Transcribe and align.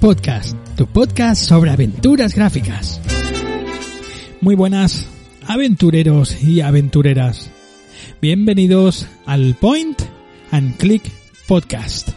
Podcast, 0.00 0.56
tu 0.78 0.86
podcast 0.86 1.44
sobre 1.44 1.70
aventuras 1.70 2.34
gráficas. 2.34 3.02
Muy 4.40 4.54
buenas, 4.54 5.06
aventureros 5.46 6.42
y 6.42 6.62
aventureras. 6.62 7.50
Bienvenidos 8.22 9.06
al 9.26 9.56
Point 9.60 10.00
and 10.52 10.78
Click 10.78 11.02
Podcast. 11.46 12.12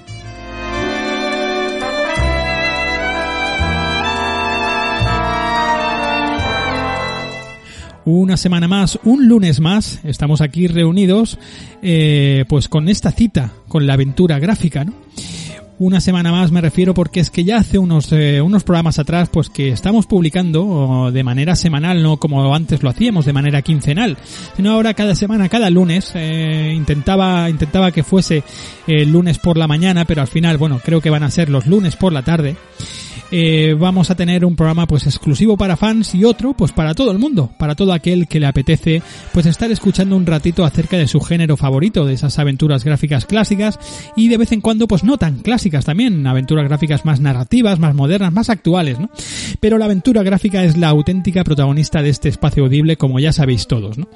Una 8.05 8.37
semana 8.37 8.69
más, 8.69 8.97
un 9.03 9.27
lunes 9.27 9.59
más, 9.59 9.99
estamos 10.05 10.39
aquí 10.39 10.67
reunidos, 10.67 11.37
eh, 11.81 12.45
pues 12.47 12.69
con 12.69 12.87
esta 12.87 13.11
cita, 13.11 13.51
con 13.67 13.85
la 13.85 13.95
aventura 13.95 14.39
gráfica, 14.39 14.85
¿no? 14.85 14.93
Una 15.83 15.99
semana 15.99 16.31
más 16.31 16.51
me 16.51 16.61
refiero 16.61 16.93
porque 16.93 17.19
es 17.19 17.29
que 17.29 17.43
ya 17.43 17.57
hace 17.57 17.77
unos 17.77 18.11
eh, 18.13 18.41
unos 18.41 18.63
programas 18.63 18.99
atrás 18.99 19.27
pues 19.29 19.49
que 19.49 19.69
estamos 19.69 20.05
publicando 20.05 21.11
de 21.11 21.23
manera 21.23 21.57
semanal 21.57 22.01
no 22.01 22.17
como 22.17 22.55
antes 22.55 22.81
lo 22.83 22.89
hacíamos 22.89 23.25
de 23.25 23.33
manera 23.33 23.61
quincenal 23.61 24.17
sino 24.55 24.71
ahora 24.71 24.93
cada 24.93 25.13
semana 25.13 25.49
cada 25.49 25.69
lunes 25.69 26.13
eh, 26.15 26.71
intentaba 26.73 27.49
intentaba 27.49 27.91
que 27.91 28.03
fuese 28.03 28.43
el 28.87 29.11
lunes 29.11 29.39
por 29.39 29.57
la 29.57 29.67
mañana 29.67 30.05
pero 30.05 30.21
al 30.21 30.29
final 30.29 30.57
bueno 30.57 30.79
creo 30.83 31.01
que 31.01 31.09
van 31.09 31.23
a 31.23 31.31
ser 31.31 31.49
los 31.49 31.67
lunes 31.67 31.97
por 31.97 32.13
la 32.13 32.21
tarde 32.21 32.55
eh, 33.35 33.73
vamos 33.73 34.11
a 34.11 34.15
tener 34.15 34.45
un 34.45 34.55
programa 34.55 34.85
pues 34.85 35.07
exclusivo 35.07 35.57
para 35.57 35.75
fans 35.75 36.13
y 36.13 36.23
otro 36.23 36.53
pues 36.53 36.71
para 36.71 36.93
todo 36.93 37.09
el 37.09 37.17
mundo, 37.17 37.49
para 37.57 37.73
todo 37.73 37.91
aquel 37.91 38.27
que 38.27 38.39
le 38.39 38.45
apetece 38.45 39.01
pues 39.31 39.47
estar 39.47 39.71
escuchando 39.71 40.15
un 40.15 40.27
ratito 40.27 40.63
acerca 40.63 40.97
de 40.97 41.07
su 41.07 41.19
género 41.19 41.57
favorito, 41.57 42.05
de 42.05 42.13
esas 42.13 42.37
aventuras 42.37 42.83
gráficas 42.83 43.25
clásicas 43.25 43.79
y 44.15 44.27
de 44.27 44.37
vez 44.37 44.51
en 44.51 44.61
cuando 44.61 44.87
pues 44.87 45.03
no 45.03 45.17
tan 45.17 45.39
clásicas 45.39 45.83
también, 45.83 46.27
aventuras 46.27 46.65
gráficas 46.65 47.05
más 47.05 47.21
narrativas, 47.21 47.79
más 47.79 47.95
modernas, 47.95 48.31
más 48.31 48.51
actuales, 48.51 48.99
¿no? 48.99 49.09
Pero 49.59 49.79
la 49.79 49.85
aventura 49.85 50.21
gráfica 50.21 50.63
es 50.63 50.77
la 50.77 50.89
auténtica 50.89 51.43
protagonista 51.43 52.03
de 52.03 52.09
este 52.09 52.29
espacio 52.29 52.65
audible 52.65 52.97
como 52.97 53.19
ya 53.19 53.33
sabéis 53.33 53.65
todos, 53.65 53.97
¿no? 53.97 54.09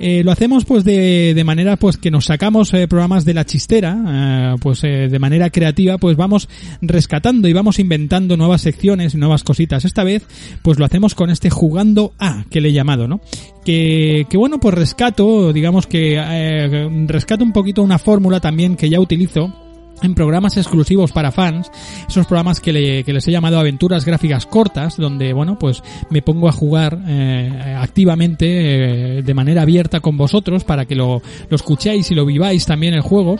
Eh, 0.00 0.24
lo 0.24 0.32
hacemos 0.32 0.64
pues 0.64 0.82
de, 0.82 1.34
de, 1.34 1.44
manera 1.44 1.76
pues 1.76 1.98
que 1.98 2.10
nos 2.10 2.24
sacamos 2.24 2.74
eh, 2.74 2.88
programas 2.88 3.24
de 3.24 3.34
la 3.34 3.44
chistera, 3.44 4.56
pues 4.60 4.80
de 4.80 5.18
manera 5.20 5.50
creativa 5.50 5.98
pues 5.98 6.16
vamos 6.16 6.48
rescatando 6.80 7.46
y 7.46 7.52
vamos 7.52 7.78
inventando 7.78 8.39
nuevas 8.40 8.62
secciones, 8.62 9.14
nuevas 9.14 9.44
cositas. 9.44 9.84
Esta 9.84 10.02
vez, 10.02 10.26
pues 10.62 10.78
lo 10.78 10.84
hacemos 10.84 11.14
con 11.14 11.30
este 11.30 11.50
jugando 11.50 12.12
a, 12.18 12.44
que 12.50 12.60
le 12.60 12.70
he 12.70 12.72
llamado, 12.72 13.06
¿no? 13.06 13.20
Que, 13.64 14.26
que 14.28 14.36
bueno, 14.36 14.58
pues 14.58 14.74
rescato, 14.74 15.52
digamos 15.52 15.86
que 15.86 16.16
eh, 16.18 16.88
rescato 17.06 17.44
un 17.44 17.52
poquito 17.52 17.82
una 17.82 17.98
fórmula 17.98 18.40
también 18.40 18.76
que 18.76 18.88
ya 18.88 18.98
utilizo 18.98 19.52
en 20.02 20.14
programas 20.14 20.56
exclusivos 20.56 21.12
para 21.12 21.30
fans, 21.30 21.70
esos 22.08 22.26
programas 22.26 22.60
que, 22.60 22.72
le, 22.72 23.04
que, 23.04 23.12
les 23.12 23.26
he 23.28 23.32
llamado 23.32 23.58
aventuras 23.58 24.04
gráficas 24.04 24.46
cortas, 24.46 24.96
donde, 24.96 25.32
bueno, 25.32 25.58
pues 25.58 25.82
me 26.10 26.22
pongo 26.22 26.48
a 26.48 26.52
jugar 26.52 26.98
eh, 27.06 27.76
activamente, 27.78 29.18
eh, 29.18 29.22
de 29.22 29.34
manera 29.34 29.62
abierta 29.62 30.00
con 30.00 30.16
vosotros, 30.16 30.64
para 30.64 30.86
que 30.86 30.94
lo, 30.94 31.22
lo 31.48 31.54
escuchéis 31.54 32.10
y 32.10 32.14
lo 32.14 32.24
viváis 32.24 32.66
también 32.66 32.94
el 32.94 33.02
juego. 33.02 33.36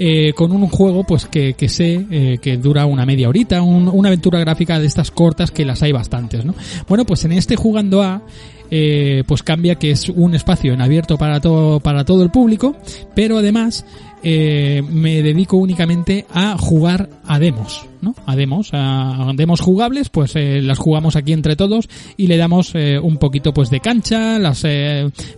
Eh, 0.00 0.32
con 0.32 0.52
un 0.52 0.68
juego 0.68 1.02
pues 1.02 1.26
que, 1.26 1.54
que 1.54 1.68
sé 1.68 2.06
eh, 2.08 2.38
que 2.40 2.56
dura 2.56 2.86
una 2.86 3.04
media 3.04 3.28
horita, 3.28 3.62
un, 3.62 3.88
una 3.88 4.10
aventura 4.10 4.38
gráfica 4.38 4.78
de 4.78 4.86
estas 4.86 5.10
cortas 5.10 5.50
que 5.50 5.64
las 5.64 5.82
hay 5.82 5.90
bastantes, 5.90 6.44
¿no? 6.44 6.54
Bueno, 6.86 7.04
pues 7.04 7.24
en 7.24 7.32
este 7.32 7.56
jugando 7.56 8.00
a 8.00 8.22
eh, 8.70 9.24
pues 9.26 9.42
cambia 9.42 9.74
que 9.74 9.90
es 9.90 10.08
un 10.08 10.36
espacio 10.36 10.72
en 10.72 10.82
abierto 10.82 11.18
para 11.18 11.40
todo 11.40 11.80
para 11.80 12.04
todo 12.04 12.22
el 12.22 12.30
público, 12.30 12.76
pero 13.16 13.38
además 13.38 13.84
eh, 14.22 14.82
me 14.88 15.22
dedico 15.22 15.56
únicamente 15.56 16.26
a 16.32 16.56
jugar 16.58 17.08
a 17.24 17.38
demos, 17.38 17.86
¿no? 18.00 18.14
A 18.26 18.34
demos, 18.34 18.70
a 18.72 19.32
demos 19.34 19.60
jugables, 19.60 20.08
pues 20.08 20.34
eh, 20.34 20.60
las 20.60 20.78
jugamos 20.78 21.14
aquí 21.14 21.32
entre 21.32 21.56
todos 21.56 21.88
y 22.16 22.26
le 22.26 22.36
damos 22.36 22.74
eh, 22.74 22.98
un 22.98 23.18
poquito 23.18 23.52
pues 23.52 23.70
de 23.70 23.80
cancha, 23.80 24.38
las 24.38 24.66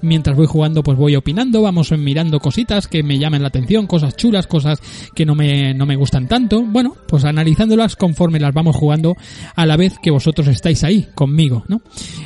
mientras 0.02 0.36
voy 0.36 0.46
jugando 0.46 0.82
pues 0.82 0.96
voy 0.96 1.16
opinando, 1.16 1.62
vamos 1.62 1.92
mirando 1.92 2.40
cositas 2.40 2.86
que 2.86 3.02
me 3.02 3.18
llamen 3.18 3.42
la 3.42 3.48
atención, 3.48 3.86
cosas 3.86 4.16
chulas, 4.16 4.46
cosas 4.46 4.80
que 5.14 5.26
no 5.26 5.34
me 5.34 5.74
no 5.74 5.84
me 5.84 5.96
gustan 5.96 6.26
tanto, 6.26 6.62
bueno, 6.62 6.96
pues 7.06 7.24
analizándolas 7.24 7.96
conforme 7.96 8.40
las 8.40 8.54
vamos 8.54 8.76
jugando 8.76 9.16
a 9.56 9.66
la 9.66 9.76
vez 9.76 9.98
que 10.02 10.10
vosotros 10.10 10.48
estáis 10.48 10.84
ahí 10.84 11.06
conmigo, 11.14 11.64
¿no? 11.68 11.82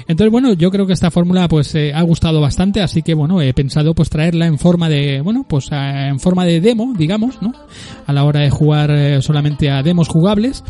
Entonces, 0.06 0.30
bueno, 0.30 0.52
yo 0.52 0.70
creo 0.70 0.86
que 0.86 0.92
esta 0.92 1.10
fórmula 1.10 1.48
pues 1.48 1.74
ha 1.74 2.02
gustado 2.02 2.40
bastante, 2.40 2.80
así 2.80 3.02
que 3.02 3.14
bueno, 3.14 3.40
he 3.40 3.52
pensado 3.54 3.94
pues 3.94 4.10
traerla 4.10 4.46
en 4.46 4.58
forma 4.58 4.88
de, 4.88 5.20
bueno, 5.20 5.44
pues 5.48 5.68
en 5.72 6.20
forma 6.20 6.43
de 6.44 6.60
demo, 6.60 6.94
digamos, 6.96 7.40
¿no? 7.42 7.52
A 8.06 8.12
la 8.12 8.24
hora 8.24 8.40
de 8.40 8.50
jugar 8.50 9.22
solamente 9.22 9.70
a 9.70 9.82
demos 9.82 10.08
jugables. 10.08 10.62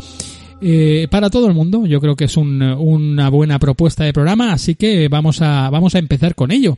Eh, 0.61 1.07
para 1.11 1.29
todo 1.29 1.47
el 1.47 1.53
mundo, 1.53 1.85
yo 1.85 1.99
creo 1.99 2.15
que 2.15 2.25
es 2.25 2.37
un, 2.37 2.61
una 2.61 3.29
buena 3.29 3.59
propuesta 3.59 4.03
de 4.03 4.13
programa, 4.13 4.53
así 4.53 4.75
que 4.75 5.07
vamos 5.09 5.41
a, 5.41 5.69
vamos 5.69 5.95
a 5.95 5.99
empezar 5.99 6.35
con 6.35 6.51
ello. 6.51 6.77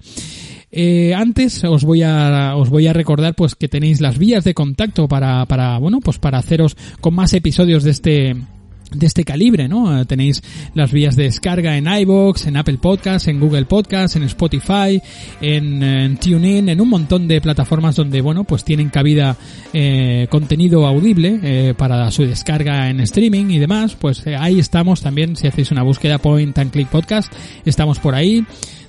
Eh, 0.72 1.14
antes 1.16 1.64
os 1.64 1.86
voy 1.86 2.04
a 2.04 2.54
os 2.58 2.70
voy 2.70 2.88
a 2.88 2.94
recordar 2.94 3.36
pues 3.36 3.56
que 3.56 3.70
tenéis 3.70 4.02
las 4.02 4.18
vías 4.18 4.44
de 4.44 4.54
contacto 4.54 5.08
para 5.08 5.46
para 5.46 5.78
bueno 5.78 6.02
pues 6.02 6.20
para 6.20 6.40
haceros 6.40 6.76
con 7.00 7.16
más 7.16 7.34
episodios 7.34 7.84
de 7.84 7.92
este 7.92 8.36
de 8.92 9.06
este 9.06 9.24
calibre, 9.24 9.68
¿no? 9.68 10.06
Tenéis 10.06 10.42
las 10.74 10.92
vías 10.92 11.16
de 11.16 11.24
descarga 11.24 11.78
en 11.78 11.88
iBox, 11.88 12.48
en 12.48 12.58
Apple 12.58 12.78
Podcasts, 12.82 13.28
en 13.28 13.40
Google 13.40 13.66
Podcasts, 13.66 14.16
en 14.16 14.24
Spotify, 14.24 15.02
en, 15.42 15.84
en 15.84 16.18
TuneIn, 16.18 16.70
en 16.70 16.82
un 16.82 16.90
montón 16.90 17.28
de 17.28 17.42
plataformas 17.42 17.96
donde, 17.96 18.22
bueno, 18.22 18.44
pues 18.44 18.64
tienen 18.64 18.90
cabida 18.90 19.36
eh, 19.74 20.28
contenido 20.30 20.88
audible 20.88 21.40
eh, 21.44 21.74
para 21.78 22.10
su 22.12 22.24
descarga 22.24 22.90
en 22.90 23.00
streaming 23.02 23.50
y 23.50 23.60
demás. 23.60 23.96
Pues 23.96 24.26
eh, 24.26 24.36
ahí 24.36 24.60
estamos 24.60 25.02
también, 25.02 25.36
si 25.36 25.48
hacéis 25.48 25.72
una 25.72 25.84
búsqueda 25.84 26.18
Point 26.18 26.58
and 26.58 26.72
Click 26.72 26.88
Podcast, 26.88 27.32
estamos 27.66 28.00
por 28.00 28.16
ahí. 28.16 28.46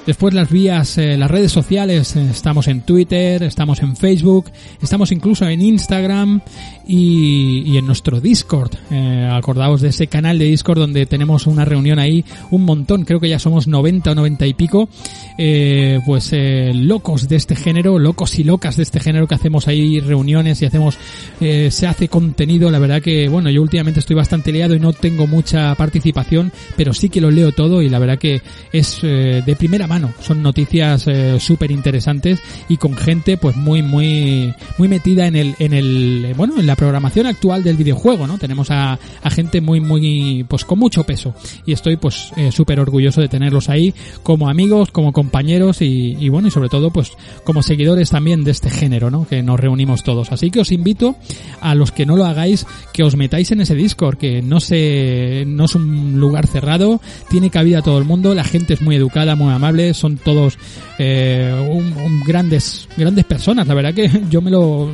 Después 0.06 0.32
las 0.32 0.50
vías, 0.50 0.96
eh, 0.98 1.16
las 1.16 1.30
redes 1.30 1.52
sociales, 1.52 2.16
eh, 2.16 2.28
estamos 2.30 2.66
en 2.68 2.80
Twitter, 2.82 3.42
estamos 3.42 3.80
en 3.82 3.96
Facebook, 3.96 4.50
estamos 4.80 5.12
incluso 5.12 5.46
en 5.46 5.60
Instagram 5.60 6.40
y, 6.86 7.62
y 7.66 7.76
en 7.76 7.86
nuestro 7.86 8.20
Discord. 8.20 8.72
Eh, 8.90 9.28
acordaos 9.30 9.82
de 9.82 9.88
ese 9.88 10.06
canal 10.06 10.38
de 10.38 10.46
Discord 10.46 10.78
donde 10.78 11.06
tenemos 11.06 11.46
una 11.46 11.64
reunión 11.64 11.98
ahí, 11.98 12.24
un 12.50 12.64
montón, 12.64 13.04
creo 13.04 13.20
que 13.20 13.28
ya 13.28 13.38
somos 13.38 13.68
90 13.68 14.12
o 14.12 14.14
90 14.14 14.46
y 14.46 14.54
pico, 14.54 14.88
eh, 15.36 16.00
pues 16.06 16.30
eh, 16.32 16.72
locos 16.74 17.28
de 17.28 17.36
este 17.36 17.54
género, 17.54 17.98
locos 17.98 18.38
y 18.38 18.44
locas 18.44 18.76
de 18.76 18.84
este 18.84 19.00
género 19.00 19.26
que 19.26 19.34
hacemos 19.34 19.68
ahí 19.68 20.00
reuniones 20.00 20.62
y 20.62 20.66
hacemos, 20.66 20.96
eh, 21.40 21.70
se 21.70 21.86
hace 21.86 22.08
contenido, 22.08 22.70
la 22.70 22.78
verdad 22.78 23.02
que, 23.02 23.28
bueno, 23.28 23.50
yo 23.50 23.60
últimamente 23.60 24.00
estoy 24.00 24.16
bastante 24.16 24.52
liado 24.52 24.74
y 24.74 24.80
no 24.80 24.92
tengo 24.94 25.26
mucha 25.26 25.74
participación, 25.74 26.52
pero 26.76 26.94
sí 26.94 27.10
que 27.10 27.20
lo 27.20 27.30
leo 27.30 27.52
todo 27.52 27.82
y 27.82 27.90
la 27.90 27.98
verdad 27.98 28.18
que 28.18 28.40
es 28.72 29.00
eh, 29.02 29.42
de 29.44 29.56
primera 29.56 29.86
mano 29.88 30.12
son 30.20 30.42
noticias 30.42 31.06
eh, 31.06 31.38
súper 31.40 31.70
interesantes 31.70 32.40
y 32.68 32.76
con 32.76 32.96
gente 32.96 33.36
pues 33.36 33.56
muy 33.56 33.82
muy 33.82 34.54
muy 34.76 34.88
metida 34.88 35.26
en 35.26 35.36
el 35.36 35.54
en 35.58 35.72
el 35.72 36.34
bueno 36.36 36.54
en 36.58 36.66
la 36.66 36.76
programación 36.76 37.26
actual 37.26 37.64
del 37.64 37.76
videojuego, 37.76 38.26
¿no? 38.26 38.38
Tenemos 38.38 38.70
a, 38.70 38.98
a 39.22 39.30
gente 39.30 39.60
muy 39.60 39.80
muy 39.80 40.44
pues 40.48 40.64
con 40.64 40.78
mucho 40.78 41.04
peso 41.04 41.34
y 41.66 41.72
estoy 41.72 41.96
pues 41.96 42.30
eh, 42.36 42.52
súper 42.52 42.80
orgulloso 42.80 43.20
de 43.20 43.28
tenerlos 43.28 43.68
ahí 43.68 43.94
como 44.22 44.48
amigos, 44.48 44.90
como 44.90 45.12
compañeros 45.12 45.82
y, 45.82 46.16
y 46.18 46.28
bueno 46.28 46.48
y 46.48 46.50
sobre 46.50 46.68
todo 46.68 46.90
pues 46.90 47.12
como 47.44 47.62
seguidores 47.62 48.10
también 48.10 48.44
de 48.44 48.50
este 48.50 48.70
género, 48.70 49.10
¿no? 49.10 49.26
Que 49.26 49.42
nos 49.42 49.58
reunimos 49.58 50.04
todos. 50.04 50.32
Así 50.32 50.50
que 50.50 50.60
os 50.60 50.72
invito 50.72 51.16
a 51.60 51.74
los 51.74 51.92
que 51.92 52.06
no 52.06 52.16
lo 52.16 52.26
hagáis 52.26 52.66
que 52.92 53.02
os 53.02 53.16
metáis 53.16 53.50
en 53.52 53.60
ese 53.60 53.74
Discord 53.74 54.18
que 54.18 54.42
no 54.42 54.60
se 54.60 55.44
no 55.46 55.64
es 55.64 55.74
un 55.74 56.20
lugar 56.20 56.46
cerrado, 56.46 57.00
tiene 57.28 57.50
cabida 57.50 57.82
todo 57.82 57.98
el 57.98 58.04
mundo, 58.04 58.34
la 58.34 58.44
gente 58.44 58.74
es 58.74 58.82
muy 58.82 58.96
educada, 58.96 59.36
muy 59.36 59.52
amable, 59.52 59.77
son 59.94 60.16
todos 60.16 60.58
eh, 60.98 61.52
un, 61.70 61.92
un 61.92 62.20
grandes 62.24 62.88
grandes 62.96 63.24
personas. 63.24 63.66
La 63.66 63.74
verdad 63.74 63.94
que 63.94 64.10
yo 64.30 64.40
me 64.40 64.50
lo 64.50 64.92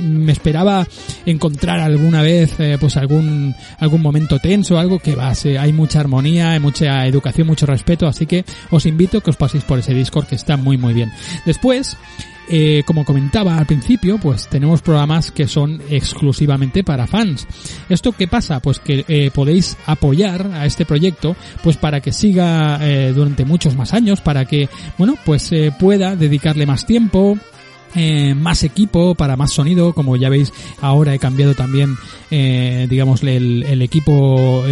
me 0.00 0.32
esperaba 0.32 0.86
encontrar 1.26 1.80
alguna 1.80 2.22
vez 2.22 2.58
eh, 2.60 2.76
pues 2.80 2.96
algún 2.96 3.54
algún 3.78 4.00
momento 4.00 4.38
tenso 4.38 4.78
algo 4.78 4.98
que 4.98 5.14
va 5.14 5.32
hay 5.58 5.72
mucha 5.72 6.00
armonía 6.00 6.52
hay 6.52 6.60
mucha 6.60 7.06
educación 7.06 7.46
mucho 7.46 7.66
respeto 7.66 8.06
así 8.06 8.26
que 8.26 8.44
os 8.70 8.86
invito 8.86 9.18
a 9.18 9.20
que 9.20 9.30
os 9.30 9.36
paséis 9.36 9.64
por 9.64 9.78
ese 9.78 9.94
discord 9.94 10.26
que 10.26 10.36
está 10.36 10.56
muy 10.56 10.76
muy 10.76 10.94
bien. 10.94 11.10
Después 11.44 11.96
eh, 12.48 12.82
como 12.84 13.04
comentaba 13.04 13.56
al 13.56 13.66
principio, 13.66 14.18
pues 14.18 14.48
tenemos 14.48 14.82
programas 14.82 15.30
que 15.30 15.46
son 15.46 15.80
exclusivamente 15.88 16.82
para 16.82 17.06
fans. 17.06 17.46
¿Esto 17.88 18.12
qué 18.12 18.26
pasa? 18.26 18.60
Pues 18.60 18.78
que 18.78 19.04
eh, 19.08 19.30
podéis 19.32 19.76
apoyar 19.86 20.50
a 20.52 20.66
este 20.66 20.84
proyecto, 20.84 21.36
pues 21.62 21.76
para 21.76 22.00
que 22.00 22.12
siga 22.12 22.78
eh, 22.82 23.12
durante 23.14 23.44
muchos 23.44 23.76
más 23.76 23.94
años, 23.94 24.20
para 24.20 24.44
que, 24.44 24.68
bueno, 24.98 25.16
pues 25.24 25.50
pueda 25.78 26.16
dedicarle 26.16 26.66
más 26.66 26.84
tiempo, 26.84 27.38
más 28.36 28.64
equipo 28.64 29.14
para 29.14 29.36
más 29.36 29.52
sonido 29.52 29.92
como 29.92 30.16
ya 30.16 30.30
veis 30.30 30.50
ahora 30.80 31.14
he 31.14 31.18
cambiado 31.18 31.54
también 31.54 31.94
digamos 32.30 33.22
el, 33.22 33.82
equipo 33.82 34.64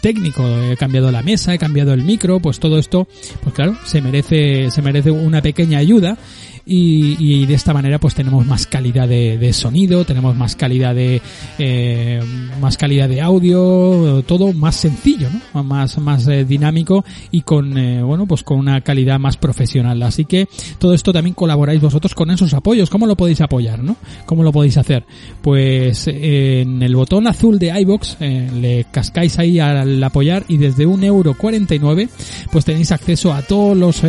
técnico 0.00 0.44
he 0.44 0.76
cambiado 0.76 1.12
la 1.12 1.22
mesa 1.22 1.54
he 1.54 1.58
cambiado 1.58 1.94
el 1.94 2.02
micro 2.02 2.40
pues 2.40 2.58
todo 2.58 2.76
esto 2.76 3.06
pues 3.44 3.54
claro 3.54 3.76
se 3.84 4.00
merece 4.00 4.72
se 4.72 4.82
merece 4.82 5.12
una 5.12 5.40
pequeña 5.40 5.78
ayuda 5.78 6.18
y, 6.66 7.46
de 7.46 7.54
esta 7.54 7.74
manera 7.74 7.98
pues 7.98 8.14
tenemos 8.14 8.46
más 8.46 8.66
calidad 8.66 9.06
de, 9.08 9.52
sonido, 9.52 10.04
tenemos 10.04 10.36
más 10.36 10.56
calidad 10.56 10.94
de 10.94 11.20
eh, 11.58 12.20
más 12.60 12.76
calidad 12.76 13.08
de 13.08 13.20
audio, 13.20 14.22
todo 14.26 14.52
más 14.52 14.76
sencillo, 14.76 15.28
¿no? 15.52 15.62
Más 15.62 15.98
más 15.98 16.26
eh, 16.26 16.44
dinámico 16.44 17.04
y 17.30 17.42
con 17.42 17.76
eh, 17.76 18.02
bueno 18.02 18.26
pues 18.26 18.42
con 18.42 18.58
una 18.58 18.80
calidad 18.80 19.18
más 19.18 19.36
profesional. 19.36 20.02
Así 20.02 20.24
que 20.24 20.48
todo 20.78 20.94
esto 20.94 21.12
también 21.12 21.34
colaboráis 21.34 21.80
vosotros 21.80 22.14
con 22.14 22.30
esos 22.30 22.54
apoyos. 22.54 22.88
¿Cómo 22.88 23.06
lo 23.06 23.16
podéis 23.16 23.40
apoyar, 23.40 23.82
no? 23.82 23.96
¿Cómo 24.24 24.42
lo 24.42 24.52
podéis 24.52 24.78
hacer? 24.78 25.04
Pues 25.42 26.06
en 26.08 26.82
el 26.82 26.96
botón 26.96 27.26
azul 27.26 27.58
de 27.58 27.78
iBox 27.80 28.18
le 28.20 28.86
cascáis 28.90 29.38
ahí 29.38 29.58
al 29.60 30.02
apoyar 30.02 30.44
y 30.48 30.56
desde 30.56 30.86
un 30.86 31.04
euro 31.04 31.34
49 31.34 32.08
pues 32.50 32.64
tenéis 32.64 32.92
acceso 32.92 33.32
a 33.32 33.42
todos 33.42 33.76
los 33.76 34.00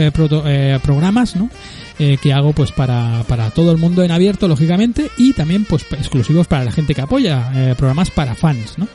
programas, 0.81 1.35
¿no? 1.35 1.49
Eh, 1.97 2.17
que 2.21 2.33
hago 2.33 2.51
pues 2.51 2.73
para, 2.73 3.23
para 3.25 3.51
todo 3.51 3.71
el 3.71 3.77
mundo 3.77 4.03
en 4.03 4.11
abierto, 4.11 4.49
lógicamente, 4.49 5.09
y 5.17 5.31
también 5.31 5.63
pues 5.63 5.83
exclusivos 5.93 6.45
para 6.45 6.65
la 6.65 6.71
gente 6.73 6.93
que 6.93 6.99
apoya, 6.99 7.51
eh, 7.55 7.75
programas 7.77 8.11
para 8.11 8.35
fans, 8.35 8.77
¿no? 8.77 8.85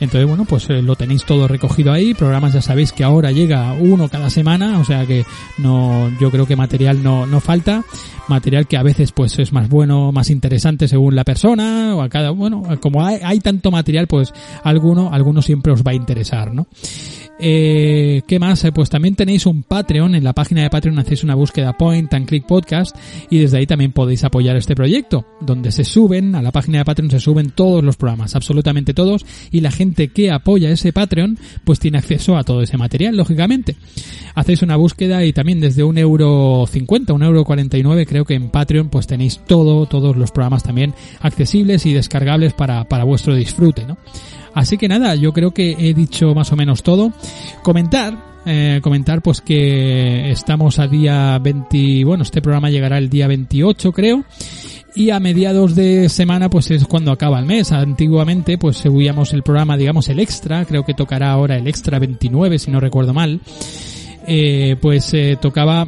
Entonces, 0.00 0.26
bueno, 0.26 0.46
pues 0.46 0.68
eh, 0.70 0.80
lo 0.80 0.96
tenéis 0.96 1.24
todo 1.26 1.46
recogido 1.46 1.92
ahí. 1.92 2.14
Programas 2.14 2.54
ya 2.54 2.62
sabéis 2.62 2.90
que 2.92 3.04
ahora 3.04 3.30
llega 3.32 3.74
uno 3.74 4.08
cada 4.08 4.30
semana, 4.30 4.78
o 4.80 4.84
sea 4.84 5.04
que 5.04 5.26
no, 5.58 6.10
yo 6.18 6.30
creo 6.30 6.46
que 6.46 6.56
material 6.56 7.02
no, 7.02 7.26
no 7.26 7.40
falta. 7.40 7.84
Material 8.26 8.66
que 8.66 8.78
a 8.78 8.82
veces 8.82 9.12
pues 9.12 9.38
es 9.38 9.52
más 9.52 9.68
bueno, 9.68 10.10
más 10.10 10.30
interesante 10.30 10.88
según 10.88 11.14
la 11.14 11.24
persona, 11.24 11.94
o 11.94 12.00
a 12.00 12.08
cada, 12.08 12.30
bueno, 12.30 12.62
como 12.80 13.04
hay, 13.04 13.18
hay 13.22 13.40
tanto 13.40 13.70
material, 13.70 14.06
pues 14.06 14.32
alguno, 14.64 15.10
alguno 15.12 15.42
siempre 15.42 15.72
os 15.72 15.82
va 15.82 15.90
a 15.90 15.94
interesar, 15.94 16.54
¿no? 16.54 16.66
Eh, 17.42 18.22
¿Qué 18.26 18.38
más? 18.38 18.64
Eh, 18.64 18.72
pues 18.72 18.90
también 18.90 19.14
tenéis 19.14 19.46
un 19.46 19.62
Patreon. 19.62 20.14
En 20.14 20.24
la 20.24 20.34
página 20.34 20.62
de 20.62 20.70
Patreon 20.70 20.98
hacéis 20.98 21.24
una 21.24 21.34
búsqueda 21.34 21.76
Point 21.76 22.12
and 22.12 22.26
Click 22.26 22.46
Podcast 22.46 22.94
y 23.30 23.38
desde 23.38 23.58
ahí 23.58 23.66
también 23.66 23.92
podéis 23.92 24.24
apoyar 24.24 24.56
este 24.56 24.74
proyecto, 24.74 25.24
donde 25.40 25.72
se 25.72 25.84
suben, 25.84 26.34
a 26.34 26.42
la 26.42 26.52
página 26.52 26.78
de 26.78 26.84
Patreon 26.84 27.10
se 27.10 27.20
suben 27.20 27.50
todos 27.50 27.82
los 27.82 27.96
programas, 27.96 28.36
absolutamente 28.36 28.94
todos, 28.94 29.24
y 29.50 29.60
la 29.60 29.70
gente 29.70 30.08
que 30.08 30.30
apoya 30.30 30.70
ese 30.70 30.92
Patreon 30.92 31.38
pues 31.64 31.78
tiene 31.80 31.98
acceso 31.98 32.36
a 32.36 32.44
todo 32.44 32.62
ese 32.62 32.76
material, 32.76 33.16
lógicamente. 33.16 33.76
Hacéis 34.34 34.62
una 34.62 34.76
búsqueda 34.76 35.24
y 35.24 35.32
también 35.32 35.60
desde 35.60 35.82
un 35.82 35.98
euro 35.98 36.66
cincuenta, 36.68 37.12
un 37.12 37.22
euro 37.22 37.44
cuarenta 37.44 37.78
y 37.78 37.82
nueve, 37.82 38.06
creo 38.06 38.24
que 38.24 38.34
en 38.34 38.50
Patreon 38.50 38.90
pues 38.90 39.06
tenéis 39.06 39.40
todo, 39.46 39.86
todos 39.86 40.16
los 40.16 40.30
programas 40.30 40.62
también 40.62 40.94
accesibles 41.20 41.86
y 41.86 41.92
descargables 41.92 42.52
para, 42.52 42.84
para 42.84 43.04
vuestro 43.04 43.34
disfrute, 43.34 43.86
¿no? 43.86 43.96
Así 44.54 44.76
que 44.76 44.88
nada, 44.88 45.14
yo 45.14 45.32
creo 45.32 45.52
que 45.52 45.76
he 45.78 45.94
dicho 45.94 46.34
más 46.34 46.52
o 46.52 46.56
menos 46.56 46.82
todo. 46.82 47.12
Comentar, 47.62 48.16
eh, 48.46 48.80
comentar 48.82 49.22
pues 49.22 49.40
que 49.40 50.30
estamos 50.30 50.78
a 50.78 50.86
día 50.86 51.38
20, 51.38 52.04
bueno, 52.04 52.22
este 52.22 52.42
programa 52.42 52.70
llegará 52.70 52.98
el 52.98 53.08
día 53.08 53.26
28 53.26 53.92
creo. 53.92 54.24
Y 54.94 55.10
a 55.10 55.20
mediados 55.20 55.76
de 55.76 56.08
semana 56.08 56.50
pues 56.50 56.70
es 56.70 56.84
cuando 56.84 57.12
acaba 57.12 57.38
el 57.38 57.46
mes. 57.46 57.70
Antiguamente 57.72 58.58
pues 58.58 58.78
subíamos 58.78 59.32
el 59.32 59.42
programa, 59.42 59.76
digamos 59.76 60.08
el 60.08 60.18
extra, 60.18 60.64
creo 60.64 60.84
que 60.84 60.94
tocará 60.94 61.30
ahora 61.30 61.56
el 61.56 61.68
extra 61.68 61.98
29 61.98 62.58
si 62.58 62.70
no 62.70 62.80
recuerdo 62.80 63.14
mal. 63.14 63.40
Eh, 64.26 64.76
pues 64.80 65.14
eh, 65.14 65.38
tocaba 65.40 65.86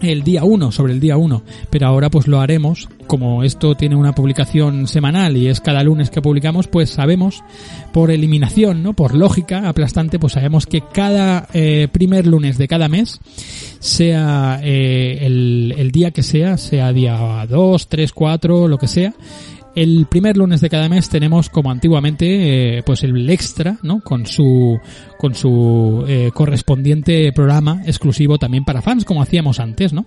el 0.00 0.22
día 0.22 0.44
1, 0.44 0.72
sobre 0.72 0.92
el 0.92 1.00
día 1.00 1.16
1, 1.16 1.42
pero 1.70 1.86
ahora 1.88 2.10
pues 2.10 2.26
lo 2.26 2.40
haremos, 2.40 2.88
como 3.06 3.42
esto 3.42 3.74
tiene 3.74 3.96
una 3.96 4.14
publicación 4.14 4.86
semanal 4.86 5.36
y 5.36 5.48
es 5.48 5.60
cada 5.60 5.82
lunes 5.82 6.10
que 6.10 6.22
publicamos, 6.22 6.66
pues 6.68 6.90
sabemos 6.90 7.42
por 7.92 8.10
eliminación, 8.10 8.82
¿no? 8.82 8.92
Por 8.92 9.14
lógica 9.14 9.68
aplastante, 9.68 10.18
pues 10.18 10.34
sabemos 10.34 10.66
que 10.66 10.80
cada 10.80 11.48
eh, 11.52 11.88
primer 11.90 12.26
lunes 12.26 12.58
de 12.58 12.68
cada 12.68 12.88
mes, 12.88 13.20
sea 13.78 14.60
eh, 14.62 15.18
el, 15.22 15.90
día 15.92 16.10
que 16.10 16.22
sea, 16.22 16.56
sea 16.56 16.92
día 16.92 17.46
2, 17.48 17.88
3, 17.88 18.12
4, 18.12 18.68
lo 18.68 18.78
que 18.78 18.88
sea, 18.88 19.14
el 19.76 20.06
primer 20.06 20.38
lunes 20.38 20.62
de 20.62 20.70
cada 20.70 20.88
mes 20.88 21.10
tenemos, 21.10 21.50
como 21.50 21.70
antiguamente, 21.70 22.78
eh, 22.78 22.82
pues 22.82 23.04
el 23.04 23.28
extra, 23.28 23.78
¿no? 23.82 24.00
Con 24.00 24.24
su, 24.26 24.80
con 25.18 25.34
su 25.34 26.02
eh, 26.08 26.30
correspondiente 26.32 27.30
programa 27.32 27.82
exclusivo 27.84 28.38
también 28.38 28.64
para 28.64 28.80
fans, 28.80 29.04
como 29.04 29.20
hacíamos 29.20 29.60
antes, 29.60 29.92
¿no? 29.92 30.06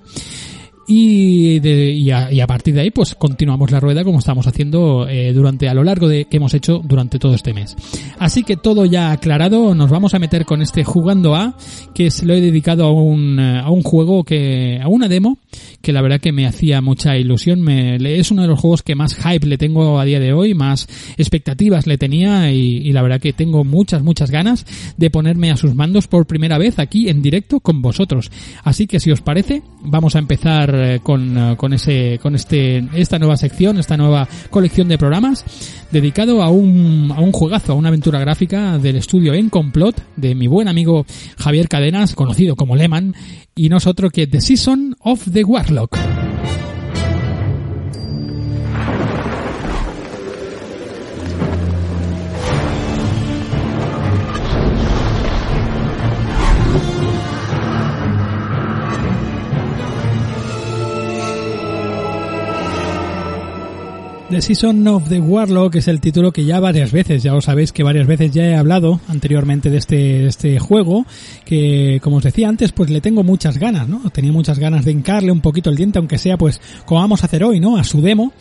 Y, 0.92 1.60
de, 1.60 1.92
y, 1.92 2.10
a, 2.10 2.32
y, 2.34 2.42
a, 2.42 2.48
partir 2.48 2.74
de 2.74 2.82
ahí 2.82 2.90
pues 2.90 3.14
continuamos 3.14 3.70
la 3.70 3.80
rueda 3.80 4.04
como 4.04 4.18
estamos 4.18 4.48
haciendo 4.48 5.08
eh, 5.08 5.32
durante 5.34 5.70
a 5.70 5.76
lo 5.76 5.84
largo 5.84 6.08
de 6.08 6.26
que 6.26 6.38
hemos 6.38 6.56
hecho 6.56 6.82
durante 6.84 7.20
todo 7.20 7.36
este 7.36 7.54
mes. 7.54 7.76
Así 8.18 8.42
que 8.42 8.58
todo 8.58 8.86
ya 8.86 9.12
aclarado 9.12 9.76
nos 9.76 9.92
vamos 9.92 10.16
a 10.16 10.20
meter 10.20 10.46
con 10.46 10.64
este 10.64 10.84
jugando 10.84 11.36
a 11.36 11.56
que 11.94 12.10
se 12.10 12.26
lo 12.26 12.34
he 12.34 12.42
dedicado 12.42 12.86
a 12.86 12.92
un, 12.92 13.40
eh, 13.40 13.60
a 13.60 13.70
un 13.70 13.84
juego 13.84 14.24
que 14.24 14.80
a 14.82 14.88
una 14.88 15.08
demo 15.08 15.38
que 15.84 15.94
la 15.94 16.02
verdad 16.02 16.20
que 16.20 16.32
me 16.32 16.48
hacía 16.48 16.82
mucha 16.82 17.16
ilusión. 17.18 17.62
Me, 17.62 17.98
es 18.18 18.32
uno 18.32 18.42
de 18.42 18.48
los 18.48 18.60
juegos 18.60 18.82
que 18.82 18.96
más 18.96 19.14
hype 19.14 19.46
le 19.46 19.60
tengo 19.60 20.00
a 20.00 20.06
día 20.06 20.20
de 20.20 20.34
hoy 20.34 20.56
más 20.56 20.88
expectativas 21.18 21.86
le 21.86 22.00
tenía 22.00 22.52
y, 22.52 22.78
y 22.78 22.94
la 22.94 23.04
verdad 23.04 23.22
que 23.22 23.32
tengo 23.32 23.64
muchas 23.64 24.02
muchas 24.02 24.32
ganas 24.32 24.66
de 24.98 25.12
ponerme 25.12 25.52
a 25.52 25.56
sus 25.56 25.76
mandos 25.76 26.08
por 26.08 26.26
primera 26.26 26.58
vez 26.58 26.80
aquí 26.80 27.10
en 27.10 27.22
directo 27.22 27.60
con 27.60 27.84
vosotros. 27.84 28.32
Así 28.64 28.88
que 28.88 29.00
si 29.00 29.12
os 29.12 29.22
parece 29.22 29.62
vamos 29.84 30.16
a 30.16 30.20
empezar 30.20 30.79
eh, 30.82 31.00
con, 31.02 31.38
eh, 31.38 31.56
con, 31.58 31.74
ese, 31.74 32.20
con 32.22 32.36
este, 32.36 32.88
esta 32.94 33.20
nueva 33.20 33.38
sección, 33.38 33.78
esta 33.78 33.98
nueva 33.98 34.28
colección 34.50 34.88
de 34.88 34.98
programas 34.98 35.46
dedicado 35.92 36.44
a 36.44 36.50
un, 36.50 37.12
a 37.16 37.20
un 37.20 37.32
juegazo, 37.32 37.74
a 37.74 37.76
una 37.76 37.90
aventura 37.90 38.20
gráfica 38.20 38.78
del 38.78 38.98
estudio 38.98 39.34
En 39.34 39.50
Complot 39.50 40.02
de 40.16 40.36
mi 40.36 40.48
buen 40.48 40.68
amigo 40.68 41.06
Javier 41.38 41.68
Cadenas, 41.68 42.16
conocido 42.16 42.56
como 42.56 42.76
Lehman, 42.76 43.16
y 43.56 43.70
nosotros 43.70 44.12
que 44.12 44.28
The 44.28 44.42
Season 44.42 44.96
of 45.00 45.28
the 45.32 45.44
Warlock. 45.44 45.98
The 64.30 64.44
Season 64.44 64.88
of 64.88 65.10
the 65.10 65.20
Warlock 65.20 65.78
es 65.78 65.88
el 65.88 66.00
título 66.00 66.32
que 66.32 66.46
ya 66.46 66.60
varias 66.60 66.92
veces, 66.92 67.24
ya 67.24 67.34
os 67.34 67.46
sabéis 67.46 67.72
que 67.72 67.82
varias 67.82 68.06
veces 68.06 68.30
ya 68.30 68.44
he 68.44 68.56
hablado 68.56 69.00
anteriormente 69.08 69.72
de 69.72 69.78
este, 69.78 69.96
de 69.96 70.28
este 70.28 70.60
juego, 70.60 71.08
que 71.46 72.00
como 72.04 72.18
os 72.18 72.24
decía 72.24 72.48
antes, 72.48 72.72
pues 72.72 72.92
le 72.92 73.02
tengo 73.02 73.24
muchas 73.24 73.58
ganas, 73.58 73.90
¿no? 73.90 74.08
Tenía 74.12 74.32
muchas 74.32 74.60
ganas 74.60 74.86
de 74.86 74.92
hincarle 74.92 75.32
un 75.32 75.42
poquito 75.42 75.72
el 75.72 75.78
diente, 75.78 75.98
aunque 75.98 76.20
sea 76.20 76.38
pues 76.38 76.62
como 76.86 77.02
vamos 77.02 77.24
a 77.24 77.26
hacer 77.26 77.44
hoy, 77.44 77.60
¿no? 77.60 77.78
A 77.78 77.84
su 77.84 78.02
demo. 78.04 78.32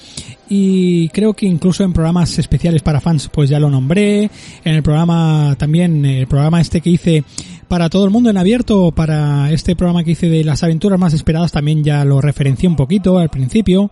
Y 0.50 1.08
creo 1.08 1.32
que 1.32 1.46
incluso 1.46 1.84
en 1.84 1.94
programas 1.94 2.38
especiales 2.38 2.82
para 2.82 3.00
fans 3.00 3.30
pues 3.32 3.48
ya 3.48 3.58
lo 3.58 3.70
nombré. 3.70 4.30
En 4.64 4.74
el 4.74 4.82
programa 4.82 5.56
también, 5.58 6.04
el 6.04 6.26
programa 6.26 6.60
este 6.60 6.82
que 6.82 6.90
hice 6.90 7.24
para 7.66 7.88
todo 7.88 8.04
el 8.04 8.10
mundo 8.10 8.28
en 8.28 8.36
abierto, 8.36 8.92
para 8.92 9.50
este 9.52 9.74
programa 9.74 10.04
que 10.04 10.10
hice 10.10 10.28
de 10.28 10.44
las 10.44 10.62
aventuras 10.62 10.98
más 10.98 11.14
esperadas 11.14 11.50
también 11.50 11.82
ya 11.82 12.04
lo 12.04 12.20
referencié 12.20 12.68
un 12.68 12.76
poquito 12.76 13.16
al 13.16 13.30
principio. 13.30 13.90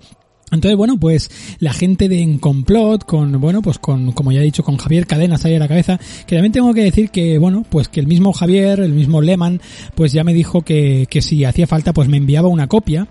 Entonces, 0.52 0.76
bueno, 0.76 0.96
pues 0.96 1.28
la 1.58 1.72
gente 1.72 2.08
de 2.08 2.20
En 2.20 2.38
Complot, 2.38 3.04
con, 3.04 3.40
bueno, 3.40 3.62
pues 3.62 3.78
con, 3.78 4.12
como 4.12 4.30
ya 4.30 4.40
he 4.40 4.44
dicho, 4.44 4.62
con 4.62 4.76
Javier 4.76 5.06
Cadenas 5.06 5.44
ahí 5.44 5.56
a 5.56 5.58
la 5.58 5.66
cabeza, 5.66 5.98
que 6.24 6.36
también 6.36 6.52
tengo 6.52 6.72
que 6.72 6.84
decir 6.84 7.10
que, 7.10 7.38
bueno, 7.38 7.64
pues 7.68 7.88
que 7.88 7.98
el 7.98 8.06
mismo 8.06 8.32
Javier, 8.32 8.78
el 8.78 8.92
mismo 8.92 9.20
Lehman, 9.20 9.60
pues 9.96 10.12
ya 10.12 10.22
me 10.22 10.32
dijo 10.32 10.62
que, 10.62 11.08
que 11.10 11.20
si 11.20 11.44
hacía 11.44 11.66
falta, 11.66 11.92
pues 11.92 12.08
me 12.08 12.16
enviaba 12.16 12.46
una 12.48 12.68
copia. 12.68 13.08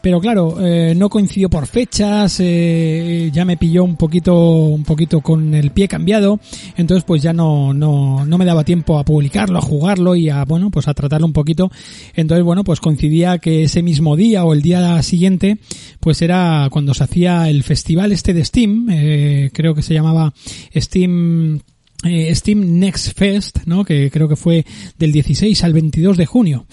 Pero 0.00 0.20
claro, 0.20 0.64
eh, 0.64 0.94
no 0.96 1.10
coincidió 1.10 1.50
por 1.50 1.66
fechas, 1.66 2.38
eh, 2.40 3.30
ya 3.34 3.44
me 3.44 3.56
pilló 3.56 3.84
un 3.84 3.96
poquito, 3.96 4.34
un 4.34 4.84
poquito 4.84 5.20
con 5.20 5.54
el 5.54 5.72
pie 5.72 5.88
cambiado, 5.88 6.38
entonces 6.76 7.04
pues 7.04 7.20
ya 7.20 7.32
no, 7.32 7.74
no, 7.74 8.24
no 8.24 8.38
me 8.38 8.44
daba 8.44 8.64
tiempo 8.64 8.98
a 8.98 9.04
publicarlo, 9.04 9.58
a 9.58 9.62
jugarlo 9.62 10.14
y 10.14 10.30
a, 10.30 10.44
bueno, 10.44 10.70
pues 10.70 10.88
a 10.88 10.94
tratarlo 10.94 11.26
un 11.26 11.32
poquito. 11.32 11.70
Entonces, 12.14 12.44
bueno, 12.44 12.64
pues 12.64 12.80
coincidía 12.80 13.38
que 13.38 13.64
ese 13.64 13.82
mismo 13.82 14.16
día 14.16 14.44
o 14.44 14.54
el 14.54 14.62
día 14.62 15.02
siguiente, 15.02 15.58
pues 16.00 16.22
era 16.22 16.68
cuando 16.78 16.94
se 16.94 17.02
hacía 17.02 17.50
el 17.50 17.64
festival 17.64 18.12
este 18.12 18.32
de 18.32 18.44
Steam, 18.44 18.86
eh, 18.88 19.50
creo 19.52 19.74
que 19.74 19.82
se 19.82 19.94
llamaba 19.94 20.32
Steam 20.76 21.60
eh, 22.04 22.32
Steam 22.32 22.78
Next 22.78 23.18
Fest, 23.18 23.58
¿no? 23.66 23.84
Que 23.84 24.08
creo 24.12 24.28
que 24.28 24.36
fue 24.36 24.64
del 24.96 25.10
16 25.10 25.64
al 25.64 25.72
22 25.72 26.16
de 26.16 26.26
junio. 26.26 26.66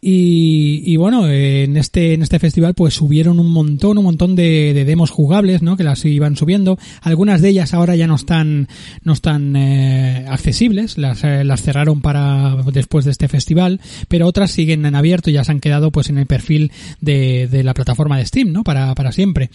Y, 0.00 0.82
y 0.86 0.96
bueno, 0.96 1.28
en 1.28 1.76
este, 1.76 2.14
en 2.14 2.22
este 2.22 2.38
festival 2.38 2.74
pues 2.74 2.94
subieron 2.94 3.40
un 3.40 3.50
montón, 3.50 3.98
un 3.98 4.04
montón 4.04 4.36
de, 4.36 4.72
de 4.74 4.84
demos 4.84 5.10
jugables, 5.10 5.62
¿no? 5.62 5.76
Que 5.76 5.84
las 5.84 6.04
iban 6.04 6.36
subiendo. 6.36 6.78
Algunas 7.02 7.42
de 7.42 7.48
ellas 7.50 7.74
ahora 7.74 7.96
ya 7.96 8.06
no 8.06 8.14
están, 8.14 8.68
no 9.02 9.12
están 9.12 9.56
eh, 9.56 10.24
accesibles, 10.28 10.98
las, 10.98 11.24
eh, 11.24 11.44
las 11.44 11.62
cerraron 11.62 12.00
para 12.00 12.56
después 12.72 13.04
de 13.04 13.10
este 13.10 13.28
festival, 13.28 13.80
pero 14.08 14.26
otras 14.26 14.50
siguen 14.50 14.86
en 14.86 14.94
abierto 14.94 15.30
y 15.30 15.34
ya 15.34 15.44
se 15.44 15.52
han 15.52 15.60
quedado 15.60 15.90
pues 15.90 16.10
en 16.10 16.18
el 16.18 16.26
perfil 16.26 16.72
de, 17.00 17.48
de 17.48 17.64
la 17.64 17.74
plataforma 17.74 18.18
de 18.18 18.26
Steam, 18.26 18.52
¿no? 18.52 18.64
Para, 18.64 18.94
para 18.94 19.12
siempre. 19.12 19.50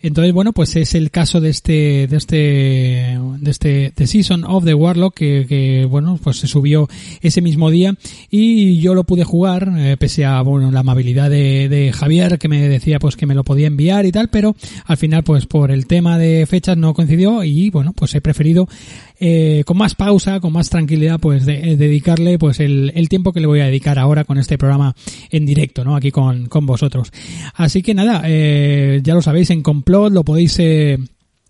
Entonces, 0.00 0.32
bueno, 0.32 0.52
pues 0.52 0.76
es 0.76 0.94
el 0.94 1.10
caso 1.10 1.40
de 1.40 1.50
este, 1.50 2.06
de 2.06 2.16
este, 2.16 2.36
de 2.36 3.50
este, 3.50 3.92
The 3.94 4.06
Season 4.06 4.44
of 4.44 4.64
the 4.64 4.74
Warlock 4.74 5.14
que, 5.14 5.46
que 5.48 5.86
bueno, 5.86 6.18
pues 6.22 6.38
se 6.38 6.46
subió 6.46 6.88
ese 7.20 7.40
mismo 7.40 7.70
día 7.70 7.94
y 8.30 8.78
yo 8.80 8.94
lo 8.94 9.04
pude 9.04 9.24
jugar, 9.24 9.72
eh, 9.76 9.96
pese 9.98 10.24
a, 10.24 10.40
bueno, 10.42 10.70
la 10.70 10.80
amabilidad 10.80 11.30
de, 11.30 11.68
de 11.68 11.92
Javier 11.92 12.38
que 12.38 12.48
me 12.48 12.68
decía 12.68 12.98
pues 12.98 13.16
que 13.16 13.26
me 13.26 13.34
lo 13.34 13.44
podía 13.44 13.66
enviar 13.66 14.06
y 14.06 14.12
tal, 14.12 14.28
pero 14.28 14.54
al 14.84 14.96
final 14.96 15.24
pues 15.24 15.46
por 15.46 15.70
el 15.70 15.86
tema 15.86 16.18
de 16.18 16.46
fechas 16.46 16.76
no 16.76 16.94
coincidió 16.94 17.42
y 17.42 17.70
bueno, 17.70 17.92
pues 17.92 18.14
he 18.14 18.20
preferido 18.20 18.68
eh, 19.20 19.64
con 19.66 19.76
más 19.76 19.96
pausa, 19.96 20.38
con 20.38 20.52
más 20.52 20.70
tranquilidad, 20.70 21.18
pues 21.18 21.44
de, 21.44 21.76
dedicarle 21.76 22.38
pues 22.38 22.60
el, 22.60 22.92
el, 22.94 23.08
tiempo 23.08 23.32
que 23.32 23.40
le 23.40 23.48
voy 23.48 23.58
a 23.60 23.64
dedicar 23.66 23.98
ahora 23.98 24.22
con 24.22 24.38
este 24.38 24.58
programa 24.58 24.94
en 25.30 25.44
directo, 25.44 25.82
¿no? 25.82 25.96
Aquí 25.96 26.12
con, 26.12 26.46
con 26.46 26.66
vosotros. 26.66 27.10
Así 27.54 27.82
que 27.82 27.94
nada, 27.94 28.22
eh, 28.26 29.00
ya 29.02 29.14
lo 29.14 29.22
sabéis, 29.22 29.50
en 29.50 29.62
lo 29.88 30.24
podéis 30.24 30.56
eh, 30.58 30.98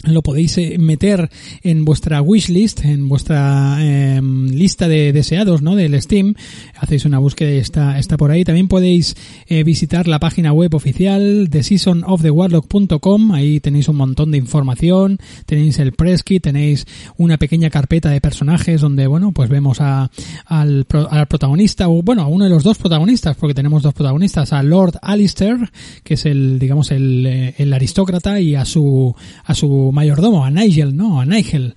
lo 0.04 0.22
podéis 0.22 0.56
eh, 0.58 0.76
meter 0.78 1.28
en 1.62 1.84
vuestra 1.84 2.22
wishlist, 2.22 2.84
en 2.84 3.08
vuestra 3.08 3.78
eh, 3.80 4.20
lista 4.22 4.86
de 4.86 5.12
deseados, 5.12 5.60
¿no? 5.60 5.74
Del 5.74 6.00
Steam. 6.00 6.34
Hacéis 6.76 7.04
una 7.04 7.18
búsqueda 7.18 7.50
y 7.52 7.58
está, 7.58 7.98
está 7.98 8.16
por 8.16 8.30
ahí. 8.30 8.44
También 8.44 8.68
podéis 8.68 9.16
eh, 9.48 9.64
visitar 9.64 10.06
la 10.06 10.20
página 10.20 10.52
web 10.52 10.72
oficial 10.74 11.48
de 11.48 11.62
seasonofthewarlock.com. 11.64 13.32
Ahí 13.32 13.58
tenéis 13.58 13.88
un 13.88 13.96
montón 13.96 14.30
de 14.30 14.38
información. 14.38 15.18
Tenéis 15.46 15.80
el 15.80 15.92
press 15.92 16.22
kit, 16.22 16.44
tenéis 16.44 16.86
una 17.16 17.36
pequeña 17.36 17.68
carpeta 17.68 18.10
de 18.10 18.20
personajes 18.20 18.80
donde, 18.80 19.08
bueno, 19.08 19.32
pues 19.32 19.50
vemos 19.50 19.80
a, 19.80 20.10
al, 20.46 20.86
al 21.10 21.26
protagonista, 21.26 21.88
o 21.88 22.02
bueno, 22.02 22.22
a 22.22 22.28
uno 22.28 22.44
de 22.44 22.50
los 22.50 22.62
dos 22.62 22.78
protagonistas, 22.78 23.36
porque 23.36 23.54
tenemos 23.54 23.82
dos 23.82 23.94
protagonistas, 23.94 24.52
a 24.52 24.62
Lord 24.62 24.98
Alistair, 25.02 25.70
que 26.04 26.14
es 26.14 26.24
el, 26.24 26.60
digamos, 26.60 26.92
el, 26.92 27.26
eh, 27.26 27.54
el 27.58 27.72
aristócrata, 27.72 28.40
y 28.40 28.54
a 28.54 28.64
su, 28.64 29.14
a 29.44 29.54
su 29.54 29.87
mayordomo, 29.92 30.44
a 30.44 30.50
Nigel, 30.50 30.96
¿no? 30.96 31.20
A 31.20 31.26
Nigel. 31.26 31.74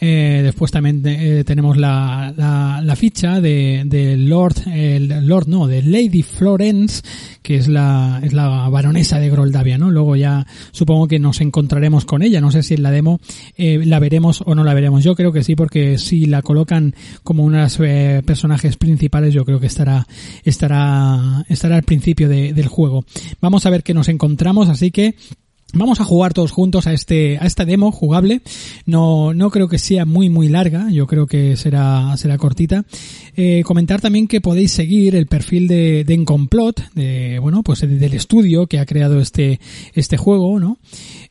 Eh, 0.00 0.42
después 0.44 0.70
también 0.70 1.02
eh, 1.04 1.42
tenemos 1.44 1.76
la, 1.76 2.32
la, 2.36 2.96
ficha 2.96 3.40
de, 3.40 3.82
de 3.84 4.16
Lord, 4.16 4.68
el 4.68 5.26
Lord 5.26 5.48
no, 5.48 5.66
de 5.66 5.82
Lady 5.82 6.22
Florence, 6.22 7.02
que 7.42 7.56
es 7.56 7.66
la, 7.66 8.20
es 8.22 8.32
la 8.32 8.68
baronesa 8.68 9.18
de 9.18 9.30
Groldavia, 9.30 9.76
¿no? 9.76 9.90
Luego 9.90 10.14
ya 10.14 10.46
supongo 10.70 11.08
que 11.08 11.18
nos 11.18 11.40
encontraremos 11.40 12.04
con 12.04 12.22
ella. 12.22 12.40
No 12.40 12.52
sé 12.52 12.62
si 12.62 12.74
en 12.74 12.82
la 12.82 12.90
demo 12.90 13.20
eh, 13.56 13.80
la 13.84 13.98
veremos 13.98 14.42
o 14.46 14.54
no 14.54 14.62
la 14.62 14.74
veremos. 14.74 15.02
Yo 15.02 15.16
creo 15.16 15.32
que 15.32 15.42
sí, 15.42 15.56
porque 15.56 15.98
si 15.98 16.26
la 16.26 16.42
colocan 16.42 16.94
como 17.24 17.44
unos 17.44 17.78
eh, 17.80 18.22
personajes 18.24 18.76
principales, 18.76 19.34
yo 19.34 19.44
creo 19.44 19.58
que 19.58 19.66
estará, 19.66 20.06
estará, 20.44 21.44
estará 21.48 21.76
al 21.76 21.82
principio 21.82 22.28
de, 22.28 22.52
del 22.52 22.68
juego. 22.68 23.04
Vamos 23.40 23.66
a 23.66 23.70
ver 23.70 23.82
qué 23.82 23.94
nos 23.94 24.08
encontramos, 24.08 24.68
así 24.68 24.90
que 24.90 25.16
Vamos 25.74 26.00
a 26.00 26.04
jugar 26.04 26.32
todos 26.32 26.50
juntos 26.50 26.86
a 26.86 26.94
este, 26.94 27.36
a 27.38 27.46
esta 27.46 27.66
demo 27.66 27.92
jugable. 27.92 28.40
No, 28.86 29.34
no 29.34 29.50
creo 29.50 29.68
que 29.68 29.78
sea 29.78 30.06
muy, 30.06 30.30
muy 30.30 30.48
larga. 30.48 30.90
Yo 30.90 31.06
creo 31.06 31.26
que 31.26 31.56
será, 31.56 32.16
será 32.16 32.38
cortita. 32.38 32.86
Eh, 33.36 33.62
comentar 33.64 34.00
también 34.00 34.28
que 34.28 34.40
podéis 34.40 34.72
seguir 34.72 35.14
el 35.14 35.26
perfil 35.26 35.68
de, 35.68 36.04
de 36.04 36.14
Encomplot, 36.14 36.92
de, 36.94 37.38
bueno, 37.38 37.62
pues 37.62 37.80
del 37.80 38.14
estudio 38.14 38.66
que 38.66 38.78
ha 38.78 38.86
creado 38.86 39.20
este, 39.20 39.60
este 39.92 40.16
juego, 40.16 40.58
¿no? 40.58 40.78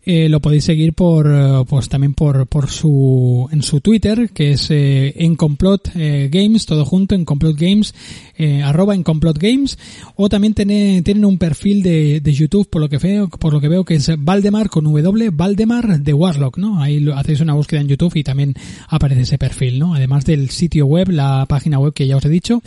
Eh, 0.10 0.30
lo 0.30 0.40
podéis 0.40 0.64
seguir 0.64 0.94
por, 0.94 1.66
pues 1.68 1.90
también 1.90 2.14
por, 2.14 2.48
por 2.48 2.70
su, 2.70 3.50
en 3.52 3.62
su 3.62 3.82
Twitter, 3.82 4.30
que 4.34 4.52
es 4.52 4.72
eh, 4.72 5.14
Encomplot 5.18 5.92
eh, 5.96 6.30
Games, 6.32 6.66
todo 6.66 6.86
junto, 6.86 7.14
Encomplot 7.14 7.58
Games, 7.58 7.94
eh, 8.38 8.64
arroba 8.64 8.96
Encomplot 8.96 9.38
Games, 9.38 9.78
o 10.16 10.30
también 10.30 10.54
tiene, 10.54 11.02
tienen 11.02 11.26
un 11.26 11.38
perfil 11.38 11.84
de, 11.84 12.22
de 12.22 12.34
YouTube, 12.34 12.70
por 12.70 12.82
lo 12.82 12.88
que 12.88 13.00
veo, 13.00 13.28
por 13.28 13.52
lo 13.52 13.60
que 13.60 13.68
veo 13.68 13.84
que 13.84 13.96
es 13.96 14.10
Valdemar 14.18 14.70
con 14.70 14.86
W, 14.86 15.30
Valdemar 15.32 16.00
de 16.00 16.14
Warlock, 16.14 16.58
¿no? 16.58 16.82
Ahí 16.82 17.02
lo, 17.02 17.18
hacéis 17.18 17.42
una 17.42 17.54
búsqueda 17.54 17.82
en 17.82 17.90
YouTube 17.90 18.16
y 18.16 18.24
también 18.24 18.54
aparece 18.88 19.24
ese 19.24 19.38
perfil, 19.38 19.78
¿no? 19.78 19.94
Además 19.94 20.24
del 20.24 20.50
sitio 20.52 20.86
web, 20.86 21.10
la 21.10 21.46
página 21.50 21.80
web 21.80 21.94
que 21.94 22.08
ya 22.08 22.16
os 22.16 22.24
he 22.24 22.30
dicho, 22.30 22.62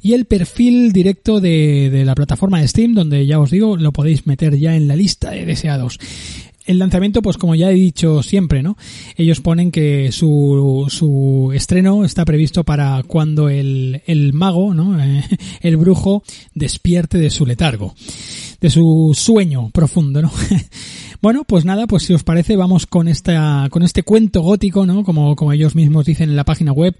y 0.00 0.12
el 0.12 0.26
perfil 0.26 0.92
directo 0.92 1.40
de, 1.40 1.90
de 1.90 2.04
la 2.04 2.14
plataforma 2.14 2.60
de 2.60 2.68
Steam, 2.68 2.94
donde 2.94 3.26
ya 3.26 3.40
os 3.40 3.50
digo, 3.50 3.76
lo 3.76 3.92
podéis 3.92 4.26
meter 4.28 4.56
ya 4.56 4.76
en 4.76 4.86
la 4.86 4.94
lista 4.94 5.32
de 5.32 5.44
deseados 5.44 5.98
el 6.66 6.78
lanzamiento, 6.78 7.22
pues 7.22 7.36
como 7.36 7.54
ya 7.54 7.70
he 7.70 7.74
dicho 7.74 8.22
siempre, 8.22 8.62
¿no? 8.62 8.76
Ellos 9.16 9.40
ponen 9.40 9.70
que 9.70 10.12
su, 10.12 10.86
su 10.88 11.52
estreno 11.54 12.04
está 12.04 12.24
previsto 12.24 12.64
para 12.64 13.02
cuando 13.06 13.48
el, 13.48 14.02
el 14.06 14.32
mago, 14.32 14.74
¿no? 14.74 14.98
el 15.60 15.76
brujo 15.76 16.22
despierte 16.54 17.18
de 17.18 17.30
su 17.30 17.46
letargo, 17.46 17.94
de 18.60 18.70
su 18.70 19.12
sueño 19.14 19.70
profundo, 19.70 20.22
¿no? 20.22 20.32
Bueno, 21.24 21.44
pues 21.44 21.64
nada, 21.64 21.86
pues 21.86 22.02
si 22.02 22.12
os 22.12 22.22
parece, 22.22 22.54
vamos 22.54 22.86
con 22.86 23.08
esta, 23.08 23.68
con 23.70 23.82
este 23.82 24.02
cuento 24.02 24.42
gótico, 24.42 24.84
¿no? 24.84 25.04
Como, 25.04 25.34
como 25.36 25.54
ellos 25.54 25.74
mismos 25.74 26.04
dicen 26.04 26.28
en 26.28 26.36
la 26.36 26.44
página 26.44 26.70
web, 26.70 26.94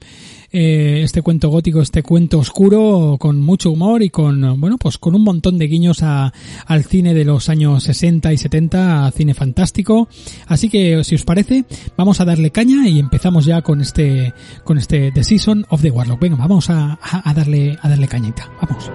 eh, 0.50 1.02
este 1.04 1.21
cuento 1.21 1.50
gótico, 1.50 1.83
este 1.83 2.02
cuento 2.02 2.38
oscuro, 2.38 3.19
con 3.21 3.43
mucho 3.43 3.71
humor 3.71 4.02
y 4.02 4.09
con, 4.09 4.59
bueno, 4.59 4.78
pues 4.78 4.97
con 4.97 5.14
un 5.14 5.25
montón 5.25 5.59
de 5.59 5.66
guiños 5.66 6.02
a, 6.02 6.33
al 6.64 6.85
cine 6.85 7.12
de 7.12 7.26
los 7.26 7.50
años 7.50 7.85
60 7.85 8.33
y 8.33 8.38
70, 8.38 9.04
a 9.04 9.11
cine 9.11 9.35
fantástico. 9.35 10.09
Así 10.47 10.71
que, 10.71 11.04
si 11.04 11.16
os 11.16 11.25
parece, 11.25 11.66
vamos 11.95 12.19
a 12.23 12.25
darle 12.25 12.50
caña 12.50 12.88
y 12.88 13.00
empezamos 13.00 13.45
ya 13.45 13.61
con 13.61 13.83
este, 13.83 14.33
con 14.64 14.78
este 14.78 15.12
The 15.12 15.23
Season 15.23 15.66
of 15.69 15.83
the 15.83 15.90
Warlock. 15.90 16.21
Venga, 16.21 16.37
vamos 16.37 16.71
a, 16.71 16.99
a 17.02 17.35
darle, 17.35 17.76
a 17.83 17.90
darle 17.90 18.09
cañita. 18.09 18.50
Vamos. 18.62 18.90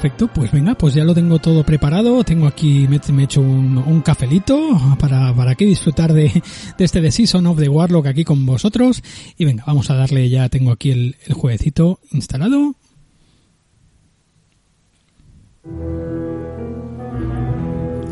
Perfecto, 0.00 0.28
pues 0.28 0.50
venga, 0.50 0.74
pues 0.76 0.94
ya 0.94 1.04
lo 1.04 1.12
tengo 1.12 1.38
todo 1.40 1.62
preparado. 1.62 2.24
Tengo 2.24 2.46
aquí, 2.46 2.88
me, 2.88 2.96
he 2.96 3.24
hecho 3.24 3.42
un, 3.42 3.76
un 3.76 4.00
cafelito 4.00 4.58
para, 4.98 5.34
para 5.34 5.50
aquí 5.50 5.66
disfrutar 5.66 6.14
de, 6.14 6.42
de 6.78 6.84
este 6.86 7.02
The 7.02 7.10
Season 7.10 7.46
of 7.46 7.58
the 7.58 7.68
Warlock 7.68 8.06
aquí 8.06 8.24
con 8.24 8.46
vosotros. 8.46 9.02
Y 9.36 9.44
venga, 9.44 9.62
vamos 9.66 9.90
a 9.90 9.96
darle, 9.96 10.30
ya 10.30 10.48
tengo 10.48 10.72
aquí 10.72 10.90
el, 10.90 11.16
el 11.26 11.34
jueguecito 11.34 12.00
instalado. 12.12 12.76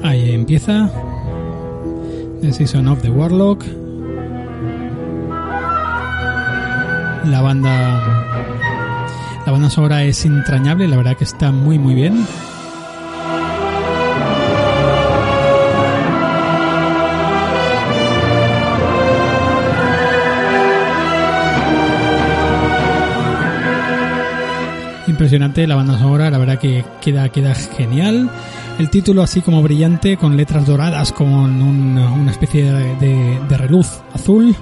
Ahí 0.02 0.33
empieza. 0.33 0.92
The 2.42 2.52
Season 2.52 2.87
of 2.87 3.00
the 3.00 3.09
Warlock. 3.09 3.64
La 7.25 7.40
banda 7.40 8.28
la 9.49 9.52
banda 9.52 9.71
sonora 9.71 10.05
es 10.05 10.26
entrañable, 10.26 10.87
la 10.87 10.99
verdad 10.99 11.17
que 11.17 11.25
está 11.25 11.52
muy 11.52 11.78
muy 11.78 11.95
bien. 11.95 12.26
Impresionante 25.07 25.67
la 25.67 25.76
banda 25.76 25.99
sonora, 25.99 26.28
la 26.28 26.37
verdad 26.37 26.59
que 26.59 26.85
queda, 27.00 27.31
queda 27.31 27.55
genial. 27.55 28.28
El 28.78 28.90
título 28.90 29.23
así 29.23 29.40
como 29.40 29.62
brillante, 29.62 30.19
con 30.19 30.37
letras 30.37 30.67
doradas, 30.67 31.11
con 31.12 31.33
un, 31.33 31.97
una 31.97 32.31
especie 32.31 32.71
de, 32.71 32.97
de, 32.97 33.40
de 33.49 33.57
reluz 33.57 34.00
azul, 34.12 34.55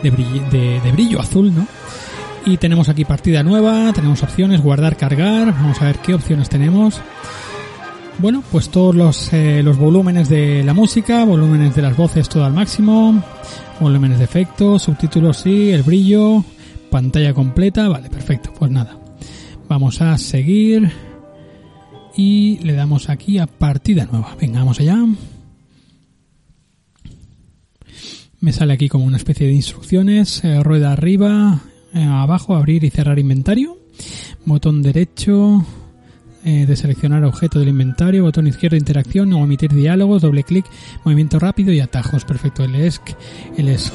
de 0.00 0.10
brillo, 0.12 0.48
de, 0.52 0.80
de 0.80 0.92
brillo 0.92 1.20
azul, 1.20 1.52
¿no? 1.52 1.66
Y 2.48 2.56
tenemos 2.56 2.88
aquí 2.88 3.04
partida 3.04 3.42
nueva, 3.42 3.92
tenemos 3.92 4.22
opciones, 4.22 4.62
guardar, 4.62 4.96
cargar, 4.96 5.52
vamos 5.52 5.80
a 5.82 5.86
ver 5.86 5.98
qué 5.98 6.14
opciones 6.14 6.48
tenemos. 6.48 7.00
Bueno, 8.18 8.42
pues 8.50 8.70
todos 8.70 8.94
los, 8.94 9.32
eh, 9.32 9.62
los 9.62 9.76
volúmenes 9.76 10.28
de 10.28 10.64
la 10.64 10.74
música, 10.74 11.24
volúmenes 11.24 11.74
de 11.76 11.82
las 11.82 11.96
voces 11.96 12.28
todo 12.28 12.44
al 12.44 12.52
máximo, 12.52 13.22
volúmenes 13.80 14.18
de 14.18 14.24
efectos, 14.24 14.82
subtítulos 14.82 15.38
sí, 15.38 15.70
el 15.70 15.82
brillo, 15.82 16.44
pantalla 16.90 17.34
completa, 17.34 17.88
vale, 17.88 18.08
perfecto, 18.08 18.52
pues 18.58 18.70
nada. 18.70 18.98
Vamos 19.68 20.00
a 20.00 20.16
seguir 20.18 20.90
y 22.16 22.58
le 22.64 22.72
damos 22.72 23.10
aquí 23.10 23.38
a 23.38 23.46
partida 23.46 24.06
nueva. 24.10 24.36
Venga, 24.40 24.60
vamos 24.60 24.80
allá. 24.80 24.98
Me 28.40 28.52
sale 28.52 28.72
aquí 28.72 28.88
como 28.88 29.04
una 29.04 29.16
especie 29.16 29.46
de 29.46 29.52
instrucciones, 29.52 30.42
eh, 30.44 30.62
rueda 30.62 30.92
arriba, 30.92 31.60
eh, 31.94 32.04
abajo 32.04 32.54
abrir 32.54 32.84
y 32.84 32.90
cerrar 32.90 33.18
inventario, 33.18 33.78
botón 34.44 34.82
derecho 34.82 35.64
eh, 36.44 36.66
de 36.66 36.76
seleccionar 36.76 37.24
objeto 37.24 37.58
del 37.58 37.68
inventario, 37.68 38.24
botón 38.24 38.46
izquierdo 38.46 38.76
interacción 38.76 39.32
o 39.32 39.42
omitir 39.42 39.72
diálogos, 39.72 40.22
doble 40.22 40.44
clic, 40.44 40.66
movimiento 41.04 41.38
rápido 41.38 41.72
y 41.72 41.80
atajos. 41.80 42.24
Perfecto, 42.24 42.64
el 42.64 42.74
ESC, 42.74 43.16
el 43.56 43.68
ESC, 43.68 43.92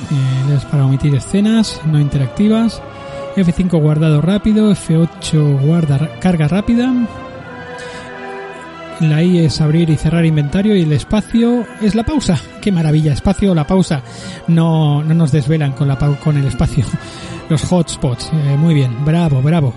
ESC 0.52 0.66
para 0.70 0.86
omitir 0.86 1.16
escenas 1.16 1.82
no 1.86 2.00
interactivas, 2.00 2.82
F5 3.36 3.82
guardado 3.82 4.22
rápido, 4.22 4.72
F8 4.72 5.66
guarda 5.66 6.20
carga 6.20 6.48
rápida, 6.48 6.94
La 9.02 9.24
I 9.24 9.40
es 9.40 9.60
abrir 9.60 9.90
y 9.90 9.98
cerrar 9.98 10.26
inventario 10.26 10.76
y 10.76 10.82
el 10.82 10.94
espacio 10.94 11.66
es 11.82 11.96
la 11.96 12.06
pausa. 12.06 12.40
¡Qué 12.62 12.72
maravilla! 12.72 13.14
Espacio 13.14 13.52
o 13.52 13.56
la 13.56 13.68
pausa. 13.68 14.04
No, 14.48 15.04
no 15.04 15.14
nos 15.14 15.32
desvelan 15.32 15.74
con, 15.74 15.88
la, 15.88 15.98
con 15.98 16.38
el 16.38 16.46
espacio. 16.46 16.86
Los 17.50 17.64
hotspots. 17.72 18.32
Eh, 18.34 18.56
muy 18.58 18.74
bien. 18.74 19.04
Bravo, 19.04 19.42
bravo. 19.42 19.74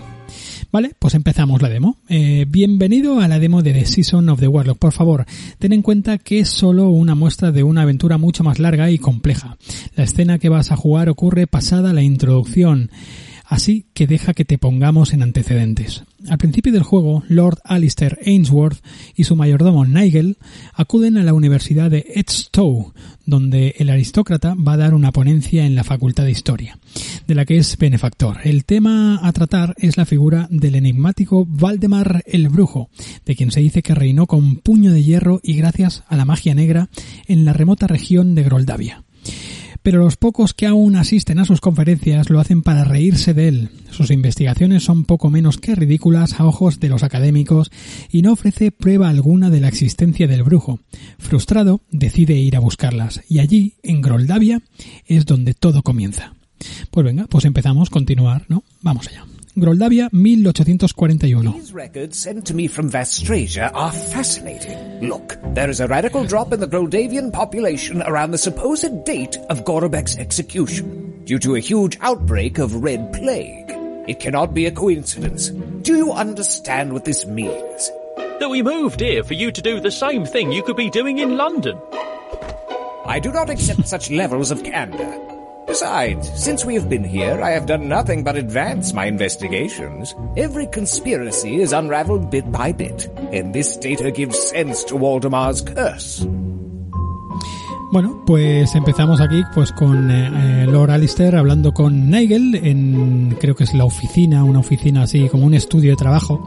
Vale, 0.70 0.92
pues 0.99 1.14
empezamos 1.14 1.62
la 1.62 1.68
demo. 1.68 1.96
Eh, 2.08 2.44
bienvenido 2.46 3.20
a 3.20 3.28
la 3.28 3.38
demo 3.38 3.62
de 3.62 3.73
The 3.73 3.87
Season 3.87 4.28
of 4.28 4.40
the 4.40 4.49
Warlock. 4.49 4.78
Por 4.78 4.92
favor, 4.92 5.25
ten 5.58 5.73
en 5.73 5.82
cuenta 5.82 6.18
que 6.18 6.40
es 6.40 6.50
solo 6.50 6.90
una 6.90 7.14
muestra 7.14 7.50
de 7.50 7.62
una 7.62 7.82
aventura 7.82 8.18
mucho 8.18 8.44
más 8.44 8.58
larga 8.58 8.90
y 8.90 8.99
compleja. 8.99 9.56
La 9.94 10.04
escena 10.04 10.38
que 10.38 10.49
vas 10.50 10.73
a 10.73 10.76
jugar 10.76 11.08
ocurre 11.08 11.46
pasada 11.46 11.92
la 11.92 12.02
introducción. 12.02 12.90
Así 13.49 13.87
que 13.95 14.09
deja 14.09 14.35
que 14.35 14.45
te 14.45 14.59
pongamos 14.59 15.12
en 15.12 15.23
antecedentes. 15.23 16.03
Al 16.29 16.38
principio 16.38 16.73
del 16.73 16.83
juego, 16.83 17.23
Lord 17.29 17.59
Alistair 17.65 18.19
Ainsworth 18.26 18.83
y 19.15 19.23
su 19.23 19.37
mayordomo 19.37 19.87
Nigel 19.87 20.37
acuden 20.75 21.17
a 21.17 21.23
la 21.23 21.33
Universidad 21.33 21.88
de 21.88 22.05
Edstow, 22.17 22.93
donde 23.25 23.76
el 23.79 23.91
aristócrata 23.91 24.55
va 24.55 24.73
a 24.73 24.76
dar 24.76 24.95
una 24.95 25.12
ponencia 25.12 25.65
en 25.65 25.76
la 25.76 25.85
Facultad 25.85 26.25
de 26.25 26.33
Historia, 26.33 26.79
de 27.29 27.35
la 27.37 27.45
que 27.45 27.59
es 27.59 27.79
benefactor. 27.79 28.38
El 28.43 28.65
tema 28.65 29.21
a 29.23 29.33
tratar 29.33 29.76
es 29.79 29.97
la 29.97 30.07
figura 30.07 30.49
del 30.50 30.75
enigmático 30.75 31.47
Valdemar 31.49 32.25
el 32.26 32.49
Brujo, 32.49 32.91
de 33.25 33.37
quien 33.37 33.53
se 33.53 33.61
dice 33.61 33.83
que 33.83 33.95
reinó 33.95 34.26
con 34.26 34.57
puño 34.57 34.93
de 34.93 35.05
hierro 35.05 35.38
y 35.45 35.55
gracias 35.55 36.03
a 36.09 36.17
la 36.17 36.25
magia 36.25 36.57
negra 36.57 36.88
en 37.29 37.45
la 37.45 37.53
remota 37.53 37.87
región 37.87 38.35
de 38.35 38.43
Groldavia 38.43 39.05
pero 39.87 40.00
los 40.00 40.16
pocos 40.16 40.52
que 40.52 40.66
aún 40.66 40.97
asisten 40.97 41.38
a 41.38 41.45
sus 41.45 41.61
conferencias 41.61 42.28
lo 42.28 42.40
hacen 42.40 42.62
para 42.62 42.83
reírse 42.83 43.35
de 43.35 43.47
él. 43.47 43.69
Sus 43.93 44.11
investigaciones 44.11 44.83
son 44.83 45.05
poco 45.05 45.31
menos 45.31 45.59
que 45.59 45.76
ridículas 45.76 46.40
a 46.40 46.45
ojos 46.45 46.81
de 46.81 46.88
los 46.88 47.05
académicos 47.05 47.71
y 48.11 48.23
no 48.23 48.33
ofrece 48.33 48.73
prueba 48.73 49.09
alguna 49.09 49.49
de 49.49 49.61
la 49.61 49.69
existencia 49.69 50.26
del 50.26 50.43
brujo. 50.43 50.81
Frustrado, 51.21 51.83
decide 51.93 52.35
ir 52.35 52.57
a 52.57 52.59
buscarlas 52.59 53.23
y 53.28 53.38
allí, 53.38 53.75
en 53.85 54.02
Groldavia, 54.02 54.61
es 55.07 55.25
donde 55.25 55.55
todo 55.55 55.85
comienza. 55.85 56.35
Pues 56.90 57.07
venga, 57.07 57.28
pues 57.28 57.45
empezamos, 57.45 57.88
continuar, 57.88 58.45
¿no? 58.49 58.64
Vamos 58.83 59.07
allá. 59.07 59.36
Groldavia, 59.58 60.10
1841. 60.12 61.52
These 61.52 61.72
records 61.72 62.18
sent 62.18 62.46
to 62.46 62.54
me 62.54 62.66
from 62.66 62.90
Vastrasia 62.90 63.70
are 63.72 63.90
fascinating. 63.90 65.08
Look, 65.08 65.38
there 65.54 65.70
is 65.70 65.80
a 65.80 65.88
radical 65.88 66.25
drop 66.25 66.52
in 66.52 66.60
the 66.60 66.68
Groldavian 66.68 67.32
population 67.32 68.02
around 68.02 68.32
the 68.32 68.38
supposed 68.38 69.06
date 69.06 69.38
of 69.48 69.64
Gorobek's 69.64 70.18
execution, 70.18 71.25
due 71.25 71.38
to 71.38 71.54
a 71.54 71.60
huge 71.60 71.96
outbreak 72.02 72.58
of 72.58 72.82
red 72.84 73.14
plague. 73.14 73.72
It 74.06 74.20
cannot 74.20 74.52
be 74.52 74.66
a 74.66 74.70
coincidence. 74.70 75.48
Do 75.48 75.96
you 75.96 76.12
understand 76.12 76.92
what 76.92 77.06
this 77.06 77.25
means? 77.25 77.90
That 78.38 78.50
we 78.50 78.60
moved 78.60 79.00
here 79.00 79.25
for 79.25 79.32
you 79.32 79.50
to 79.52 79.62
do 79.62 79.80
the 79.80 79.90
same 79.90 80.26
thing 80.26 80.52
you 80.52 80.62
could 80.62 80.76
be 80.76 80.90
doing 80.90 81.16
in 81.16 81.38
London. 81.38 81.78
I 83.06 83.18
do 83.22 83.32
not 83.32 83.48
accept 83.48 83.88
such 83.88 84.10
levels 84.10 84.50
of 84.50 84.64
candor. 84.64 85.36
Besides, 85.76 86.42
since 86.42 86.64
we 86.64 86.75
have 86.76 86.88
been 86.88 87.04
here, 87.04 87.38
I 87.42 87.50
have 87.50 87.66
done 87.66 87.87
nothing 87.87 88.25
but 88.25 88.35
advance 88.35 88.95
my 88.95 89.04
investigations. 89.04 90.14
Every 90.35 90.66
conspiracy 90.68 91.61
is 91.61 91.75
unraveled 91.75 92.30
bit 92.30 92.50
by 92.50 92.73
bit, 92.73 93.04
and 93.30 93.54
this 93.54 93.76
data 93.76 94.11
gives 94.11 94.38
sense 94.38 94.85
to 94.85 94.95
Waldemar's 94.95 95.61
curse. 95.61 96.26
Bueno, 97.93 98.16
pues 98.26 98.75
empezamos 98.75 99.21
aquí 99.21 99.43
pues 99.55 99.71
con 99.71 100.11
eh, 100.11 100.64
eh, 100.64 100.66
Lord 100.66 100.90
Alistair 100.90 101.37
hablando 101.37 101.73
con 101.73 102.11
Nigel 102.11 102.57
en 102.57 103.37
creo 103.40 103.55
que 103.55 103.62
es 103.62 103.75
la 103.75 103.85
oficina, 103.85 104.43
una 104.43 104.59
oficina 104.59 105.02
así 105.02 105.28
como 105.28 105.47
un 105.47 105.55
estudio 105.55 105.93
de 105.93 105.97
trabajo, 105.97 106.45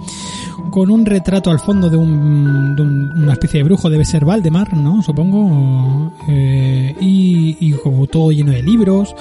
con 0.69 0.91
un 0.91 1.05
retrato 1.05 1.49
al 1.49 1.59
fondo 1.59 1.89
de, 1.89 1.95
un, 1.95 2.75
de 2.75 2.81
un, 2.81 3.23
una 3.23 3.33
especie 3.33 3.59
de 3.59 3.63
brujo, 3.63 3.89
debe 3.89 4.03
ser 4.03 4.25
Valdemar, 4.25 4.75
¿no? 4.75 5.01
Supongo, 5.01 6.11
eh, 6.27 6.93
y, 6.99 7.57
y 7.59 7.71
como 7.71 8.05
todo 8.07 8.31
lleno 8.31 8.51
de 8.51 8.61
libros. 8.61 9.15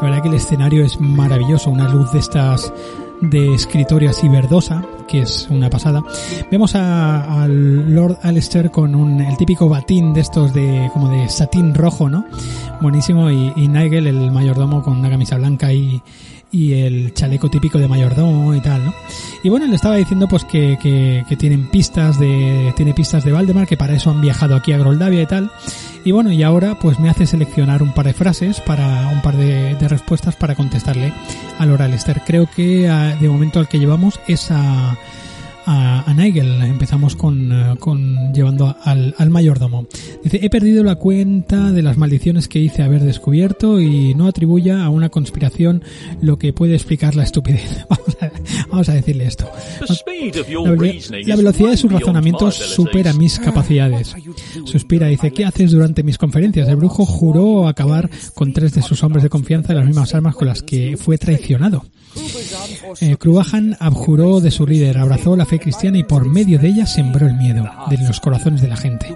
La 0.00 0.08
verdad 0.08 0.22
que 0.22 0.28
el 0.28 0.34
escenario 0.34 0.84
es 0.84 1.00
maravilloso, 1.00 1.70
una 1.70 1.88
luz 1.88 2.12
de 2.12 2.20
estas 2.20 2.72
de 3.20 3.54
escritorio 3.54 4.10
así 4.10 4.28
verdosa, 4.28 4.84
que 5.08 5.20
es 5.20 5.48
una 5.50 5.70
pasada. 5.70 6.02
Vemos 6.50 6.74
a, 6.74 7.46
Lord 7.48 8.18
Alistair 8.22 8.70
con 8.70 8.94
un, 8.94 9.20
el 9.20 9.36
típico 9.36 9.68
batín 9.68 10.12
de 10.12 10.20
estos 10.20 10.52
de, 10.52 10.90
como 10.92 11.08
de 11.10 11.28
satín 11.28 11.74
rojo, 11.74 12.08
¿no? 12.08 12.24
Buenísimo, 12.80 13.30
y, 13.30 13.52
y 13.56 13.68
Nigel, 13.68 14.06
el 14.06 14.30
mayordomo, 14.30 14.82
con 14.82 14.98
una 14.98 15.10
camisa 15.10 15.36
blanca 15.36 15.72
y, 15.72 16.02
y 16.54 16.72
el 16.74 17.12
chaleco 17.14 17.50
típico 17.50 17.78
de 17.78 17.88
mayordomo 17.88 18.54
y 18.54 18.60
tal, 18.60 18.84
¿no? 18.84 18.94
Y 19.42 19.48
bueno, 19.48 19.66
le 19.66 19.74
estaba 19.74 19.96
diciendo 19.96 20.28
pues 20.28 20.44
que, 20.44 20.78
que, 20.80 21.24
que, 21.28 21.36
tienen 21.36 21.68
pistas 21.68 22.18
de, 22.18 22.72
tiene 22.76 22.94
pistas 22.94 23.24
de 23.24 23.32
Valdemar, 23.32 23.66
que 23.66 23.76
para 23.76 23.94
eso 23.94 24.10
han 24.10 24.20
viajado 24.20 24.54
aquí 24.54 24.72
a 24.72 24.78
Groldavia 24.78 25.22
y 25.22 25.26
tal. 25.26 25.50
Y 26.04 26.12
bueno, 26.12 26.30
y 26.30 26.42
ahora 26.42 26.78
pues 26.78 27.00
me 27.00 27.08
hace 27.08 27.26
seleccionar 27.26 27.82
un 27.82 27.94
par 27.94 28.06
de 28.06 28.12
frases 28.12 28.60
para, 28.60 29.08
un 29.08 29.22
par 29.22 29.36
de, 29.36 29.74
de 29.74 29.88
respuestas 29.88 30.36
para 30.36 30.54
contestarle 30.54 31.12
a 31.58 31.64
Lord 31.64 31.82
Alistair. 31.82 32.20
Creo 32.26 32.46
que 32.54 32.88
a, 32.88 33.16
de 33.16 33.28
momento 33.28 33.58
al 33.58 33.68
que 33.68 33.78
llevamos 33.78 34.20
es 34.28 34.50
a, 34.50 34.98
a, 35.66 36.10
a 36.10 36.14
Nigel. 36.14 36.62
Empezamos 36.62 37.16
con, 37.16 37.52
uh, 37.52 37.76
con 37.78 38.32
llevando 38.32 38.76
al, 38.82 39.14
al, 39.18 39.30
mayordomo. 39.30 39.86
Dice, 40.22 40.40
he 40.42 40.50
perdido 40.50 40.84
la 40.84 40.96
cuenta 40.96 41.70
de 41.72 41.82
las 41.82 41.96
maldiciones 41.96 42.48
que 42.48 42.58
hice 42.58 42.82
haber 42.82 43.02
descubierto 43.02 43.80
y 43.80 44.14
no 44.14 44.26
atribuya 44.26 44.84
a 44.84 44.90
una 44.90 45.08
conspiración 45.08 45.82
lo 46.20 46.38
que 46.38 46.52
puede 46.52 46.74
explicar 46.74 47.14
la 47.14 47.24
estupidez. 47.24 47.86
Vamos 47.88 48.16
a, 48.20 48.26
vamos 48.68 48.88
a 48.88 48.94
decirle 48.94 49.26
esto. 49.26 49.48
La, 49.80 51.26
la 51.26 51.36
velocidad 51.36 51.70
de 51.70 51.76
sus 51.76 51.92
razonamientos 51.92 52.54
supera 52.54 53.12
mis 53.12 53.38
capacidades. 53.38 54.14
Suspira, 54.64 55.08
dice, 55.08 55.32
¿qué 55.32 55.44
haces 55.44 55.72
durante 55.72 56.02
mis 56.02 56.18
conferencias? 56.18 56.68
El 56.68 56.76
brujo 56.76 57.04
juró 57.06 57.68
acabar 57.68 58.10
con 58.34 58.52
tres 58.52 58.74
de 58.74 58.82
sus 58.82 59.02
hombres 59.02 59.22
de 59.22 59.28
confianza 59.28 59.68
de 59.68 59.78
las 59.80 59.86
mismas 59.86 60.14
armas 60.14 60.34
con 60.34 60.48
las 60.48 60.62
que 60.62 60.96
fue 60.96 61.18
traicionado. 61.18 61.84
Eh, 63.00 63.16
Kruahan 63.16 63.76
abjuró 63.80 64.40
de 64.40 64.50
su 64.50 64.66
líder, 64.66 64.98
abrazó 64.98 65.36
la 65.36 65.46
fe 65.46 65.58
cristiana 65.58 65.98
y 65.98 66.04
por 66.04 66.26
medio 66.26 66.58
de 66.58 66.68
ella 66.68 66.86
sembró 66.86 67.26
el 67.26 67.34
miedo 67.34 67.68
de 67.90 67.98
los 67.98 68.20
corazones 68.20 68.62
de 68.62 68.68
la 68.68 68.76
gente. 68.76 69.14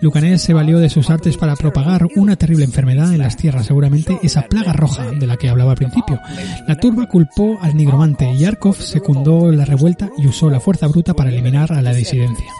Lucanés 0.00 0.42
se 0.42 0.54
valió 0.54 0.78
de 0.78 0.88
sus 0.88 1.10
artes 1.10 1.36
para 1.36 1.56
propagar 1.56 2.06
una 2.16 2.36
terrible 2.36 2.64
enfermedad 2.64 3.12
en 3.12 3.18
las 3.18 3.36
tierras, 3.36 3.66
seguramente 3.66 4.18
esa 4.22 4.42
plaga 4.42 4.72
roja 4.72 5.10
de 5.10 5.26
la 5.26 5.36
que 5.36 5.48
hablaba 5.48 5.72
al 5.72 5.76
principio. 5.76 6.18
La 6.66 6.76
turba 6.76 7.06
culpó 7.06 7.58
al 7.60 7.76
nigromante 7.76 8.32
y 8.32 8.43
Arkov 8.46 8.76
secundó 8.76 9.50
la 9.50 9.64
revuelta 9.64 10.10
y 10.18 10.26
usó 10.26 10.50
la 10.50 10.60
fuerza 10.60 10.86
bruta 10.88 11.14
para 11.14 11.30
eliminar 11.30 11.72
a 11.72 11.82
la 11.82 11.92
disidencia. 11.92 12.50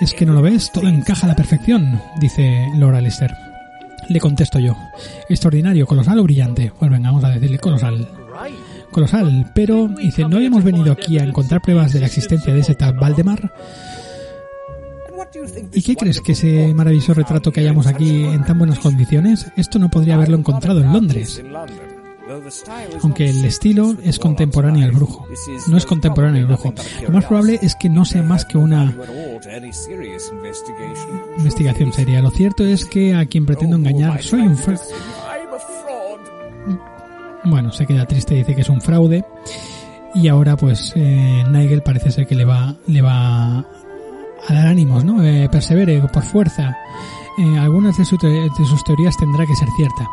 Es 0.00 0.14
que 0.14 0.24
no 0.24 0.32
lo 0.32 0.42
ves, 0.42 0.72
todo 0.72 0.88
encaja 0.88 1.26
a 1.26 1.28
la 1.28 1.36
perfección, 1.36 2.00
dice 2.18 2.68
Lord 2.76 2.96
Alistair. 2.96 3.32
Le 4.08 4.18
contesto 4.18 4.58
yo. 4.58 4.76
Extraordinario, 5.28 5.86
colosal 5.86 6.18
o 6.18 6.24
brillante. 6.24 6.72
Pues 6.78 6.90
venga, 6.90 7.10
vamos 7.10 7.24
a 7.24 7.30
decirle 7.30 7.58
colosal 7.58 8.08
colosal, 8.90 9.50
pero 9.54 9.88
dice, 9.88 10.24
¿no 10.28 10.36
habíamos 10.36 10.64
venido 10.64 10.92
aquí 10.92 11.18
a 11.18 11.24
encontrar 11.24 11.62
pruebas 11.62 11.92
de 11.92 12.00
la 12.00 12.06
existencia 12.06 12.52
de 12.52 12.60
ese 12.60 12.74
tal 12.74 12.94
Valdemar? 12.94 13.52
¿Y 15.72 15.82
qué 15.82 15.96
crees 15.96 16.20
que 16.20 16.32
ese 16.32 16.74
maravilloso 16.74 17.14
retrato 17.14 17.52
que 17.52 17.60
hayamos 17.60 17.86
aquí 17.86 18.24
en 18.24 18.44
tan 18.44 18.58
buenas 18.58 18.78
condiciones? 18.80 19.46
Esto 19.56 19.78
no 19.78 19.88
podría 19.88 20.14
haberlo 20.14 20.36
encontrado 20.36 20.80
en 20.80 20.92
Londres. 20.92 21.42
Aunque 23.02 23.28
el 23.28 23.44
estilo 23.44 23.96
es 24.02 24.18
contemporáneo 24.18 24.84
al 24.84 24.92
brujo. 24.92 25.26
No 25.68 25.76
es 25.76 25.86
contemporáneo 25.86 26.40
al 26.40 26.46
brujo. 26.46 26.74
Lo 27.02 27.10
más 27.10 27.24
probable 27.24 27.58
es 27.62 27.74
que 27.74 27.88
no 27.88 28.04
sea 28.04 28.22
más 28.22 28.44
que 28.44 28.58
una 28.58 28.94
investigación 31.38 31.92
seria. 31.92 32.22
Lo 32.22 32.30
cierto 32.30 32.64
es 32.64 32.84
que 32.84 33.14
a 33.14 33.26
quien 33.26 33.46
pretendo 33.46 33.76
engañar 33.76 34.22
soy 34.22 34.40
un 34.40 34.56
bueno, 37.44 37.72
se 37.72 37.86
queda 37.86 38.06
triste, 38.06 38.34
dice 38.34 38.54
que 38.54 38.60
es 38.60 38.68
un 38.68 38.80
fraude. 38.80 39.24
Y 40.14 40.28
ahora 40.28 40.56
pues 40.56 40.92
eh, 40.96 41.44
Nigel 41.50 41.82
parece 41.82 42.10
ser 42.10 42.26
que 42.26 42.34
le 42.34 42.44
va, 42.44 42.76
le 42.86 43.00
va 43.00 43.58
a 43.58 44.54
dar 44.54 44.66
ánimos, 44.66 45.04
¿no? 45.04 45.24
Eh, 45.24 45.48
persevere 45.50 46.00
por 46.00 46.22
fuerza. 46.22 46.76
Eh, 47.38 47.58
algunas 47.58 47.96
de, 47.96 48.04
su 48.04 48.18
te 48.18 48.28
de 48.28 48.64
sus 48.66 48.84
teorías 48.84 49.16
tendrá 49.16 49.46
que 49.46 49.56
ser 49.56 49.68
cierta. 49.76 50.08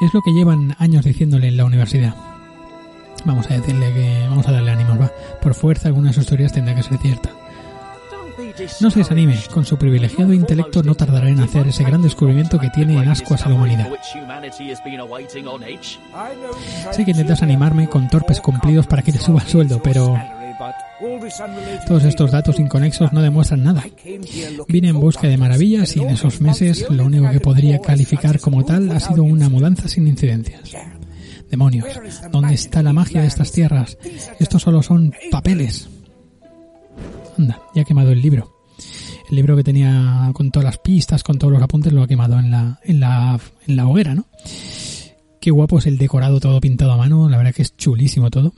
Es 0.00 0.14
lo 0.14 0.22
que 0.22 0.32
llevan 0.32 0.76
años 0.78 1.04
diciéndole 1.04 1.48
en 1.48 1.56
la 1.56 1.64
universidad. 1.64 2.14
Vamos 3.24 3.50
a 3.50 3.54
decirle 3.54 3.92
que 3.92 4.26
vamos 4.28 4.46
a 4.46 4.52
darle 4.52 4.70
ánimos, 4.70 5.00
va. 5.00 5.10
Por 5.42 5.54
fuerza, 5.54 5.88
alguna 5.88 6.08
de 6.08 6.14
sus 6.14 6.26
teorías 6.26 6.52
tendrá 6.52 6.74
que 6.74 6.82
ser 6.82 6.98
cierta. 6.98 7.30
No 8.80 8.90
se 8.90 9.00
desanime, 9.00 9.38
con 9.52 9.64
su 9.64 9.76
privilegiado 9.76 10.32
intelecto 10.32 10.82
no 10.82 10.94
tardará 10.94 11.28
en 11.28 11.40
hacer 11.40 11.68
ese 11.68 11.84
gran 11.84 12.02
descubrimiento 12.02 12.58
que 12.58 12.70
tiene 12.70 13.00
en 13.00 13.08
ascuas 13.08 13.46
a 13.46 13.48
la 13.48 13.54
humanidad. 13.54 13.88
Sé 16.90 17.04
que 17.04 17.10
intentas 17.10 17.42
animarme 17.42 17.88
con 17.88 18.08
torpes 18.08 18.40
cumplidos 18.40 18.86
para 18.86 19.02
que 19.02 19.12
te 19.12 19.18
suba 19.18 19.42
el 19.42 19.48
sueldo, 19.48 19.80
pero 19.82 20.16
todos 21.86 22.04
estos 22.04 22.30
datos 22.30 22.58
inconexos 22.58 23.12
no 23.12 23.22
demuestran 23.22 23.62
nada. 23.62 23.84
Vine 24.68 24.88
en 24.88 25.00
busca 25.00 25.28
de 25.28 25.36
maravillas 25.36 25.96
y 25.96 26.00
en 26.00 26.10
esos 26.10 26.40
meses 26.40 26.86
lo 26.90 27.04
único 27.04 27.30
que 27.30 27.40
podría 27.40 27.80
calificar 27.80 28.40
como 28.40 28.64
tal 28.64 28.90
ha 28.90 29.00
sido 29.00 29.22
una 29.22 29.48
mudanza 29.48 29.88
sin 29.88 30.06
incidencias. 30.08 30.74
Demonios, 31.50 31.86
¿dónde 32.30 32.54
está 32.54 32.82
la 32.82 32.92
magia 32.92 33.22
de 33.22 33.28
estas 33.28 33.52
tierras? 33.52 33.96
Estos 34.38 34.62
solo 34.62 34.82
son 34.82 35.12
papeles. 35.30 35.88
Anda, 37.38 37.62
ya 37.74 37.82
ha 37.82 37.84
quemado 37.84 38.10
el 38.10 38.20
libro. 38.20 38.56
El 39.30 39.36
libro 39.36 39.56
que 39.56 39.64
tenía 39.64 40.30
con 40.34 40.50
todas 40.50 40.64
las 40.64 40.78
pistas, 40.78 41.22
con 41.22 41.38
todos 41.38 41.52
los 41.52 41.62
apuntes, 41.62 41.92
lo 41.92 42.02
ha 42.02 42.08
quemado 42.08 42.38
en 42.38 42.50
la, 42.50 42.80
en 42.82 43.00
la, 43.00 43.38
en 43.66 43.76
la 43.76 43.86
hoguera, 43.86 44.14
¿no? 44.14 44.26
Qué 45.40 45.50
guapo 45.50 45.78
es 45.78 45.86
el 45.86 45.98
decorado 45.98 46.40
todo 46.40 46.60
pintado 46.60 46.92
a 46.92 46.96
mano, 46.96 47.28
la 47.28 47.36
verdad 47.36 47.54
que 47.54 47.62
es 47.62 47.76
chulísimo 47.76 48.30
todo. 48.30 48.52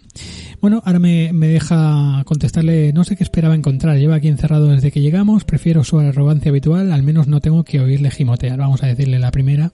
Bueno, 0.60 0.82
ahora 0.84 0.98
me, 0.98 1.32
me 1.32 1.48
deja 1.48 2.22
contestarle, 2.24 2.92
no 2.92 3.04
sé 3.04 3.16
qué 3.16 3.24
esperaba 3.24 3.54
encontrar, 3.54 3.98
lleva 3.98 4.16
aquí 4.16 4.28
encerrado 4.28 4.68
desde 4.68 4.90
que 4.90 5.00
llegamos, 5.00 5.44
prefiero 5.44 5.84
su 5.84 5.98
arrogancia 5.98 6.50
habitual, 6.50 6.92
al 6.92 7.02
menos 7.02 7.26
no 7.28 7.40
tengo 7.40 7.64
que 7.64 7.80
oírle 7.80 8.10
gimotear, 8.10 8.58
vamos 8.58 8.82
a 8.82 8.86
decirle 8.86 9.18
la 9.18 9.30
primera, 9.30 9.72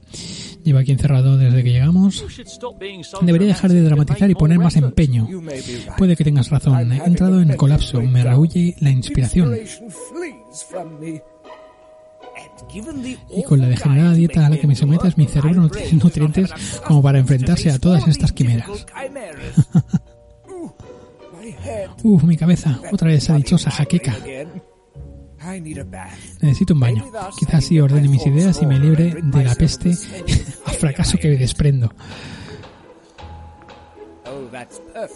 lleva 0.65 0.81
aquí 0.81 0.93
encerrado 0.93 1.37
desde 1.37 1.63
que 1.63 1.71
llegamos. 1.71 2.25
Debería 3.23 3.49
dejar 3.49 3.73
de 3.73 3.83
dramatizar 3.83 4.31
y 4.31 4.35
poner 4.35 4.59
más 4.59 4.77
empeño. 4.77 5.29
Puede 5.97 6.17
que 6.17 6.25
tengas 6.25 6.51
razón, 6.51 6.93
he 6.93 7.05
entrado 7.05 7.41
en 7.41 7.57
colapso, 7.57 8.03
me 8.03 8.25
rehuye 8.25 8.75
la 8.81 8.91
inspiración. 8.91 9.55
Y 13.31 13.43
con 13.45 13.61
la 13.61 13.69
degenerada 13.69 14.13
dieta 14.13 14.47
a 14.47 14.51
la 14.51 14.59
que 14.59 14.67
me 14.67 14.75
sometes, 14.75 15.17
mi 15.17 15.27
cerebro 15.27 15.63
no 15.63 15.69
tiene 15.69 15.93
nutrientes 15.93 16.51
como 16.87 17.03
para 17.03 17.19
enfrentarse 17.19 17.71
a 17.71 17.79
todas 17.79 18.07
estas 18.09 18.33
quimeras. 18.33 18.69
Uf, 22.03 22.23
mi 22.25 22.37
cabeza, 22.37 22.79
otra 22.93 23.09
vez 23.09 23.25
esa 23.25 23.37
dichosa 23.37 23.71
jaqueca. 23.71 24.15
Necesito 26.41 26.75
un 26.75 26.81
baño. 26.81 27.05
Quizás 27.39 27.55
así 27.55 27.79
ordene 27.81 28.09
mis 28.09 28.27
ideas 28.27 28.61
y 28.63 28.67
me 28.67 28.79
libre 28.79 29.17
de 29.23 29.45
la 29.45 29.55
peste 29.55 29.91
al 30.67 30.75
fracaso 30.75 31.19
que 31.19 31.29
me 31.29 31.37
desprendo. 31.37 31.93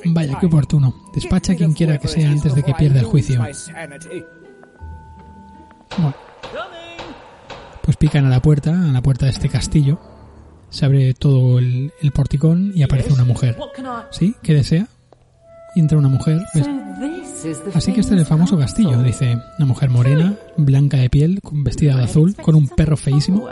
Vaya, 0.05 0.38
qué 0.38 0.46
oportuno. 0.46 0.94
Despacha 1.14 1.53
a 1.53 1.57
quien 1.57 1.72
quiera 1.72 1.98
que 1.98 2.09
sea 2.09 2.31
antes 2.31 2.55
de 2.55 2.62
que 2.62 2.74
pierda 2.74 3.00
el 3.00 3.07
juicio. 3.07 3.40
Bueno. 5.98 6.14
Pues 7.90 7.96
pican 7.96 8.24
a 8.24 8.29
la 8.29 8.40
puerta, 8.40 8.70
a 8.70 8.92
la 8.92 9.03
puerta 9.03 9.26
de 9.26 9.33
este 9.33 9.48
castillo. 9.48 9.98
Se 10.68 10.85
abre 10.85 11.12
todo 11.12 11.59
el, 11.59 11.92
el 12.00 12.12
porticón 12.12 12.70
y 12.72 12.85
aparece 12.85 13.12
una 13.12 13.24
mujer. 13.24 13.57
¿Sí? 14.12 14.37
¿Qué 14.44 14.55
desea? 14.55 14.87
Y 15.74 15.81
entra 15.81 15.98
una 15.98 16.07
mujer. 16.07 16.40
¿ves? 16.55 16.68
Así 17.74 17.92
que 17.92 17.98
este 17.98 18.14
es 18.14 18.20
el 18.20 18.26
famoso 18.26 18.57
castillo, 18.57 19.03
dice 19.03 19.37
una 19.59 19.66
mujer 19.66 19.90
morena, 19.90 20.37
blanca 20.57 20.98
de 20.98 21.11
piel, 21.11 21.40
vestida 21.50 21.96
de 21.96 22.05
azul, 22.05 22.37
con 22.37 22.55
un 22.55 22.68
perro 22.68 22.96
feísimo. 22.96 23.48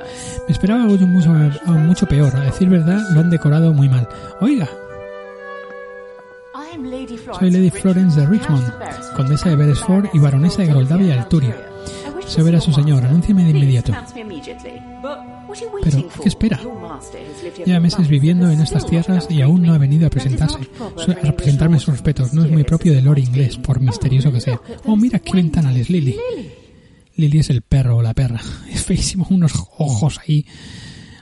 Me 0.46 0.52
esperaba 0.52 0.84
algo 0.84 1.04
mucho, 1.04 1.30
mucho 1.72 2.06
peor. 2.06 2.36
A 2.36 2.42
decir 2.42 2.68
verdad, 2.68 3.08
lo 3.10 3.18
han 3.18 3.30
decorado 3.30 3.72
muy 3.72 3.88
mal. 3.88 4.08
Oiga, 4.40 4.68
soy 7.40 7.50
Lady 7.50 7.70
Florence 7.70 8.20
de 8.20 8.24
Richmond, 8.24 8.72
condesa 9.16 9.48
de 9.48 9.56
Beresford 9.56 10.10
y 10.12 10.20
baronesa 10.20 10.62
de 10.62 10.68
Groldavia 10.68 11.06
y 11.08 11.18
Alturia. 11.18 11.56
Se 12.28 12.42
verá 12.42 12.60
su 12.60 12.72
señor, 12.72 13.04
anúnciame 13.04 13.44
de 13.44 13.50
inmediato. 13.50 13.92
Pero, 15.82 16.08
¿qué 16.22 16.28
espera? 16.28 16.60
Lleva 17.64 17.80
meses 17.80 18.06
viviendo 18.06 18.50
en 18.50 18.60
estas 18.60 18.86
tierras 18.86 19.26
y 19.30 19.40
aún 19.40 19.62
no 19.62 19.72
ha 19.72 19.78
venido 19.78 20.06
a 20.06 20.10
presentarse. 20.10 20.58
A 21.24 21.32
presentarme 21.32 21.78
sus 21.80 21.94
respetos. 21.94 22.34
No 22.34 22.44
es 22.44 22.50
muy 22.50 22.64
propio 22.64 22.92
del 22.92 23.06
lore 23.06 23.22
inglés, 23.22 23.56
por 23.56 23.80
misterioso 23.80 24.30
que 24.30 24.40
sea. 24.40 24.60
Oh, 24.84 24.96
mira 24.96 25.18
qué 25.18 25.32
ventanales, 25.32 25.88
Lily. 25.88 26.16
Lily 27.16 27.38
es 27.38 27.50
el 27.50 27.62
perro 27.62 27.96
o 27.96 28.02
la 28.02 28.14
perra. 28.14 28.40
Es 28.70 28.84
feísimo, 28.84 29.26
unos 29.30 29.52
ojos 29.78 30.20
ahí. 30.20 30.46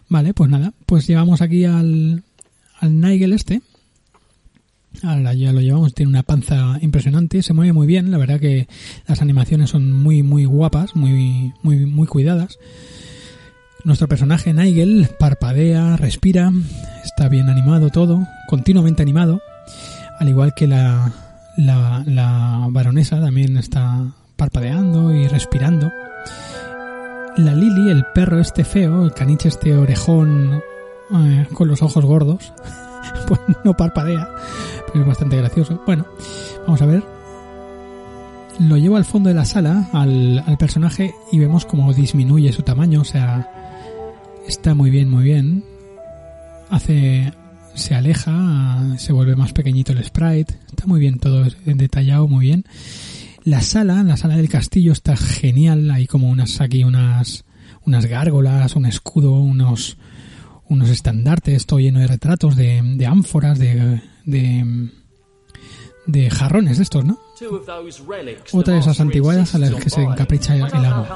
Vale, 0.08 0.34
pues 0.34 0.50
nada. 0.50 0.72
Pues 0.84 1.06
llevamos 1.06 1.40
aquí 1.40 1.64
al, 1.64 2.24
al 2.80 3.00
Nigel 3.00 3.32
este. 3.32 3.62
Ahora 5.02 5.34
ya 5.34 5.52
lo 5.52 5.60
llevamos, 5.60 5.94
tiene 5.94 6.10
una 6.10 6.22
panza 6.22 6.78
impresionante, 6.80 7.42
se 7.42 7.52
mueve 7.52 7.72
muy 7.72 7.86
bien, 7.86 8.10
la 8.10 8.18
verdad 8.18 8.40
que 8.40 8.68
las 9.06 9.20
animaciones 9.20 9.70
son 9.70 9.92
muy 9.92 10.22
muy 10.22 10.44
guapas, 10.44 10.96
muy 10.96 11.52
muy 11.62 11.86
muy 11.86 12.06
cuidadas. 12.06 12.58
Nuestro 13.84 14.08
personaje 14.08 14.52
Nigel 14.52 15.08
parpadea, 15.18 15.96
respira, 15.96 16.50
está 17.04 17.28
bien 17.28 17.48
animado 17.48 17.90
todo, 17.90 18.26
continuamente 18.48 19.02
animado, 19.02 19.40
al 20.18 20.28
igual 20.28 20.54
que 20.54 20.66
la, 20.66 21.12
la, 21.56 22.66
baronesa 22.70 23.20
también 23.20 23.56
está 23.56 24.12
parpadeando 24.36 25.12
y 25.14 25.28
respirando. 25.28 25.92
La 27.36 27.54
Lily, 27.54 27.90
el 27.90 28.04
perro 28.14 28.40
este 28.40 28.64
feo, 28.64 29.04
el 29.04 29.12
caniche 29.12 29.48
este 29.48 29.76
orejón 29.76 30.62
eh, 31.12 31.46
con 31.52 31.68
los 31.68 31.82
ojos 31.82 32.04
gordos, 32.04 32.52
pues 33.28 33.40
no 33.64 33.74
parpadea, 33.74 34.28
pero 34.86 35.00
es 35.00 35.06
bastante 35.06 35.36
gracioso. 35.36 35.82
Bueno, 35.86 36.06
vamos 36.66 36.82
a 36.82 36.86
ver. 36.86 37.02
Lo 38.58 38.76
llevo 38.76 38.96
al 38.96 39.04
fondo 39.04 39.28
de 39.28 39.34
la 39.34 39.44
sala 39.44 39.88
al, 39.92 40.42
al 40.46 40.56
personaje 40.56 41.14
y 41.30 41.38
vemos 41.38 41.66
cómo 41.66 41.92
disminuye 41.92 42.52
su 42.52 42.62
tamaño, 42.62 43.02
o 43.02 43.04
sea, 43.04 43.50
está 44.48 44.74
muy 44.74 44.90
bien, 44.90 45.10
muy 45.10 45.24
bien. 45.24 45.62
Hace, 46.70 47.32
se 47.74 47.94
aleja, 47.94 48.96
se 48.96 49.12
vuelve 49.12 49.36
más 49.36 49.52
pequeñito 49.52 49.92
el 49.92 50.02
sprite, 50.02 50.58
está 50.66 50.86
muy 50.86 51.00
bien 51.00 51.18
todo 51.18 51.44
detallado, 51.64 52.28
muy 52.28 52.46
bien. 52.46 52.64
La 53.44 53.60
sala, 53.60 54.02
la 54.02 54.16
sala 54.16 54.36
del 54.36 54.48
castillo 54.48 54.92
está 54.92 55.16
genial, 55.16 55.90
hay 55.90 56.06
como 56.06 56.30
unas 56.30 56.60
aquí 56.60 56.82
unas 56.82 57.44
unas 57.84 58.06
gárgolas, 58.06 58.74
un 58.74 58.86
escudo, 58.86 59.32
unos 59.32 59.98
unos 60.68 60.90
estandartes, 60.90 61.66
todo 61.66 61.78
lleno 61.78 62.00
de 62.00 62.08
retratos 62.08 62.56
de, 62.56 62.82
de 62.82 63.06
ánforas, 63.06 63.58
de, 63.58 64.00
de 64.26 64.90
de 66.06 66.30
jarrones 66.30 66.76
de 66.76 66.84
estos, 66.84 67.04
¿no? 67.04 67.18
Otra 68.52 68.74
de 68.74 68.80
esas 68.80 69.00
antigüedades 69.00 69.54
a 69.54 69.58
las 69.58 69.74
que 69.74 69.90
se 69.90 70.02
encapricha 70.02 70.54
el 70.54 70.62
amo. 70.62 71.06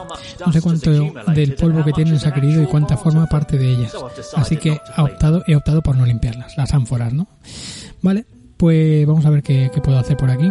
No 0.45 0.53
sé 0.53 0.61
cuánto 0.61 0.91
del 1.33 1.55
polvo 1.55 1.85
que 1.85 1.93
tienen 1.93 2.19
se 2.19 2.29
ha 2.29 2.35
querido 2.35 2.63
y 2.63 2.67
cuánta 2.67 2.97
forma 2.97 3.27
parte 3.27 3.57
de 3.57 3.71
ellas. 3.71 3.95
Así 4.35 4.57
que 4.57 4.81
ha 4.95 5.05
optado, 5.05 5.43
he 5.47 5.55
optado 5.55 5.83
por 5.83 5.97
no 5.97 6.05
limpiarlas, 6.05 6.57
las 6.57 6.75
ánforas, 6.75 7.13
¿no? 7.13 7.29
Vale, 8.03 8.27
pues 8.57 9.07
vamos 9.07 9.25
a 9.25 9.31
ver 9.31 9.43
qué, 9.43 9.71
qué 9.73 9.81
puedo 9.81 9.99
hacer 9.99 10.17
por 10.17 10.31
aquí. 10.31 10.51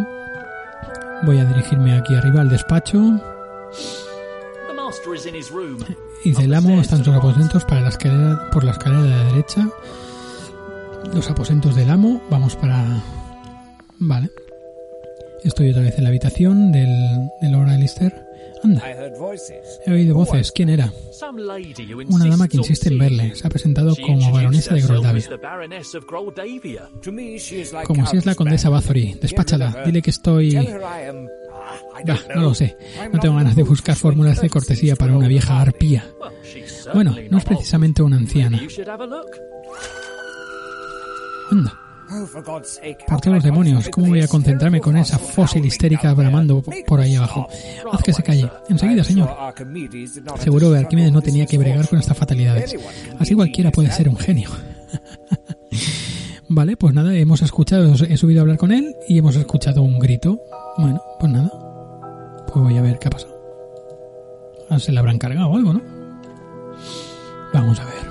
Voy 1.24 1.38
a 1.38 1.46
dirigirme 1.46 1.98
aquí 1.98 2.16
arriba 2.16 2.42
al 2.42 2.50
despacho. 2.50 2.98
Y 6.24 6.32
del 6.32 6.54
amo 6.54 6.82
están 6.82 7.04
sus 7.04 7.14
aposentos 7.14 7.66
para 7.66 7.82
la 7.82 7.90
escalera, 7.90 8.50
por 8.52 8.64
la 8.64 8.72
escalera 8.72 9.04
de 9.04 9.10
la 9.10 9.24
derecha. 9.26 9.70
Los 11.14 11.30
aposentos 11.30 11.76
del 11.76 11.90
amo. 11.90 12.22
Vamos 12.30 12.56
para... 12.56 13.04
Vale. 14.00 14.30
Estoy 15.44 15.70
otra 15.70 15.84
vez 15.84 15.98
en 15.98 16.04
la 16.04 16.10
habitación 16.10 16.72
del, 16.72 16.90
del 17.42 17.52
Lord 17.52 17.70
Alistair. 17.70 18.14
Anda, 18.62 18.84
he 19.86 19.92
oído 19.92 20.14
voces. 20.16 20.52
¿Quién 20.52 20.70
era? 20.70 20.92
Una 22.10 22.26
dama 22.28 22.48
que 22.48 22.58
insiste 22.58 22.90
en 22.90 22.98
verle. 22.98 23.36
Se 23.36 23.48
ha 23.48 23.50
presentado 23.50 23.96
como 23.96 24.32
baronesa 24.32 24.76
de 24.76 24.82
Groldavia. 24.82 25.30
Como 27.86 28.06
si 28.06 28.18
es 28.18 28.26
la 28.26 28.36
condesa 28.36 28.70
Bathory. 28.70 29.18
Despáchala. 29.22 29.84
Dile 29.86 30.02
que 30.02 30.10
estoy... 30.10 30.58
Ah, 30.58 32.20
no 32.36 32.42
lo 32.42 32.54
sé. 32.54 32.76
No 33.14 33.20
tengo 33.20 33.36
ganas 33.36 33.56
de 33.56 33.64
buscar 33.64 33.96
fórmulas 33.96 34.42
de 34.42 34.50
cortesía 34.50 34.96
para 34.96 35.16
una 35.16 35.28
vieja 35.28 35.62
arpía. 35.62 36.06
Bueno, 36.94 37.16
no 37.30 37.38
es 37.38 37.46
precisamente 37.46 38.02
una 38.02 38.18
anciana. 38.18 38.62
Anda. 41.52 41.80
Por 43.08 43.22
todos 43.22 43.36
los 43.36 43.44
demonios, 43.44 43.88
¿cómo 43.90 44.08
voy 44.08 44.22
a 44.22 44.28
concentrarme 44.28 44.82
con 44.82 44.98
esa 44.98 45.20
fósil 45.20 45.64
histérica 45.64 46.12
bramando 46.16 46.64
por 46.88 47.00
ahí 47.00 47.16
abajo? 47.16 47.48
Haz 47.92 48.02
que 48.02 48.14
se 48.14 48.24
calle. 48.24 48.50
Enseguida, 48.68 49.04
señor. 49.04 49.30
Seguro 50.40 50.72
que 50.72 50.80
Arquímedes 50.80 51.12
no 51.12 51.22
tenía 51.22 51.46
que 51.46 51.60
bregar 51.60 51.88
con 51.88 52.00
estas 52.00 52.18
fatalidades. 52.18 52.76
Así 53.20 53.36
cualquiera 53.36 53.72
puede 53.72 53.92
ser 53.92 54.10
un 54.10 54.18
genio. 54.18 54.50
Vale, 56.50 56.78
pues 56.78 56.96
nada, 56.96 57.16
hemos 57.16 57.44
escuchado, 57.44 57.94
he 57.94 58.18
subido 58.18 58.40
a 58.40 58.42
hablar 58.42 58.58
con 58.58 58.72
él 58.72 58.96
y 59.08 59.20
hemos 59.20 59.36
escuchado 59.36 59.84
un 59.84 60.00
grito. 60.00 60.40
Bueno, 60.78 61.00
pues 61.20 61.32
nada. 61.32 61.52
Pues 62.48 62.64
voy 62.64 62.76
a 62.76 62.82
ver 62.82 62.98
qué 62.98 63.08
ha 63.08 63.12
pasado. 63.12 63.38
Ah, 64.68 64.80
se 64.80 64.92
la 64.92 65.02
habrán 65.02 65.20
cargado 65.20 65.56
algo, 65.56 65.74
¿no? 65.74 65.82
Vamos 67.54 67.80
a 67.80 67.86
ver. 67.86 68.09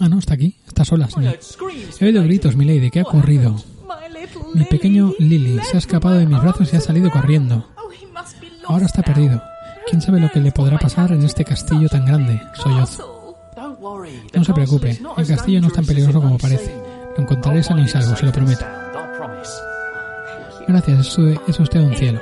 Ah, 0.00 0.08
no, 0.08 0.18
está 0.18 0.34
aquí. 0.34 0.56
Está 0.66 0.84
sola, 0.84 1.08
señor. 1.08 1.38
He 2.00 2.04
oído 2.04 2.22
gritos, 2.22 2.56
milady. 2.56 2.90
¿Qué 2.90 3.00
ha 3.00 3.04
ocurrido? 3.04 3.56
Mi 4.54 4.64
pequeño 4.64 5.12
Lily 5.18 5.60
se 5.70 5.76
ha 5.76 5.78
escapado 5.78 6.16
de 6.16 6.26
mis 6.26 6.40
brazos 6.40 6.72
y 6.72 6.76
ha 6.76 6.80
salido 6.80 7.10
corriendo. 7.10 7.68
Ahora 8.66 8.86
está 8.86 9.02
perdido. 9.02 9.42
¿Quién 9.88 10.00
sabe 10.00 10.20
lo 10.20 10.30
que 10.30 10.40
le 10.40 10.50
podrá 10.50 10.78
pasar 10.78 11.12
en 11.12 11.22
este 11.22 11.44
castillo 11.44 11.88
tan 11.88 12.06
grande? 12.06 12.40
Sollozo. 12.54 13.36
No 14.34 14.44
se 14.44 14.52
preocupe. 14.52 14.98
El 15.16 15.26
castillo 15.26 15.60
no 15.60 15.68
es 15.68 15.72
tan 15.74 15.84
peligroso 15.84 16.20
como 16.20 16.38
parece. 16.38 16.74
Lo 17.16 17.22
encontraré 17.22 17.62
sano 17.62 17.84
y 17.84 17.88
salvo, 17.88 18.16
se 18.16 18.26
lo 18.26 18.32
prometo. 18.32 18.64
Gracias, 20.66 21.18
es 21.46 21.60
usted 21.60 21.80
un 21.80 21.94
cielo. 21.94 22.20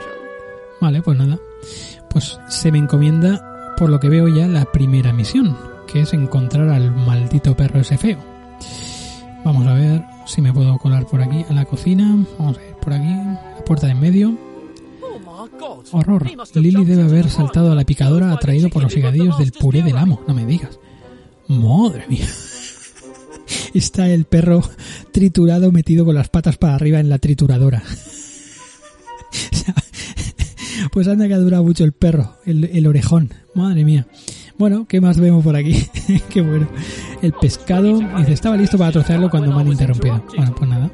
Vale, 0.80 1.00
pues 1.00 1.16
nada. 1.16 1.38
Pues 2.10 2.38
se 2.48 2.72
me 2.72 2.78
encomienda, 2.78 3.74
por 3.76 3.88
lo 3.88 4.00
que 4.00 4.08
veo 4.08 4.28
ya, 4.28 4.48
la 4.48 4.64
primera 4.64 5.12
misión, 5.12 5.56
que 5.92 6.00
es 6.00 6.14
encontrar 6.14 6.68
al 6.70 6.90
maldito 6.90 7.54
perro 7.54 7.80
ese 7.80 7.98
feo. 7.98 8.18
Vamos 9.44 9.66
a 9.66 9.74
ver 9.74 10.02
si 10.26 10.40
me 10.40 10.52
puedo 10.52 10.78
colar 10.78 11.06
por 11.06 11.20
aquí 11.20 11.44
a 11.48 11.52
la 11.52 11.64
cocina. 11.64 12.24
Vamos 12.38 12.58
a 12.58 12.64
ir 12.64 12.74
por 12.76 12.92
aquí, 12.92 13.08
la 13.08 13.64
puerta 13.66 13.86
de 13.86 13.92
en 13.92 14.00
medio. 14.00 14.38
Horror. 15.90 16.26
Lily 16.54 16.84
debe 16.84 17.02
haber 17.02 17.28
saltado 17.28 17.72
a 17.72 17.74
la 17.74 17.84
picadora 17.84 18.32
atraído 18.32 18.70
por 18.70 18.82
los 18.82 18.96
higadillos 18.96 19.38
del 19.38 19.52
puré 19.52 19.82
del 19.82 19.98
amo. 19.98 20.22
No 20.26 20.34
me 20.34 20.46
digas. 20.46 20.78
Madre 21.48 22.06
mía. 22.08 22.26
Está 23.74 24.08
el 24.08 24.24
perro 24.24 24.62
triturado 25.12 25.72
metido 25.72 26.04
con 26.04 26.14
las 26.14 26.28
patas 26.28 26.56
para 26.56 26.74
arriba 26.74 27.00
en 27.00 27.08
la 27.08 27.18
trituradora. 27.18 27.82
Pues 30.90 31.06
anda 31.08 31.28
que 31.28 31.34
ha 31.34 31.38
durado 31.38 31.62
mucho 31.62 31.84
el 31.84 31.92
perro, 31.92 32.36
el, 32.44 32.64
el 32.64 32.86
orejón. 32.86 33.32
Madre 33.54 33.84
mía. 33.84 34.06
Bueno, 34.58 34.86
¿qué 34.88 35.00
más 35.00 35.18
vemos 35.18 35.42
por 35.44 35.56
aquí? 35.56 35.86
Qué 36.28 36.40
bueno. 36.40 36.68
El 37.20 37.32
pescado. 37.32 37.98
Dice, 38.18 38.32
estaba 38.32 38.56
listo 38.56 38.78
para 38.78 38.92
trocearlo 38.92 39.30
cuando 39.30 39.52
me 39.52 39.60
han 39.60 39.68
interrumpido. 39.68 40.22
Bueno, 40.36 40.54
pues 40.56 40.70
nada. 40.70 40.90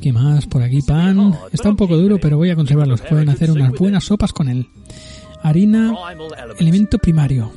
¿Qué 0.00 0.12
más? 0.12 0.46
Por 0.46 0.62
aquí 0.62 0.82
pan. 0.82 1.34
Está 1.52 1.70
un 1.70 1.76
poco 1.76 1.96
duro, 1.96 2.18
pero 2.20 2.36
voy 2.36 2.50
a 2.50 2.56
conservarlo. 2.56 2.96
Se 2.96 3.04
pueden 3.04 3.28
hacer 3.28 3.50
unas 3.50 3.72
buenas 3.72 4.04
sopas 4.04 4.32
con 4.32 4.48
él. 4.48 4.68
Harina, 5.42 5.94
elemento 6.58 6.98
primario. 6.98 7.50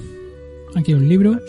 Aquí 0.76 0.92
hay 0.92 1.00
un 1.00 1.10
libro, 1.10 1.40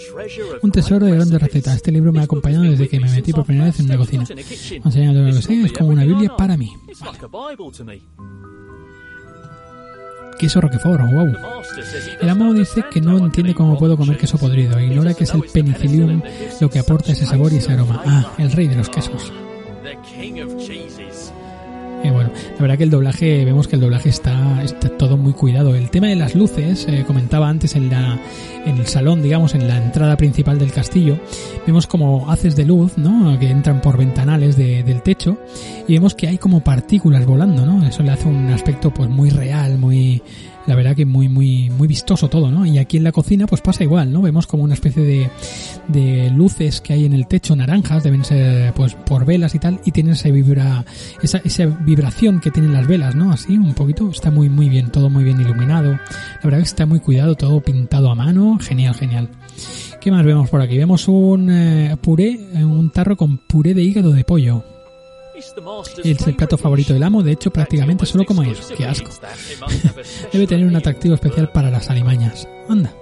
un 0.62 0.70
tesoro 0.70 1.06
de 1.06 1.12
grandes 1.12 1.40
recetas. 1.40 1.76
Este 1.76 1.92
libro 1.92 2.12
me 2.12 2.20
ha 2.20 2.22
acompañado 2.22 2.64
desde 2.64 2.88
que 2.88 2.98
me 2.98 3.10
metí 3.10 3.32
por 3.32 3.44
primera 3.44 3.66
vez 3.66 3.78
en 3.80 3.86
una 3.86 3.96
cocina. 3.98 4.24
Me 4.28 4.40
ha 4.40 4.86
enseñado 4.86 5.22
lo 5.22 5.34
que 5.34 5.42
sé, 5.42 5.60
es 5.62 5.72
como 5.72 5.90
una 5.90 6.04
Biblia 6.04 6.34
para 6.36 6.56
mí. 6.56 6.72
Queso 10.38 10.60
Roquefort, 10.60 11.10
wow. 11.10 11.32
El 12.20 12.28
amo 12.28 12.54
dice 12.54 12.84
que 12.90 13.00
no 13.00 13.18
entiende 13.18 13.54
cómo 13.54 13.76
puedo 13.76 13.96
comer 13.96 14.16
queso 14.16 14.38
podrido. 14.38 14.78
Ignora 14.80 15.14
que 15.14 15.24
es 15.24 15.34
el 15.34 15.42
penicillium 15.42 16.22
lo 16.60 16.70
que 16.70 16.78
aporta 16.78 17.12
ese 17.12 17.26
sabor 17.26 17.52
y 17.52 17.56
ese 17.56 17.72
aroma. 17.72 18.02
Ah, 18.06 18.32
el 18.38 18.52
rey 18.52 18.68
de 18.68 18.76
los 18.76 18.88
quesos. 18.88 19.32
Y 22.04 22.10
bueno, 22.10 22.30
la 22.54 22.60
verdad 22.60 22.78
que 22.78 22.84
el 22.84 22.90
doblaje, 22.90 23.44
vemos 23.44 23.66
que 23.66 23.74
el 23.74 23.80
doblaje 23.82 24.08
está, 24.08 24.62
está 24.62 24.88
todo 24.90 25.16
muy 25.16 25.32
cuidado. 25.32 25.74
El 25.74 25.90
tema 25.90 26.06
de 26.06 26.14
las 26.14 26.36
luces, 26.36 26.86
eh, 26.88 27.04
comentaba 27.04 27.48
antes 27.48 27.74
en 27.74 27.90
la, 27.90 28.20
en 28.68 28.78
el 28.78 28.86
salón, 28.86 29.22
digamos, 29.22 29.54
en 29.54 29.66
la 29.66 29.76
entrada 29.76 30.16
principal 30.16 30.58
del 30.58 30.72
castillo, 30.72 31.18
vemos 31.66 31.86
como 31.86 32.30
haces 32.30 32.54
de 32.56 32.64
luz, 32.64 32.98
¿no? 32.98 33.38
Que 33.38 33.50
entran 33.50 33.80
por 33.80 33.96
ventanales 33.96 34.56
de, 34.56 34.82
del 34.82 35.02
techo 35.02 35.38
y 35.86 35.94
vemos 35.94 36.14
que 36.14 36.28
hay 36.28 36.38
como 36.38 36.60
partículas 36.60 37.26
volando, 37.26 37.64
¿no? 37.64 37.86
Eso 37.86 38.02
le 38.02 38.10
hace 38.10 38.28
un 38.28 38.50
aspecto 38.50 38.92
pues 38.92 39.08
muy 39.08 39.30
real, 39.30 39.78
muy, 39.78 40.22
la 40.68 40.74
verdad 40.74 40.94
que 40.94 41.06
muy 41.06 41.28
muy 41.28 41.70
muy 41.70 41.88
vistoso 41.88 42.28
todo, 42.28 42.50
¿no? 42.50 42.66
Y 42.66 42.78
aquí 42.78 42.98
en 42.98 43.04
la 43.04 43.12
cocina 43.12 43.46
pues 43.46 43.62
pasa 43.62 43.84
igual, 43.84 44.12
¿no? 44.12 44.20
Vemos 44.20 44.46
como 44.46 44.64
una 44.64 44.74
especie 44.74 45.02
de, 45.02 45.30
de 45.88 46.30
luces 46.30 46.82
que 46.82 46.92
hay 46.92 47.06
en 47.06 47.14
el 47.14 47.26
techo 47.26 47.56
naranjas, 47.56 48.02
deben 48.02 48.22
ser 48.22 48.74
pues 48.74 48.94
por 48.94 49.24
velas 49.24 49.54
y 49.54 49.58
tal, 49.58 49.80
y 49.86 49.92
tienen 49.92 50.12
esa 50.12 50.28
vibra 50.28 50.84
esa, 51.22 51.38
esa 51.38 51.64
vibración 51.64 52.40
que 52.40 52.50
tienen 52.50 52.74
las 52.74 52.86
velas, 52.86 53.14
¿no? 53.14 53.32
Así 53.32 53.56
un 53.56 53.72
poquito, 53.72 54.10
está 54.10 54.30
muy 54.30 54.50
muy 54.50 54.68
bien, 54.68 54.90
todo 54.90 55.08
muy 55.08 55.24
bien 55.24 55.40
iluminado. 55.40 55.92
La 55.92 56.40
verdad 56.44 56.58
que 56.58 56.64
está 56.64 56.84
muy 56.84 57.00
cuidado, 57.00 57.34
todo 57.34 57.62
pintado 57.62 58.10
a 58.10 58.14
mano, 58.14 58.57
genial, 58.60 58.94
genial. 58.94 59.28
¿Qué 60.00 60.10
más 60.10 60.24
vemos 60.24 60.48
por 60.48 60.60
aquí? 60.60 60.78
Vemos 60.78 61.08
un 61.08 61.50
eh, 61.50 61.96
puré, 62.00 62.38
un 62.54 62.90
tarro 62.90 63.16
con 63.16 63.38
puré 63.38 63.74
de 63.74 63.82
hígado 63.82 64.12
de 64.12 64.24
pollo. 64.24 64.64
Es 66.04 66.26
el 66.26 66.34
plato 66.34 66.58
favorito 66.58 66.92
del 66.92 67.02
amo, 67.02 67.22
de 67.22 67.32
hecho 67.32 67.52
prácticamente 67.52 68.06
solo 68.06 68.24
como 68.24 68.42
eso. 68.42 68.74
¡Qué 68.76 68.84
asco! 68.84 69.10
Debe 70.32 70.46
tener 70.46 70.66
un 70.66 70.74
atractivo 70.74 71.14
especial 71.14 71.50
para 71.52 71.70
las 71.70 71.90
alimañas. 71.90 72.48
Anda. 72.68 72.92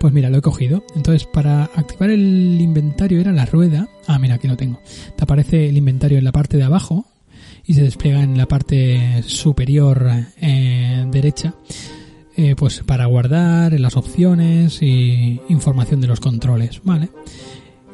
Pues 0.00 0.12
mira, 0.12 0.30
lo 0.30 0.38
he 0.38 0.42
cogido. 0.42 0.84
Entonces, 0.94 1.26
para 1.32 1.64
activar 1.64 2.10
el 2.10 2.60
inventario 2.60 3.20
era 3.20 3.32
la 3.32 3.46
rueda. 3.46 3.88
Ah, 4.06 4.18
mira, 4.18 4.36
aquí 4.36 4.48
lo 4.48 4.56
tengo. 4.56 4.80
Te 5.16 5.24
aparece 5.24 5.68
el 5.68 5.76
inventario 5.76 6.18
en 6.18 6.24
la 6.24 6.32
parte 6.32 6.56
de 6.56 6.64
abajo 6.64 7.06
y 7.64 7.74
se 7.74 7.82
despliega 7.82 8.22
en 8.22 8.36
la 8.38 8.46
parte 8.46 9.22
superior 9.26 10.08
eh, 10.40 11.04
derecha. 11.10 11.54
Eh, 12.40 12.54
pues 12.56 12.84
para 12.86 13.04
guardar 13.06 13.78
las 13.80 13.96
opciones 13.96 14.80
y 14.80 15.40
información 15.48 16.00
de 16.00 16.06
los 16.06 16.20
controles, 16.20 16.80
¿vale? 16.84 17.10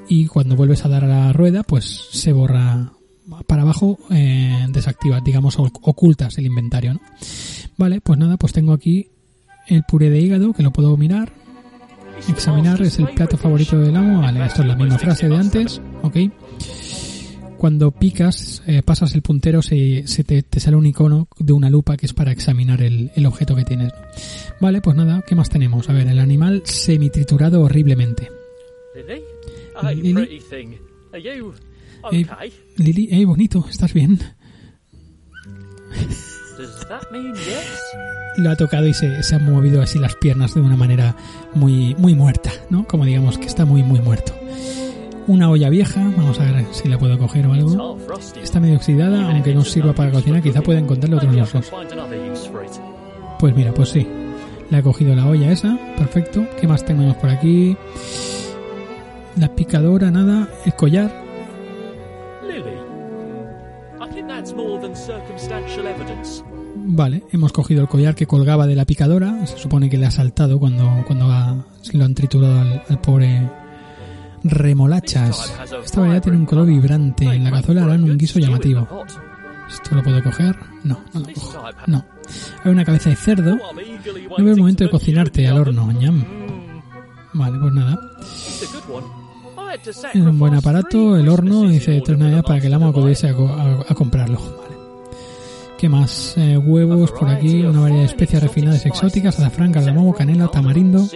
y 0.09 0.27
cuando 0.27 0.57
vuelves 0.57 0.85
a 0.85 0.89
dar 0.89 1.05
a 1.05 1.09
la 1.09 1.33
rueda 1.33 1.63
pues 1.63 2.09
se 2.11 2.33
borra 2.33 2.93
para 3.47 3.63
abajo 3.63 3.99
eh, 4.11 4.67
desactiva 4.69 5.21
digamos 5.21 5.57
ocultas 5.59 6.37
el 6.39 6.47
inventario 6.47 6.95
¿no? 6.95 7.01
vale 7.77 8.01
pues 8.01 8.19
nada 8.19 8.37
pues 8.37 8.53
tengo 8.53 8.73
aquí 8.73 9.09
el 9.67 9.83
puré 9.85 10.11
de 10.11 10.21
hígado 10.21 10.53
que 10.53 10.63
lo 10.63 10.73
puedo 10.73 10.97
mirar 10.97 11.33
examinar 12.29 12.81
es 12.83 12.99
el 12.99 13.09
plato 13.09 13.37
favorito 13.37 13.79
del 13.79 13.97
amo 13.97 14.21
vale 14.21 14.45
esto 14.45 14.63
es 14.63 14.69
la 14.69 14.77
misma 14.77 14.99
frase 14.99 15.29
de 15.29 15.37
antes 15.37 15.81
ok 16.03 16.17
cuando 17.57 17.91
picas 17.91 18.63
eh, 18.67 18.83
pasas 18.83 19.15
el 19.15 19.23
puntero 19.23 19.63
se, 19.63 20.07
se 20.07 20.25
te, 20.25 20.43
te, 20.43 20.61
sale 20.61 20.77
un 20.77 20.87
icono 20.87 21.29
de 21.39 21.53
una 21.53 21.71
lupa 21.71 21.97
que 21.97 22.07
es 22.07 22.13
para 22.13 22.33
examinar 22.33 22.83
el, 22.83 23.11
el 23.15 23.27
objeto 23.27 23.55
que 23.55 23.65
tienes 23.65 23.93
vale 24.61 24.81
pues 24.81 24.97
nada 24.97 25.23
qué 25.27 25.35
más 25.35 25.49
tenemos 25.49 25.89
a 25.89 25.93
ver 25.93 26.09
el 26.09 26.19
animal 26.19 26.63
semi-triturado 26.65 27.63
horriblemente 27.63 28.29
Lily. 28.95 29.23
Hey, 32.11 32.53
Lily, 32.77 33.09
hey, 33.11 33.25
bonito, 33.25 33.65
¿estás 33.69 33.93
bien? 33.95 34.19
Lo 38.37 38.51
ha 38.51 38.57
tocado 38.57 38.87
y 38.87 38.95
se, 38.95 39.23
se 39.23 39.35
han 39.35 39.51
movido 39.51 39.81
así 39.83 39.99
las 39.99 40.15
piernas 40.17 40.55
de 40.55 40.61
una 40.61 40.77
manera 40.77 41.17
muy, 41.55 41.95
muy 41.97 42.15
muerta, 42.15 42.51
¿no? 42.71 42.87
Como 42.87 43.05
digamos 43.05 43.39
que 43.39 43.47
está 43.47 43.65
muy, 43.65 43.83
muy 43.83 44.01
muerto. 44.01 44.35
Una 45.27 45.49
olla 45.49 45.71
vieja, 45.71 46.01
vamos 46.17 46.39
a 46.39 46.45
ver 46.45 46.67
si 46.73 46.89
la 46.89 46.99
puedo 46.99 47.19
coger 47.19 47.47
o 47.47 47.53
algo. 47.53 47.99
Está 48.43 48.61
medio 48.61 48.77
oxidada, 48.77 49.31
aunque 49.31 49.55
no 49.55 49.65
sirva 49.65 49.95
para 49.95 50.11
cocinar, 50.11 50.43
quizá 50.43 50.61
pueda 50.61 50.79
encontrarle 50.79 51.17
otros 51.17 51.37
usos. 51.37 51.73
Pues 53.39 53.55
mira, 53.55 53.73
pues 53.73 53.89
sí. 53.89 54.07
Le 54.71 54.79
ha 54.79 54.83
cogido 54.83 55.15
la 55.15 55.27
olla 55.27 55.51
esa, 55.53 55.79
perfecto. 55.97 56.47
¿Qué 56.61 56.67
más 56.67 56.85
tenemos 56.85 57.17
por 57.17 57.31
aquí? 57.31 57.77
La 59.37 59.55
picadora, 59.55 60.11
nada, 60.11 60.49
el 60.65 60.75
collar. 60.75 61.25
Vale, 66.77 67.23
hemos 67.33 67.53
cogido 67.53 67.83
el 67.83 67.89
collar 67.89 68.15
que 68.15 68.27
colgaba 68.27 68.67
de 68.67 68.75
la 68.75 68.85
picadora. 68.85 69.47
Se 69.47 69.59
supone 69.59 69.89
que 69.89 69.97
le 69.97 70.07
ha 70.07 70.11
saltado 70.11 70.59
cuando, 70.59 71.03
cuando 71.07 71.27
lo 71.93 72.05
han 72.05 72.15
triturado 72.15 72.83
al, 72.89 73.01
pobre 73.01 73.49
remolachas. 74.45 75.53
Esta 75.85 76.01
variedad 76.01 76.23
tiene 76.23 76.39
un 76.39 76.47
color 76.47 76.67
vibrante. 76.67 77.25
En 77.25 77.45
la 77.45 77.51
cazuela 77.51 77.85
harán 77.85 78.05
un 78.05 78.17
guiso 78.17 78.39
llamativo. 78.39 78.87
¿Esto 79.69 79.95
lo 79.95 80.03
puedo 80.03 80.23
coger? 80.23 80.57
No, 80.85 81.01
no 81.13 81.21
lo 81.21 81.27
cojo. 81.33 81.65
No. 81.87 82.05
Hay 82.63 82.71
una 82.71 82.85
cabeza 82.85 83.11
de 83.11 83.17
cerdo. 83.17 83.57
No 83.57 84.45
veo 84.45 84.55
el 84.55 84.61
momento 84.61 84.85
de 84.85 84.91
cocinarte 84.91 85.49
al 85.49 85.59
horno. 85.59 85.91
ñam. 85.93 86.25
Vale, 87.33 87.59
pues 87.59 87.73
nada. 87.73 87.99
Es 89.75 90.15
un 90.15 90.39
buen 90.39 90.55
aparato, 90.55 91.17
el 91.17 91.29
horno, 91.29 91.63
dice 91.63 92.01
tres 92.05 92.17
navidades 92.17 92.45
para 92.45 92.61
que 92.61 92.69
el 92.69 92.75
amo 92.75 92.89
acudiese 92.89 93.29
a, 93.29 93.95
comprarlo. 93.95 94.39
Vale. 94.39 94.75
¿Qué 95.77 95.89
más? 95.89 96.35
Eh, 96.37 96.57
huevos 96.57 97.11
por 97.11 97.29
aquí, 97.29 97.63
una 97.63 97.81
variedad 97.81 98.03
de 98.03 98.07
especias 98.07 98.43
refinadas 98.43 98.87
exóticas, 98.87 99.39
azafrán, 99.39 99.73
cardamomo, 99.73 100.15
canela, 100.15 100.49
tamarindo. 100.49 101.07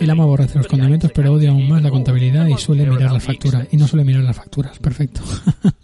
El 0.00 0.10
amo 0.10 0.22
aborrece 0.22 0.58
los 0.58 0.66
condimentos, 0.66 1.10
pero 1.14 1.32
odia 1.32 1.50
aún 1.50 1.68
más 1.68 1.82
la 1.82 1.90
contabilidad 1.90 2.46
y 2.46 2.56
suele 2.58 2.86
mirar 2.86 3.12
las 3.12 3.24
facturas. 3.24 3.68
Y 3.70 3.76
no 3.76 3.86
suele 3.86 4.04
mirar 4.04 4.22
las 4.22 4.36
facturas. 4.36 4.78
Perfecto. 4.78 5.20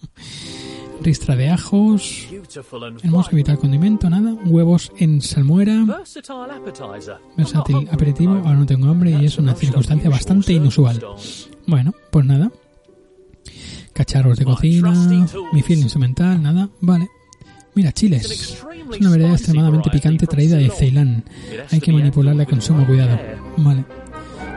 ristra 1.01 1.37
de 1.37 1.49
ajos, 1.49 2.27
hermoso 3.03 3.31
evitar 3.33 3.59
condimento, 3.59 4.11
nada, 4.11 4.35
huevos 4.45 4.93
en 4.99 5.21
salmuera, 5.21 5.85
versátil 7.37 7.89
aperitivo, 7.91 8.35
ahora 8.35 8.55
no 8.55 8.67
tengo 8.67 8.89
hambre 8.89 9.11
y 9.13 9.25
es 9.25 9.39
una 9.39 9.55
circunstancia 9.55 10.11
bastante 10.11 10.53
inusual. 10.53 11.03
Bueno, 11.67 11.95
pues 12.11 12.27
nada, 12.27 12.51
cacharros 13.93 14.39
de 14.39 14.45
cocina, 14.45 14.93
mi 15.53 15.63
fil 15.63 15.79
instrumental, 15.79 16.43
nada, 16.43 16.69
vale. 16.81 17.09
Mira, 17.79 17.93
chiles. 17.93 18.29
Es 18.29 18.64
una 19.01 19.11
variedad 19.11 19.35
extremadamente 19.35 19.88
picante 19.88 20.27
traída 20.27 20.57
de 20.57 20.69
Ceilán. 20.69 21.23
Hay 21.71 21.79
que 21.79 21.93
manipularla 21.93 22.45
con 22.45 22.61
sumo 22.61 22.85
cuidado. 22.85 23.17
Vale. 23.57 23.85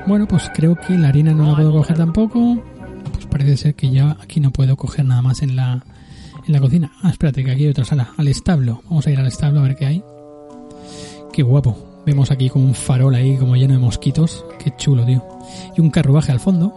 Bueno, 0.07 0.27
pues 0.27 0.49
creo 0.55 0.75
que 0.75 0.97
la 0.97 1.09
harina 1.09 1.31
no 1.31 1.45
la 1.45 1.55
puedo 1.55 1.71
coger 1.71 1.97
tampoco. 1.97 2.63
Pues 3.13 3.27
parece 3.27 3.57
ser 3.57 3.75
que 3.75 3.91
ya 3.91 4.17
aquí 4.19 4.39
no 4.39 4.49
puedo 4.49 4.75
coger 4.75 5.05
nada 5.05 5.21
más 5.21 5.43
en 5.43 5.55
la, 5.55 5.85
en 6.47 6.51
la 6.51 6.59
cocina. 6.59 6.93
Ah, 7.03 7.11
espérate, 7.11 7.43
que 7.43 7.51
aquí 7.51 7.65
hay 7.65 7.69
otra 7.69 7.85
sala. 7.85 8.09
Al 8.17 8.27
establo. 8.27 8.81
Vamos 8.89 9.05
a 9.05 9.11
ir 9.11 9.19
al 9.19 9.27
establo 9.27 9.59
a 9.59 9.63
ver 9.63 9.75
qué 9.75 9.85
hay. 9.85 10.03
Qué 11.31 11.43
guapo. 11.43 12.01
Vemos 12.03 12.31
aquí 12.31 12.49
como 12.49 12.65
un 12.65 12.73
farol 12.73 13.13
ahí, 13.13 13.37
como 13.37 13.55
lleno 13.55 13.75
de 13.75 13.79
mosquitos. 13.81 14.43
Qué 14.57 14.73
chulo, 14.77 15.05
tío. 15.05 15.23
Y 15.77 15.81
un 15.81 15.91
carruaje 15.91 16.31
al 16.31 16.39
fondo. 16.39 16.73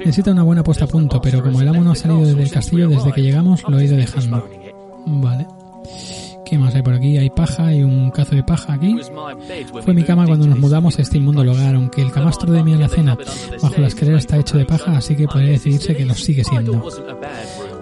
Necesita 0.00 0.30
una 0.32 0.42
buena 0.42 0.62
puesta 0.62 0.84
a 0.84 0.88
punto, 0.88 1.22
pero 1.22 1.42
como 1.42 1.62
el 1.62 1.68
amo 1.68 1.82
no 1.82 1.92
ha 1.92 1.96
salido 1.96 2.20
desde 2.20 2.42
el 2.42 2.50
castillo 2.50 2.86
desde 2.86 3.12
que 3.12 3.22
llegamos, 3.22 3.62
lo 3.66 3.78
he 3.78 3.86
ido 3.86 3.96
dejando. 3.96 4.46
Vale. 5.06 5.46
¿Qué 6.44 6.58
más 6.58 6.74
hay 6.74 6.82
por 6.82 6.94
aquí? 6.94 7.16
Hay 7.16 7.30
paja 7.30 7.74
y 7.74 7.82
un 7.82 8.10
cazo 8.10 8.34
de 8.34 8.42
paja 8.42 8.74
aquí. 8.74 8.96
Fue 9.82 9.94
mi 9.94 10.04
cama 10.04 10.26
cuando 10.26 10.46
nos 10.46 10.58
mudamos 10.58 10.98
a 10.98 11.02
este 11.02 11.16
inmundo 11.18 11.40
hogar, 11.42 11.74
aunque 11.74 12.02
el 12.02 12.12
camastro 12.12 12.52
de 12.52 12.62
mi 12.62 12.74
alacena 12.74 13.16
bajo 13.62 13.80
la 13.80 13.88
escalera 13.88 14.18
está 14.18 14.36
hecho 14.36 14.58
de 14.58 14.66
paja, 14.66 14.96
así 14.96 15.16
que 15.16 15.26
podría 15.26 15.52
decidirse 15.52 15.96
que 15.96 16.04
lo 16.04 16.14
sigue 16.14 16.44
siendo. 16.44 16.82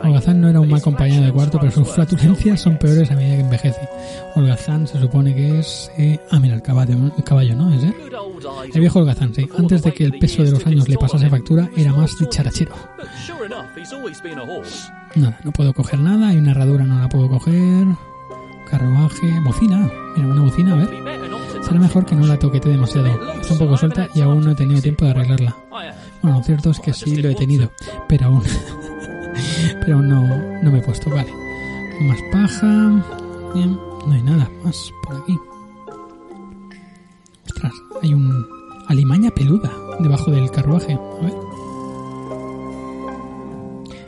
Holgazán 0.03 0.41
no 0.41 0.49
era 0.49 0.61
un 0.61 0.69
mal 0.69 0.83
compañero 0.83 1.25
de 1.25 1.33
cuarto, 1.33 1.59
pero 1.61 1.73
sus 1.73 1.89
flatulencias 1.89 2.61
son 2.61 2.79
peores 2.79 3.11
a 3.11 3.15
medida 3.15 3.37
que 3.37 3.41
envejece. 3.43 3.89
Holgazán 4.35 4.87
se 4.87 4.99
supone 5.01 5.35
que 5.35 5.61
es... 5.61 5.91
Eh, 5.97 6.19
ah, 6.31 6.41
mira, 6.41 6.55
el 6.55 6.63
caballo, 6.63 6.97
el 7.17 7.25
caballo 7.25 7.55
¿no? 7.55 7.73
¿Es, 7.73 7.85
eh? 7.85 7.95
El 8.75 8.81
viejo 8.81 8.99
Holgazán, 8.99 9.35
sí. 9.35 9.49
Antes 9.57 9.83
de 9.83 9.93
que 9.93 10.05
el 10.05 10.19
peso 10.19 10.43
de 10.43 10.51
los 10.51 10.67
años 10.67 10.89
le 10.89 10.97
pasase 10.97 11.29
factura, 11.29 11.69
era 11.77 11.93
más 11.93 12.19
dicharachero. 12.19 12.75
Nada, 15.15 15.39
no 15.45 15.53
puedo 15.53 15.73
coger 15.73 16.01
nada. 16.01 16.29
Hay 16.29 16.39
una 16.39 16.53
herradura, 16.53 16.85
no 16.85 17.01
la 17.01 17.09
puedo 17.09 17.29
coger. 17.29 17.87
Carruaje, 18.69 19.41
bocina. 19.45 19.91
Mira, 20.17 20.29
una 20.29 20.43
bocina, 20.43 20.73
a 20.73 20.77
ver. 20.77 20.89
Será 21.63 21.79
mejor 21.79 22.05
que 22.05 22.15
no 22.15 22.27
la 22.27 22.39
toquete 22.39 22.69
demasiado. 22.71 23.09
Está 23.41 23.53
un 23.53 23.59
poco 23.59 23.77
suelta 23.77 24.09
y 24.15 24.21
aún 24.21 24.45
no 24.45 24.53
he 24.53 24.55
tenido 24.55 24.81
tiempo 24.81 25.05
de 25.05 25.13
arreglarla. 25.13 25.57
Bueno, 26.23 26.39
lo 26.39 26.45
cierto 26.45 26.71
es 26.71 26.81
que 26.81 26.93
sí 26.93 27.17
lo 27.17 27.29
he 27.29 27.35
tenido, 27.35 27.71
pero 28.09 28.27
aún... 28.27 28.43
pero 29.81 30.01
no, 30.01 30.23
no 30.63 30.71
me 30.71 30.79
he 30.79 30.83
puesto. 30.83 31.11
Vale. 31.11 31.33
Más 32.03 32.19
paja. 32.31 33.05
Bien, 33.55 33.79
no 34.07 34.13
hay 34.13 34.23
nada 34.23 34.51
más 34.65 34.91
por 35.05 35.17
aquí. 35.17 35.39
Ostras, 37.47 37.73
hay 38.03 38.15
un 38.15 38.47
alimaña 38.89 39.31
peluda 39.31 39.71
debajo 40.01 40.31
del 40.31 40.51
carruaje. 40.51 40.95
A 40.95 41.25
ver. 41.25 41.35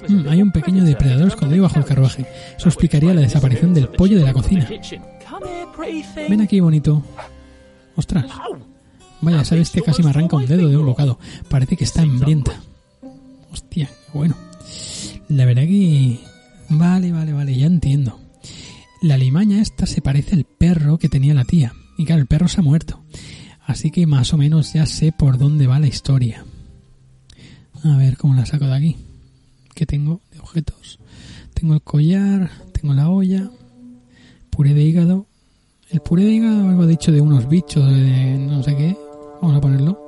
Mm, 0.08 0.28
hay 0.28 0.42
un 0.42 0.52
pequeño 0.52 0.84
depredador 0.84 1.28
escondido 1.28 1.62
bajo 1.62 1.78
el 1.78 1.84
carruaje. 1.84 2.26
Eso 2.56 2.68
explicaría 2.68 3.14
la 3.14 3.22
desaparición 3.22 3.72
del 3.72 3.88
pollo 3.88 4.18
de 4.18 4.24
la 4.24 4.32
cocina. 4.32 4.68
Ven 6.28 6.40
aquí, 6.40 6.60
bonito. 6.60 7.02
Ostras. 7.96 8.26
Vaya, 9.20 9.40
esa 9.40 9.54
bestia 9.54 9.82
casi 9.82 10.02
me 10.02 10.10
arranca 10.10 10.36
un 10.36 10.46
dedo 10.46 10.68
de 10.68 10.76
un 10.76 10.86
bocado. 10.86 11.18
Parece 11.48 11.76
que 11.76 11.84
está 11.84 12.02
hambrienta. 12.02 12.52
Hostia, 13.50 13.88
bueno. 14.12 14.34
La 15.28 15.44
verdad 15.44 15.64
que... 15.64 16.20
Vale, 16.68 17.12
vale, 17.12 17.32
vale, 17.32 17.56
ya 17.56 17.66
entiendo. 17.66 18.18
La 19.02 19.18
limaña 19.18 19.60
esta 19.60 19.86
se 19.86 20.00
parece 20.00 20.34
al 20.34 20.44
perro 20.44 20.98
que 20.98 21.08
tenía 21.08 21.34
la 21.34 21.44
tía. 21.44 21.74
Y 21.98 22.04
claro, 22.04 22.22
el 22.22 22.26
perro 22.26 22.48
se 22.48 22.60
ha 22.60 22.64
muerto. 22.64 23.04
Así 23.66 23.90
que 23.90 24.06
más 24.06 24.32
o 24.32 24.38
menos 24.38 24.72
ya 24.72 24.86
sé 24.86 25.12
por 25.12 25.38
dónde 25.38 25.66
va 25.66 25.78
la 25.78 25.86
historia. 25.86 26.44
A 27.82 27.96
ver 27.96 28.16
cómo 28.16 28.34
la 28.34 28.46
saco 28.46 28.66
de 28.66 28.74
aquí. 28.74 28.96
¿Qué 29.74 29.86
tengo 29.86 30.20
de 30.32 30.38
objetos? 30.40 30.98
Tengo 31.52 31.74
el 31.74 31.82
collar, 31.82 32.50
tengo 32.72 32.94
la 32.94 33.08
olla, 33.10 33.50
puré 34.50 34.74
de 34.74 34.82
hígado. 34.82 35.26
El 35.90 36.00
puré 36.00 36.24
de 36.24 36.32
hígado 36.32 36.68
algo 36.68 36.86
dicho 36.86 37.12
de 37.12 37.20
unos 37.20 37.48
bichos, 37.48 37.86
de 37.86 38.38
no 38.38 38.62
sé 38.62 38.76
qué. 38.76 38.96
Vamos 39.40 39.56
a 39.56 39.60
ponerlo. 39.60 40.00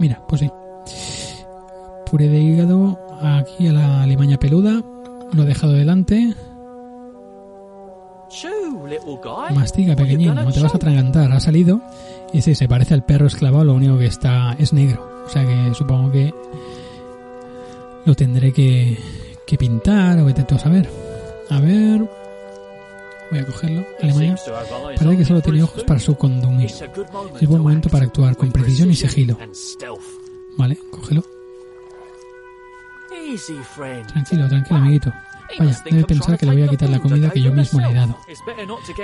Mira, 0.00 0.26
pues 0.26 0.40
sí. 0.40 0.50
Puré 2.10 2.28
de 2.28 2.42
hígado 2.42 2.98
aquí 3.22 3.68
a 3.68 3.72
la 3.72 4.06
limaña 4.06 4.38
peluda. 4.38 4.82
Lo 5.32 5.42
he 5.42 5.46
dejado 5.46 5.72
delante. 5.72 6.34
Mastiga, 9.54 9.94
pequeñín, 9.94 10.34
no 10.34 10.52
te 10.52 10.60
vas 10.60 10.72
a 10.72 10.76
atragantar. 10.76 11.32
Ha 11.32 11.40
salido. 11.40 11.80
Y 12.32 12.42
sí, 12.42 12.54
se 12.54 12.68
parece 12.68 12.94
al 12.94 13.04
perro 13.04 13.26
esclavado, 13.26 13.64
lo 13.64 13.74
único 13.74 13.98
que 13.98 14.06
está 14.06 14.54
es 14.58 14.72
negro. 14.72 15.24
O 15.26 15.28
sea 15.28 15.44
que 15.46 15.74
supongo 15.74 16.10
que 16.10 16.32
lo 18.04 18.14
tendré 18.14 18.52
que, 18.52 18.98
pintar 19.58 20.18
o 20.18 20.28
intento 20.28 20.58
saber. 20.58 20.88
A 21.50 21.60
ver. 21.60 22.08
Voy 23.30 23.40
a 23.40 23.46
cogerlo. 23.46 23.84
Alemania. 24.02 24.36
Parece 24.96 25.16
que 25.18 25.24
solo 25.24 25.40
tiene 25.42 25.62
ojos 25.62 25.84
para 25.84 26.00
su 26.00 26.14
condumir. 26.14 26.70
Es 27.40 27.48
buen 27.48 27.62
momento 27.62 27.90
para 27.90 28.06
actuar 28.06 28.36
con 28.36 28.50
precisión 28.50 28.90
y 28.90 28.94
sigilo. 28.94 29.36
Vale, 30.56 30.78
cógelo. 30.90 31.22
Tranquilo, 34.06 34.48
tranquilo, 34.48 34.78
amiguito. 34.78 35.12
Vaya, 35.58 35.82
debe 35.84 36.04
pensar 36.04 36.38
que 36.38 36.46
le 36.46 36.52
voy 36.52 36.62
a 36.62 36.68
quitar 36.68 36.88
la 36.88 36.98
comida 36.98 37.30
que 37.30 37.42
yo 37.42 37.52
mismo 37.52 37.80
le 37.80 37.90
he 37.90 37.94
dado. 37.94 38.16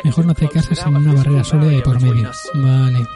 Mejor 0.04 0.26
no 0.26 0.34
te 0.34 0.48
cases 0.48 0.82
en 0.84 0.96
una 0.96 1.12
barrera 1.12 1.44
sólida 1.44 1.70
de 1.72 1.82
por 1.82 2.00
medio. 2.00 2.30
Vale. 2.54 3.06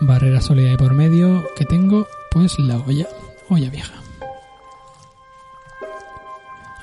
Barrera 0.00 0.40
sólida 0.40 0.70
de 0.70 0.76
por 0.76 0.94
medio 0.94 1.46
que 1.56 1.64
tengo, 1.64 2.06
pues 2.30 2.58
la 2.58 2.76
olla. 2.78 3.06
Olla 3.48 3.70
vieja. 3.70 3.94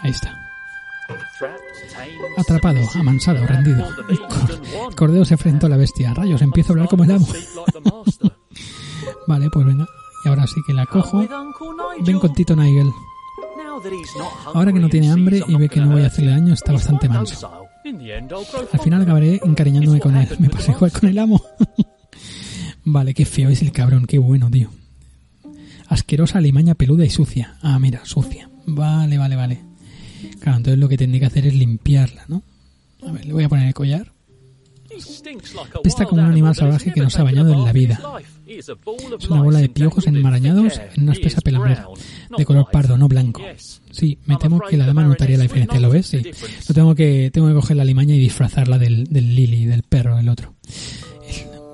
Ahí 0.02 0.12
está. 0.12 0.40
Atrapado, 2.38 2.80
amansado, 2.96 3.46
rendido. 3.46 3.88
El 4.10 4.96
cordero 4.96 5.26
se 5.26 5.34
enfrentó 5.34 5.68
a 5.68 5.70
la 5.70 5.78
bestia. 5.78 6.14
Rayos, 6.14 6.42
empiezo 6.42 6.72
a 6.72 6.74
hablar 6.74 6.88
como 6.88 7.04
el 7.04 7.12
amo. 7.12 7.28
vale, 9.28 9.50
pues 9.52 9.66
venga. 9.66 9.86
Y 10.26 10.30
ahora 10.30 10.48
sí 10.48 10.62
que 10.66 10.74
la 10.74 10.86
cojo. 10.86 11.26
Ven 12.02 12.20
con 12.20 12.34
Tito 12.34 12.56
Nigel. 12.56 12.92
Ahora 14.54 14.72
que 14.72 14.80
no 14.80 14.90
tiene 14.90 15.12
hambre 15.12 15.42
y 15.48 15.56
ve 15.56 15.70
que 15.70 15.80
no 15.80 15.92
voy 15.92 16.04
a 16.04 16.08
hacerle 16.08 16.32
daño, 16.32 16.54
está 16.54 16.72
bastante 16.72 17.10
manso. 17.10 17.68
Al 18.72 18.80
final 18.80 19.02
acabaré 19.02 19.42
encariñándome 19.44 20.00
con 20.00 20.16
él. 20.16 20.28
Me 20.40 20.50
pasa 20.50 20.72
igual 20.72 20.92
con 20.92 21.10
el 21.10 21.18
amo. 21.20 21.42
vale, 22.86 23.14
qué 23.14 23.26
feo 23.26 23.50
es 23.50 23.62
el 23.62 23.72
cabrón, 23.72 24.06
qué 24.06 24.18
bueno, 24.18 24.50
tío. 24.50 24.70
Asquerosa 25.88 26.40
limaña 26.40 26.76
peluda 26.76 27.06
y 27.06 27.10
sucia. 27.10 27.56
Ah, 27.62 27.78
mira, 27.80 28.02
sucia. 28.06 28.50
Vale, 28.66 29.18
vale, 29.18 29.36
vale. 29.36 29.60
Claro, 30.40 30.58
entonces 30.58 30.80
lo 30.80 30.88
que 30.88 30.98
tendría 30.98 31.20
que 31.20 31.26
hacer 31.26 31.48
es 31.48 31.54
limpiarla, 31.54 32.24
¿no? 32.28 32.42
A 33.06 33.12
ver, 33.12 33.26
le 33.26 33.34
voy 33.34 33.44
a 33.44 33.50
poner 33.50 33.68
el 33.68 33.74
collar. 33.74 34.12
Está 35.84 36.06
como 36.06 36.22
un 36.22 36.30
animal 36.30 36.56
salvaje 36.56 36.92
que 36.92 37.02
no 37.02 37.10
se 37.10 37.22
ha 37.22 37.24
bañado 37.24 37.54
en 37.54 37.64
la 37.64 37.74
vida. 37.74 38.00
Es 38.46 38.70
una 39.30 39.42
bola 39.42 39.60
de 39.60 39.70
piojos 39.70 40.08
enmarañados 40.08 40.80
en 40.96 41.04
una 41.04 41.14
espesa 41.14 41.42
pelambrera, 41.42 41.88
de 42.38 42.46
color 42.46 42.68
pardo, 42.72 42.98
no 42.98 43.08
blanco. 43.08 43.42
Sí, 43.92 44.18
me 44.26 44.38
temo 44.38 44.60
que 44.60 44.78
la 44.78 44.86
dama 44.86 45.04
notaría 45.04 45.38
la 45.38 45.44
diferencia, 45.44 45.80
¿lo 45.80 45.90
ves? 45.90 46.08
Sí. 46.08 46.22
Lo 46.68 46.76
tengo 46.76 46.96
que, 46.96 47.32
tengo 47.32 47.48
que 47.48 47.54
coger 47.54 47.78
la 47.78 47.86
limaña 47.86 48.16
y 48.16 48.20
disfrazarla 48.20 48.78
del, 48.78 49.06
del 49.06 49.36
Lily, 49.36 49.66
del 49.66 49.84
perro, 49.84 50.20
el 50.20 50.30
otro. 50.30 50.54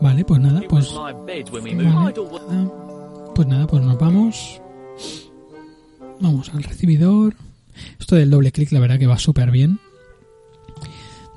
Vale, 0.01 0.23
pues 0.23 0.39
nada, 0.39 0.61
pues... 0.69 0.93
Vale, 0.93 2.13
pues 3.35 3.47
nada, 3.47 3.67
pues 3.67 3.83
nos 3.83 3.97
vamos. 3.97 4.61
Vamos 6.19 6.49
al 6.53 6.63
recibidor. 6.63 7.35
Esto 7.99 8.15
del 8.15 8.29
doble 8.29 8.51
clic 8.51 8.71
la 8.71 8.79
verdad 8.79 8.99
que 8.99 9.07
va 9.07 9.17
súper 9.17 9.51
bien. 9.51 9.79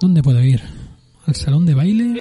¿Dónde 0.00 0.22
puedo 0.22 0.42
ir? 0.42 0.62
¿Al 1.26 1.34
salón 1.36 1.66
de 1.66 1.74
baile? 1.74 2.20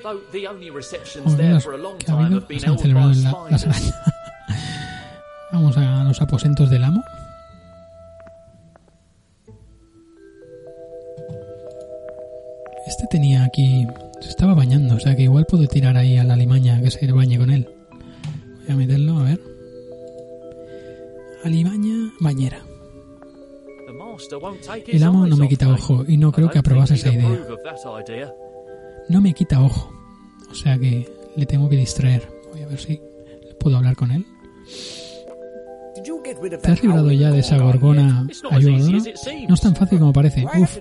¿Qué 2.00 2.08
ha 2.08 2.12
habido? 2.14 2.40
Se 2.60 2.68
han 2.68 2.78
celebrado 2.78 3.12
en 3.12 3.24
la, 3.24 3.36
las 3.50 3.66
arañas. 3.66 3.96
Vamos 5.52 5.78
a 5.78 6.04
los 6.04 6.22
aposentos 6.22 6.70
del 6.70 6.84
amo. 6.84 7.04
Este 12.88 13.06
tenía 13.10 13.44
aquí... 13.46 13.88
Se 14.22 14.30
estaba 14.30 14.54
bañando, 14.54 14.96
o 14.96 15.00
sea 15.00 15.16
que 15.16 15.24
igual 15.24 15.46
puedo 15.48 15.66
tirar 15.68 15.98
ahí 15.98 16.18
a 16.18 16.24
la 16.24 16.36
limaña 16.36 16.80
que 16.82 16.92
se 16.92 17.12
bañe 17.12 17.40
con 17.40 17.50
él. 17.50 17.68
Voy 18.62 18.72
a 18.72 18.76
meterlo, 18.76 19.18
a 19.18 19.24
ver. 19.24 19.42
Alimaña, 21.44 22.14
bañera. 22.20 22.60
El 24.88 25.04
amo 25.04 25.26
no 25.26 25.38
me 25.38 25.50
quita 25.50 25.70
ojo 25.70 26.06
y 26.08 26.18
no 26.18 26.32
creo 26.32 26.50
que 26.50 26.60
aprobase 26.60 26.94
esa 26.96 27.12
idea. 27.12 27.30
No 29.10 29.22
me 29.22 29.34
quita 29.34 29.62
ojo. 29.62 29.92
O 30.50 30.56
sea 30.56 30.78
que 30.78 31.10
le 31.36 31.46
tengo 31.46 31.70
que 31.70 31.78
distraer. 31.78 32.28
Voy 32.52 32.62
a 32.64 32.68
ver 32.68 32.80
si 32.80 33.00
puedo 33.60 33.78
hablar 33.78 33.96
con 33.96 34.12
él. 34.12 34.26
¿Te 36.62 36.72
has 36.72 36.82
librado 36.82 37.12
ya 37.12 37.32
de 37.32 37.40
esa 37.40 37.58
gorgona 37.58 38.28
ayudadora? 38.50 39.00
No 39.48 39.54
es 39.54 39.62
tan 39.62 39.76
fácil 39.76 40.00
como 40.00 40.14
parece. 40.14 40.46
Uf, 40.46 40.78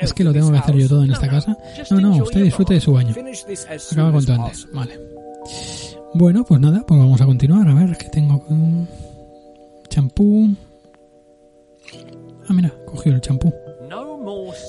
es 0.00 0.14
que 0.14 0.24
lo 0.24 0.32
tengo 0.32 0.50
que 0.50 0.58
hacer 0.58 0.76
yo 0.76 0.88
todo 0.88 1.04
en 1.04 1.12
esta 1.12 1.28
casa. 1.28 1.56
No, 1.90 2.00
no, 2.00 2.16
usted 2.16 2.42
disfrute 2.42 2.74
de 2.74 2.80
su 2.80 2.92
baño. 2.92 3.14
Acaba 3.92 4.12
cuanto 4.12 4.32
antes. 4.32 4.66
Vale. 4.72 4.98
Bueno, 6.14 6.44
pues 6.44 6.60
nada, 6.60 6.82
pues 6.86 6.98
vamos 6.98 7.20
a 7.20 7.26
continuar. 7.26 7.68
A 7.68 7.74
ver, 7.74 7.96
¿qué 7.98 8.08
tengo? 8.08 8.42
Champú. 9.88 10.54
Ah, 12.48 12.52
mira, 12.52 12.72
cogió 12.86 13.12
el 13.12 13.20
champú. 13.20 13.52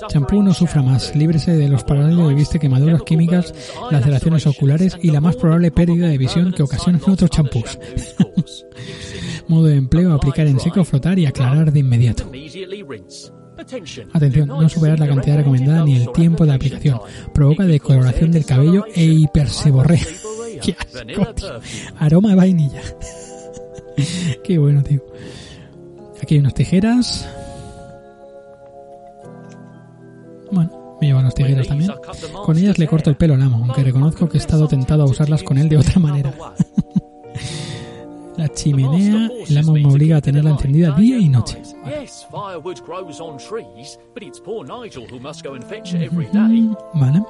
Champú 0.10 0.44
no 0.44 0.54
sufra 0.54 0.82
más, 0.82 1.16
líbrese 1.16 1.56
de 1.56 1.68
los 1.68 1.84
paralelos 1.84 2.30
de 2.30 2.36
vista, 2.36 2.60
quemaduras 2.60 3.02
químicas, 3.04 3.54
laceraciones 3.92 4.46
oculares 4.48 4.98
y 5.02 5.12
la 5.12 5.22
más 5.22 5.36
probable 5.36 5.72
pérdida 5.72 6.08
de 6.08 6.18
visión 6.18 6.52
que 6.52 6.64
ocasionan 6.64 7.02
otros 7.08 7.30
champús. 7.30 7.80
Modo 9.48 9.68
de 9.68 9.76
empleo, 9.76 10.14
aplicar 10.14 10.48
en 10.48 10.60
seco, 10.60 10.84
frotar 10.84 11.18
y 11.18 11.26
aclarar 11.26 11.72
de 11.72 11.80
inmediato. 11.80 12.30
Atención, 14.14 14.48
no 14.48 14.70
superar 14.70 15.00
la 15.00 15.08
cantidad 15.08 15.38
recomendada 15.38 15.84
ni 15.84 15.96
el 15.96 16.12
tiempo 16.12 16.46
de 16.46 16.54
aplicación. 16.54 17.00
Provoca 17.34 17.66
decoloración 17.66 18.32
del 18.32 18.46
cabello 18.46 18.86
e 18.94 19.04
hiperseborrea. 19.04 20.06
¡Qué! 20.62 20.76
Aroma 21.98 22.30
de 22.30 22.36
vainilla. 22.36 22.82
Qué 24.44 24.58
bueno, 24.58 24.84
tío. 24.84 25.04
Aquí 26.22 26.36
hay 26.36 26.40
unas 26.40 26.54
tijeras. 26.54 27.28
Bueno, 30.52 30.98
me 31.02 31.08
llevan 31.08 31.26
las 31.26 31.34
tijeras 31.36 31.68
también. 31.68 31.92
Con 32.46 32.58
ellas 32.58 32.78
le 32.80 32.88
corto 32.88 33.10
el 33.10 33.18
pelo 33.18 33.34
al 33.36 33.42
amo, 33.42 33.58
aunque 33.58 33.84
reconozco 33.84 34.28
que 34.30 34.38
he 34.38 34.40
estado 34.40 34.68
tentado 34.68 35.04
a 35.04 35.06
usarlas 35.06 35.44
con 35.44 35.58
él 35.58 35.70
de 35.70 35.78
otra 35.78 36.00
manera. 36.00 36.34
La 38.38 38.48
chimenea, 38.50 39.32
el 39.48 39.58
amo 39.58 39.74
me 39.74 39.86
obliga 39.88 40.18
a 40.18 40.22
tenerla 40.22 40.52
encendida 40.52 40.92
día 40.92 41.18
y 41.18 41.28
noche. 41.28 41.60
Mm, 46.48 46.76
Vale. 46.94 47.24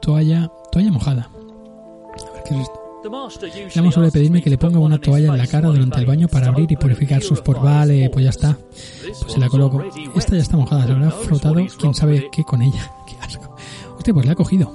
Toalla, 0.00 0.48
toalla 0.70 0.92
mojada. 0.92 1.28
A 1.32 2.32
ver 2.34 2.42
qué 2.44 2.54
es 2.54 2.60
esto. 2.60 2.81
Usually 3.04 3.78
amo 3.78 3.90
suele 3.90 4.10
pedirme 4.10 4.38
me 4.38 4.42
que 4.42 4.50
le 4.50 4.58
ponga 4.58 4.78
una 4.78 4.98
toalla 4.98 5.32
en 5.32 5.38
la 5.38 5.46
cara 5.46 5.68
durante 5.68 5.98
el 5.98 6.06
baño 6.06 6.28
para 6.28 6.48
abrir 6.48 6.70
y 6.70 6.76
purificar 6.76 7.22
sus 7.22 7.40
poros. 7.40 7.62
Vale, 7.62 8.08
pues 8.10 8.24
ya 8.24 8.30
está. 8.30 8.56
This 9.02 9.18
Pues 9.20 9.32
se 9.32 9.40
la 9.40 9.48
coloco. 9.48 9.82
Esta 10.14 10.36
ya 10.36 10.42
está 10.42 10.56
mojada, 10.56 10.86
se 10.86 10.92
habrá 10.92 11.10
frotado 11.10 11.54
quién 11.78 11.94
sabe 11.94 12.28
qué 12.30 12.44
con 12.44 12.62
ella. 12.62 12.92
Qué 13.06 13.16
asco. 13.20 13.56
Hostia, 13.96 14.14
pues 14.14 14.26
la 14.26 14.32
he 14.32 14.36
cogido. 14.36 14.70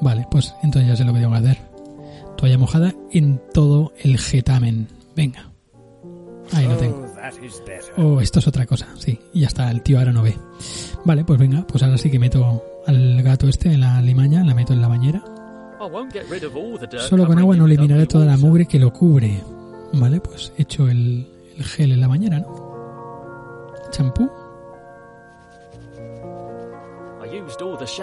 Vale, 0.00 0.26
pues 0.30 0.54
entonces 0.62 0.88
ya 0.88 0.96
sé 0.96 1.04
lo 1.04 1.12
que 1.12 1.20
tengo 1.20 1.32
que 1.32 1.38
hacer. 1.38 1.58
Toalla 2.36 2.58
mojada 2.58 2.94
en 3.10 3.40
todo 3.52 3.92
el 3.98 4.18
getamen. 4.18 4.88
Venga. 5.14 5.50
Ahí 6.52 6.66
lo 6.66 6.76
tengo. 6.76 7.06
Oh. 7.96 8.02
Oh, 8.02 8.20
esto 8.20 8.38
es 8.38 8.46
otra 8.46 8.66
cosa, 8.66 8.86
sí. 8.98 9.18
Y 9.32 9.40
ya 9.40 9.48
está, 9.48 9.70
el 9.70 9.82
tío 9.82 9.98
ahora 9.98 10.12
no 10.12 10.22
ve. 10.22 10.36
Vale, 11.04 11.24
pues 11.24 11.38
venga, 11.38 11.66
pues 11.66 11.82
ahora 11.82 11.98
sí 11.98 12.10
que 12.10 12.18
meto 12.18 12.62
al 12.86 13.22
gato 13.22 13.48
este 13.48 13.72
en 13.72 13.80
la 13.80 14.00
limaña, 14.00 14.44
la 14.44 14.54
meto 14.54 14.72
en 14.72 14.80
la 14.80 14.88
bañera. 14.88 15.24
Dirt 16.90 17.02
Solo 17.08 17.26
con 17.26 17.38
agua 17.38 17.56
no 17.56 17.66
eliminaré 17.66 18.06
toda 18.06 18.26
la 18.26 18.36
mugre 18.36 18.66
que 18.66 18.78
lo 18.78 18.92
cubre. 18.92 19.42
Vale, 19.92 20.20
pues 20.20 20.52
echo 20.56 20.88
el, 20.88 21.26
el 21.56 21.64
gel 21.64 21.92
en 21.92 22.00
la 22.00 22.08
bañera, 22.08 22.40
¿no? 22.40 23.72
Champú. 23.90 24.30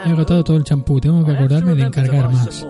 He 0.05 0.09
agotado 0.09 0.43
todo 0.43 0.57
el 0.57 0.63
champú, 0.63 0.99
tengo 0.99 1.25
que 1.25 1.31
acordarme 1.31 1.75
de 1.75 1.83
encargar 1.83 2.31
más. 2.31 2.65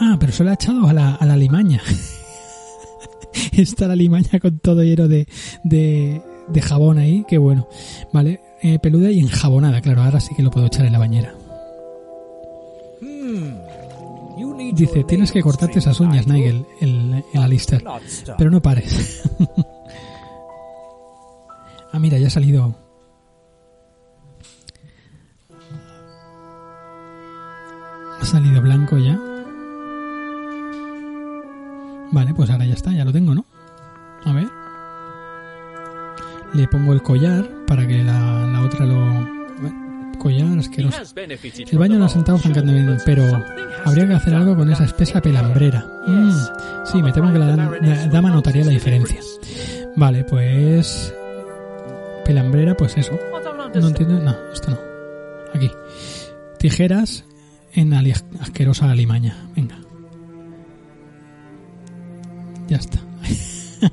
Ah, 0.00 0.16
pero 0.18 0.32
se 0.32 0.44
lo 0.44 0.50
ha 0.50 0.54
echado 0.54 0.86
a 0.88 0.92
la, 0.92 1.14
a 1.14 1.26
la 1.26 1.36
limaña. 1.36 1.80
Está 3.52 3.86
la 3.86 3.96
limaña 3.96 4.40
con 4.40 4.58
todo 4.58 4.82
lleno 4.82 5.08
de, 5.08 5.26
de, 5.64 6.22
de 6.48 6.62
jabón 6.62 6.98
ahí, 6.98 7.24
qué 7.28 7.38
bueno. 7.38 7.68
Vale, 8.12 8.40
eh, 8.62 8.78
peluda 8.78 9.10
y 9.10 9.20
enjabonada, 9.20 9.80
claro, 9.80 10.02
ahora 10.02 10.20
sí 10.20 10.34
que 10.34 10.42
lo 10.42 10.50
puedo 10.50 10.66
echar 10.66 10.86
en 10.86 10.92
la 10.92 10.98
bañera. 10.98 11.34
Dice, 14.72 15.04
tienes 15.04 15.30
que 15.30 15.42
cortarte 15.42 15.78
esas 15.78 16.00
uñas, 16.00 16.26
Nigel, 16.26 16.66
el, 16.80 17.24
el 17.32 17.42
Alistair. 17.42 17.84
Not 17.84 18.02
stop. 18.04 18.36
Pero 18.38 18.50
no 18.50 18.62
pares. 18.62 19.22
ah, 21.92 21.98
mira, 21.98 22.18
ya 22.18 22.28
ha 22.28 22.30
salido. 22.30 22.74
Ha 28.20 28.24
salido 28.24 28.62
blanco 28.62 28.96
ya. 28.96 29.20
Vale, 32.12 32.34
pues 32.34 32.50
ahora 32.50 32.64
ya 32.64 32.74
está, 32.74 32.92
ya 32.92 33.04
lo 33.04 33.12
tengo, 33.12 33.34
¿no? 33.34 33.44
A 34.24 34.32
ver. 34.32 34.48
Le 36.54 36.68
pongo 36.68 36.92
el 36.92 37.02
collar 37.02 37.48
para 37.66 37.86
que 37.86 38.02
la, 38.02 38.46
la 38.46 38.62
otra 38.62 38.86
lo... 38.86 39.41
collar 40.18 40.58
asqueroso. 40.58 40.98
El 41.70 41.78
baño 41.78 41.98
lo 41.98 42.04
ha 42.04 42.08
sentado 42.08 42.38
francamente 42.38 43.02
pero 43.04 43.24
habría 43.84 44.06
que 44.08 44.14
hacer 44.14 44.34
algo 44.34 44.56
con 44.56 44.70
esa 44.70 44.84
espesa 44.84 45.20
pelambrera. 45.20 45.84
Mm, 46.06 46.32
sí, 46.84 47.02
me 47.02 47.12
temo 47.12 47.32
que 47.32 47.38
la, 47.38 47.56
dam- 47.56 47.80
la 47.80 48.06
dama 48.08 48.30
notaría 48.30 48.64
la 48.64 48.70
diferencia. 48.72 49.18
Vale, 49.96 50.24
pues... 50.24 51.12
Pelambrera, 52.24 52.76
pues 52.76 52.96
eso. 52.96 53.18
No 53.74 53.88
entiendo... 53.88 54.20
No, 54.20 54.36
esto 54.52 54.70
no. 54.70 54.78
Aquí. 55.54 55.70
Tijeras 56.58 57.24
en 57.74 57.92
asquerosa 57.94 58.90
alimaña. 58.90 59.36
Venga. 59.56 59.76
Ya 62.68 62.76
está. 62.76 63.00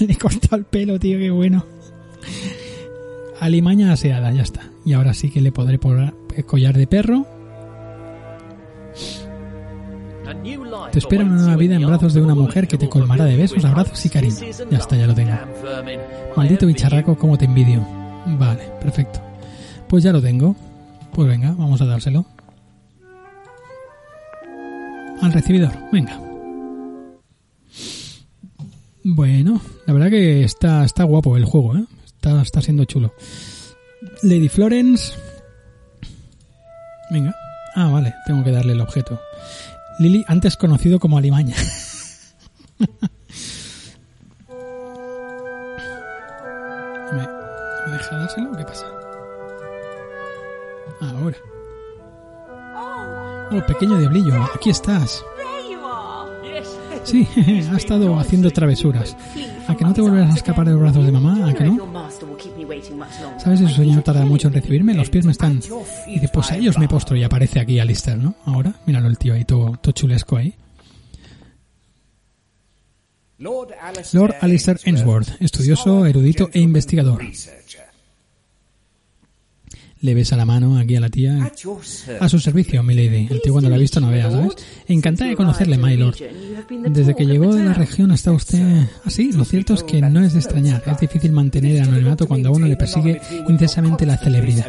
Le 0.00 0.12
he 0.12 0.16
cortado 0.16 0.56
el 0.56 0.64
pelo, 0.64 0.98
tío, 0.98 1.18
qué 1.18 1.30
bueno. 1.30 1.64
Alimaña 3.40 3.92
aseada, 3.92 4.30
ya 4.32 4.42
está. 4.42 4.62
Y 4.88 4.94
ahora 4.94 5.12
sí 5.12 5.28
que 5.28 5.42
le 5.42 5.52
podré 5.52 5.78
poner 5.78 6.14
collar 6.46 6.74
de 6.74 6.86
perro. 6.86 7.26
Te 10.90 10.98
espera 10.98 11.24
una 11.24 11.34
nueva 11.34 11.56
vida 11.56 11.76
en 11.76 11.86
brazos 11.86 12.14
de 12.14 12.22
una 12.22 12.34
mujer 12.34 12.66
que 12.66 12.78
te 12.78 12.88
colmará 12.88 13.26
de 13.26 13.36
besos, 13.36 13.62
abrazos 13.66 14.06
y 14.06 14.08
cariño. 14.08 14.36
Ya 14.70 14.78
está, 14.78 14.96
ya 14.96 15.06
lo 15.06 15.14
tengo. 15.14 15.36
Maldito 16.34 16.66
bicharraco, 16.66 17.18
cómo 17.18 17.36
te 17.36 17.44
envidio. 17.44 17.86
Vale, 18.38 18.62
perfecto. 18.80 19.20
Pues 19.88 20.04
ya 20.04 20.10
lo 20.10 20.22
tengo. 20.22 20.56
Pues 21.12 21.28
venga, 21.28 21.52
vamos 21.52 21.82
a 21.82 21.84
dárselo. 21.84 22.24
Al 25.20 25.32
recibidor, 25.34 25.72
venga. 25.92 26.18
Bueno, 29.04 29.60
la 29.86 29.92
verdad 29.92 30.08
que 30.08 30.44
está, 30.44 30.82
está 30.86 31.04
guapo 31.04 31.36
el 31.36 31.44
juego, 31.44 31.76
¿eh? 31.76 31.84
Está, 32.06 32.40
está 32.40 32.62
siendo 32.62 32.86
chulo. 32.86 33.12
Lady 34.22 34.48
Florence. 34.48 35.14
Venga. 37.10 37.34
Ah, 37.74 37.88
vale, 37.90 38.14
tengo 38.26 38.44
que 38.44 38.50
darle 38.50 38.72
el 38.72 38.80
objeto. 38.80 39.20
Lily, 39.98 40.24
antes 40.28 40.56
conocido 40.56 40.98
como 41.00 41.18
Alimaña. 41.18 41.56
¿Me, 47.12 47.26
¿Me 47.86 47.92
deja 47.92 48.16
dárselo? 48.16 48.52
¿Qué 48.56 48.64
pasa? 48.64 48.86
Ahora. 51.00 51.36
Oh, 53.50 53.66
pequeño 53.66 53.98
diablillo, 53.98 54.34
aquí 54.54 54.70
estás. 54.70 55.24
Sí, 57.08 57.26
ha 57.72 57.76
estado 57.76 58.18
haciendo 58.18 58.50
travesuras. 58.50 59.16
¿A 59.66 59.74
que 59.74 59.84
no 59.84 59.94
te 59.94 60.02
volverás 60.02 60.32
a 60.32 60.34
escapar 60.34 60.66
de 60.66 60.72
los 60.72 60.80
brazos 60.80 61.06
de 61.06 61.12
mamá? 61.12 61.48
¿A 61.48 61.54
que 61.54 61.64
no? 61.64 61.88
¿Sabes 63.38 63.60
si 63.60 63.68
su 63.68 63.74
señor 63.76 64.02
tarda 64.02 64.26
mucho 64.26 64.48
en 64.48 64.54
recibirme? 64.54 64.92
Los 64.92 65.08
pies 65.08 65.24
me 65.24 65.32
están... 65.32 65.60
Y 66.06 66.14
dice, 66.14 66.28
pues 66.28 66.50
a 66.50 66.56
ellos 66.56 66.78
me 66.78 66.86
postro 66.86 67.16
y 67.16 67.22
aparece 67.24 67.60
aquí 67.60 67.80
Alistair, 67.80 68.18
¿no? 68.18 68.34
Ahora, 68.44 68.74
míralo 68.84 69.08
el 69.08 69.16
tío 69.16 69.32
ahí, 69.32 69.44
todo, 69.44 69.78
todo 69.80 69.92
chulesco 69.92 70.36
ahí. 70.36 70.54
Lord 73.38 74.34
Alistair 74.40 74.78
Ainsworth, 74.84 75.40
estudioso, 75.40 76.04
erudito 76.04 76.50
e 76.52 76.58
investigador. 76.58 77.22
Le 80.00 80.14
besa 80.14 80.36
la 80.36 80.44
mano 80.44 80.78
aquí 80.78 80.94
a 80.96 81.00
la 81.00 81.08
tía. 81.08 81.52
Service. 81.54 82.18
A 82.20 82.28
su 82.28 82.38
servicio, 82.38 82.82
milady. 82.82 83.26
El 83.30 83.40
tío 83.42 83.52
cuando 83.52 83.68
la 83.68 83.76
ha 83.76 83.78
visto 83.78 84.00
no 84.00 84.10
vea, 84.10 84.30
¿sabes? 84.30 84.54
Encantada 84.86 85.30
de 85.30 85.36
conocerle, 85.36 85.76
my 85.76 85.96
lord. 85.96 86.16
Desde 86.88 87.16
que 87.16 87.26
llegó 87.26 87.54
de 87.54 87.64
la 87.64 87.74
región 87.74 88.12
está 88.12 88.30
usted... 88.32 88.86
Ah, 89.04 89.10
sí, 89.10 89.32
lo 89.32 89.44
cierto 89.44 89.74
es 89.74 89.82
que 89.82 90.00
no 90.00 90.20
es 90.20 90.34
de 90.34 90.38
extrañar. 90.38 90.82
Es 90.86 91.00
difícil 91.00 91.32
mantener 91.32 91.76
el 91.76 91.82
anonimato 91.82 92.26
cuando 92.28 92.50
a 92.50 92.52
uno 92.52 92.66
le 92.66 92.76
persigue 92.76 93.20
intensamente 93.48 94.06
la 94.06 94.16
celebridad. 94.16 94.66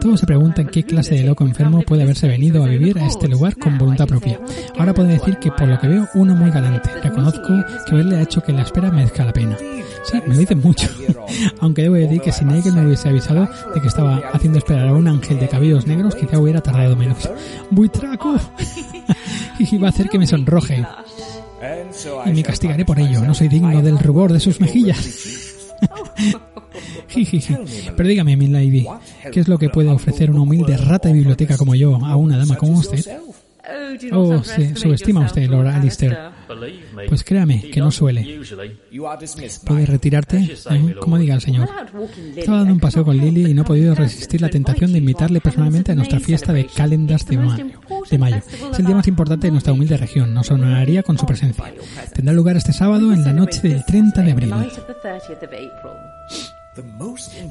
Todos 0.00 0.20
se 0.20 0.26
preguntan 0.26 0.66
qué 0.66 0.84
clase 0.84 1.16
de 1.16 1.24
loco 1.24 1.44
enfermo 1.44 1.82
puede 1.82 2.02
haberse 2.02 2.28
venido 2.28 2.64
a 2.64 2.68
vivir 2.68 2.98
a 2.98 3.06
este 3.06 3.28
lugar 3.28 3.56
con 3.56 3.78
voluntad 3.78 4.06
propia. 4.06 4.38
Ahora 4.78 4.94
puedo 4.94 5.08
decir 5.08 5.38
que 5.38 5.50
por 5.50 5.66
lo 5.66 5.78
que 5.78 5.88
veo, 5.88 6.08
uno 6.14 6.34
muy 6.34 6.50
galante. 6.50 6.90
Reconozco 7.02 7.64
que 7.86 7.94
verle 7.94 8.16
ha 8.16 8.22
hecho 8.22 8.42
que 8.42 8.52
la 8.52 8.62
espera 8.62 8.90
merezca 8.90 9.24
la 9.24 9.32
pena. 9.32 9.56
Sí, 9.58 10.18
me 10.26 10.34
lo 10.34 10.40
dicen 10.40 10.60
mucho. 10.60 10.88
Aunque 11.60 11.82
debo 11.82 11.94
decir 11.94 12.20
que 12.20 12.32
si 12.32 12.44
Nigel 12.44 12.74
me 12.74 12.86
hubiese 12.86 13.08
avisado 13.08 13.48
de 13.74 13.80
que 13.80 13.88
estaba 13.88 14.22
haciendo 14.32 14.58
esperar 14.58 14.88
a 14.88 14.94
un 14.94 15.08
ángel 15.08 15.40
de 15.40 15.48
cabellos 15.48 15.86
negros, 15.86 16.14
quizá 16.14 16.38
hubiera 16.38 16.60
tardado 16.60 16.94
menos. 16.96 17.28
¡Buitraco! 17.70 18.36
y 19.58 19.78
va 19.78 19.88
a 19.88 19.90
hacer 19.90 20.08
que 20.08 20.18
me 20.18 20.26
sonroje. 20.26 20.84
Y 22.26 22.30
me 22.30 22.42
castigaré 22.42 22.84
por 22.84 22.98
ello. 22.98 23.22
No 23.22 23.34
soy 23.34 23.48
digno 23.48 23.82
del 23.82 23.98
rubor 23.98 24.32
de 24.32 24.40
sus 24.40 24.60
mejillas. 24.60 25.45
Pero 27.96 28.08
dígame, 28.08 28.36
mi 28.36 28.48
lady, 28.48 28.86
¿qué 29.32 29.40
es 29.40 29.48
lo 29.48 29.58
que 29.58 29.68
puede 29.68 29.90
ofrecer 29.90 30.30
una 30.30 30.42
humilde 30.42 30.76
rata 30.76 31.08
de 31.08 31.14
biblioteca 31.14 31.56
como 31.56 31.74
yo 31.74 31.96
a 32.04 32.16
una 32.16 32.36
dama 32.36 32.56
como 32.56 32.78
usted? 32.78 33.04
Oh, 34.12 34.42
sí, 34.42 34.74
subestima 34.74 35.24
usted, 35.24 35.48
Lord 35.48 35.68
Alistair. 35.68 36.30
Pues 37.08 37.24
créame, 37.24 37.62
que 37.70 37.80
no 37.80 37.90
suele. 37.90 38.38
Usually. 38.38 38.78
You 38.90 39.06
are 39.06 39.18
dismissed, 39.18 39.66
¿Puede 39.66 39.80
my 39.80 39.86
retirarte? 39.86 40.38
Eh, 40.38 40.94
Como 41.00 41.18
diga 41.18 41.34
el 41.34 41.40
señor. 41.40 41.68
Estaba 42.36 42.58
dando 42.58 42.74
un 42.74 42.80
paseo 42.80 43.04
con 43.04 43.16
Lily 43.16 43.50
y 43.50 43.54
no 43.54 43.62
he 43.62 43.64
podido 43.64 43.94
resistir 43.94 44.40
la 44.40 44.48
tentación 44.48 44.92
de 44.92 44.98
invitarle 44.98 45.40
personalmente 45.40 45.92
a 45.92 45.94
nuestra 45.94 46.20
fiesta 46.20 46.52
de 46.52 46.66
Calendars 46.66 47.26
de 47.26 47.38
mayo. 47.38 47.66
De 48.10 48.18
mayo. 48.18 48.36
Es 48.36 48.78
el 48.78 48.86
día 48.86 48.94
más 48.94 49.08
importante 49.08 49.48
de 49.48 49.52
nuestra 49.52 49.72
humilde 49.72 49.96
región. 49.96 50.32
Nos 50.32 50.50
honoraría 50.50 51.02
con 51.02 51.18
su 51.18 51.26
presencia. 51.26 51.64
Tendrá 52.14 52.32
lugar 52.32 52.56
este 52.56 52.72
sábado 52.72 53.12
en 53.12 53.24
la 53.24 53.32
noche 53.32 53.60
del 53.62 53.84
30 53.84 54.22
de 54.22 54.32
abril. 54.32 54.54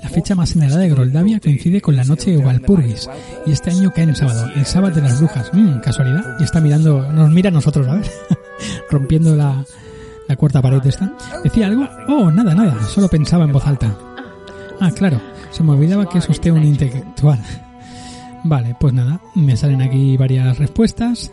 La 0.04 0.10
fecha 0.10 0.36
más 0.36 0.50
señalada 0.50 0.82
de 0.82 0.90
Groldavia 0.90 1.40
coincide 1.40 1.82
con 1.82 1.96
la 1.96 2.04
noche 2.04 2.32
de 2.32 2.38
Walpurgis 2.38 3.10
y 3.46 3.52
este 3.52 3.72
año 3.72 3.92
cae 3.94 4.04
en 4.04 4.16
sábado, 4.16 4.50
el 4.56 4.66
sábado 4.66 4.96
de 4.96 5.02
las 5.02 5.20
brujas. 5.20 5.50
Mmm, 5.54 5.80
casualidad. 5.80 6.36
Y 6.40 6.44
está 6.44 6.62
mirando, 6.62 7.12
nos 7.12 7.32
mira 7.32 7.50
a 7.50 7.54
nosotros, 7.54 7.88
a 7.88 7.96
ver, 7.96 8.12
rompiendo 8.92 9.36
la, 9.36 9.66
la 10.28 10.36
cuarta 10.36 10.62
pared 10.62 10.86
esta. 10.86 11.12
¿Decía 11.44 11.68
algo? 11.68 11.88
Oh, 12.08 12.30
nada, 12.30 12.54
nada, 12.54 12.84
solo 12.88 13.08
pensaba 13.08 13.46
en 13.46 13.52
voz 13.52 13.66
alta. 13.66 13.98
Ah, 14.80 14.92
claro, 14.92 15.20
se 15.52 15.64
me 15.64 15.72
olvidaba 15.72 16.08
que 16.08 16.20
es 16.20 16.30
usted 16.30 16.52
un 16.52 16.64
intelectual. 16.64 17.40
Vale, 18.44 18.76
pues 18.80 18.94
nada, 18.94 19.22
me 19.34 19.58
salen 19.58 19.82
aquí 19.82 20.18
varias 20.18 20.60
respuestas. 20.60 21.32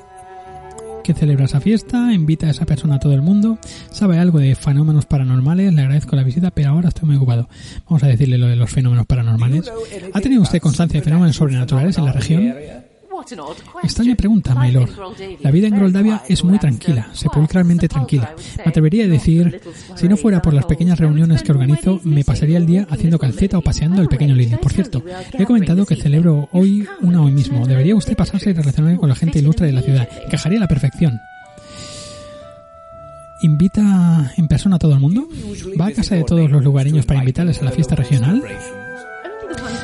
Que 1.02 1.14
celebra 1.14 1.44
esa 1.44 1.60
fiesta, 1.60 2.12
invita 2.12 2.46
a 2.46 2.50
esa 2.50 2.64
persona 2.64 2.96
a 2.96 2.98
todo 2.98 3.14
el 3.14 3.22
mundo, 3.22 3.58
sabe 3.90 4.18
algo 4.18 4.38
de 4.38 4.54
fenómenos 4.54 5.06
paranormales, 5.06 5.74
le 5.74 5.82
agradezco 5.82 6.16
la 6.16 6.22
visita, 6.22 6.50
pero 6.50 6.70
ahora 6.70 6.88
estoy 6.88 7.08
muy 7.08 7.16
ocupado. 7.16 7.48
Vamos 7.86 8.02
a 8.02 8.06
decirle 8.06 8.38
lo 8.38 8.46
de 8.46 8.56
los 8.56 8.70
fenómenos 8.70 9.06
paranormales. 9.06 9.70
¿Ha 10.12 10.20
tenido 10.20 10.42
usted 10.42 10.60
constancia 10.60 11.00
de 11.00 11.04
fenómenos 11.04 11.36
sobrenaturales 11.36 11.98
en 11.98 12.04
la 12.04 12.12
región? 12.12 12.54
Extraña 13.82 14.14
pregunta, 14.14 14.54
Maylor. 14.54 14.88
La 15.40 15.50
vida 15.50 15.68
en 15.68 15.76
Groldavia 15.76 16.22
es 16.28 16.44
muy 16.44 16.58
tranquila, 16.58 17.08
sepulcralmente 17.12 17.88
tranquila. 17.88 18.34
Me 18.58 18.70
atrevería 18.70 19.04
a 19.04 19.08
decir, 19.08 19.60
si 19.94 20.08
no 20.08 20.16
fuera 20.16 20.42
por 20.42 20.54
las 20.54 20.66
pequeñas 20.66 20.98
reuniones 20.98 21.42
que 21.42 21.52
organizo, 21.52 22.00
me 22.04 22.24
pasaría 22.24 22.58
el 22.58 22.66
día 22.66 22.86
haciendo 22.90 23.18
calceta 23.18 23.58
o 23.58 23.62
paseando 23.62 24.00
al 24.00 24.08
pequeño 24.08 24.34
Lily. 24.34 24.56
Por 24.56 24.72
cierto, 24.72 25.02
le 25.32 25.42
he 25.42 25.46
comentado 25.46 25.86
que 25.86 25.96
celebro 25.96 26.48
hoy 26.52 26.86
una 27.00 27.22
hoy 27.22 27.32
mismo. 27.32 27.66
Debería 27.66 27.94
usted 27.94 28.16
pasarse 28.16 28.50
y 28.50 28.52
relacionarse 28.52 28.98
con 28.98 29.08
la 29.08 29.14
gente 29.14 29.38
ilustre 29.38 29.66
de 29.66 29.72
la 29.72 29.82
ciudad. 29.82 30.08
Encajaría 30.24 30.58
a 30.58 30.62
la 30.62 30.68
perfección. 30.68 31.20
¿Invita 33.42 34.32
en 34.36 34.46
persona 34.46 34.76
a 34.76 34.78
todo 34.78 34.94
el 34.94 35.00
mundo? 35.00 35.28
¿Va 35.80 35.86
a 35.86 35.92
casa 35.92 36.14
de 36.14 36.22
todos 36.22 36.48
los 36.48 36.62
lugareños 36.62 37.06
para 37.06 37.20
invitarles 37.20 37.60
a 37.60 37.64
la 37.64 37.72
fiesta 37.72 37.96
regional? 37.96 38.42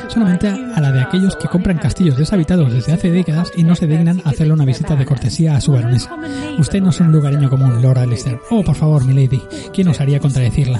Solamente 0.07 0.47
a 0.47 0.81
la 0.81 0.91
de 0.91 1.01
aquellos 1.01 1.35
que 1.35 1.47
compran 1.47 1.77
castillos 1.77 2.17
deshabitados 2.17 2.71
desde 2.71 2.93
hace 2.93 3.11
décadas 3.11 3.51
y 3.55 3.63
no 3.63 3.75
se 3.75 3.87
dignan 3.87 4.21
hacerle 4.25 4.53
una 4.53 4.65
visita 4.65 4.95
de 4.95 5.05
cortesía 5.05 5.55
a 5.55 5.61
su 5.61 5.71
baronesa. 5.71 6.15
Usted 6.57 6.81
no 6.81 6.89
es 6.89 6.99
un 6.99 7.11
lugareño 7.11 7.49
común, 7.49 7.81
Lord 7.81 7.99
Alistair. 7.99 8.39
Oh, 8.49 8.63
por 8.63 8.75
favor, 8.75 9.05
milady, 9.05 9.41
¿quién 9.73 9.87
osaría 9.87 10.19
contradecirla? 10.19 10.79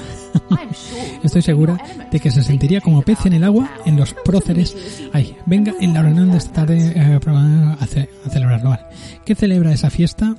Estoy 1.24 1.42
segura 1.42 1.78
de 2.12 2.20
que 2.20 2.32
se 2.32 2.44
sentiría 2.44 2.82
como 2.82 3.02
pez 3.02 3.26
en 3.26 3.34
el 3.34 3.44
agua 3.44 3.70
en 3.86 3.98
los 3.98 4.14
próceres. 4.14 4.76
Ay, 5.14 5.36
venga 5.46 5.74
en 5.80 5.94
la 5.94 6.02
reunión 6.02 6.32
de 6.32 6.38
esta 6.38 6.54
tarde 6.54 6.94
eh, 6.96 7.20
a, 7.80 7.86
ce 7.86 8.10
a, 8.26 8.30
celebrarlo. 8.30 8.78
¿Qué 9.26 9.36
celebra 9.36 9.74
esa 9.74 9.90
fiesta? 9.90 10.36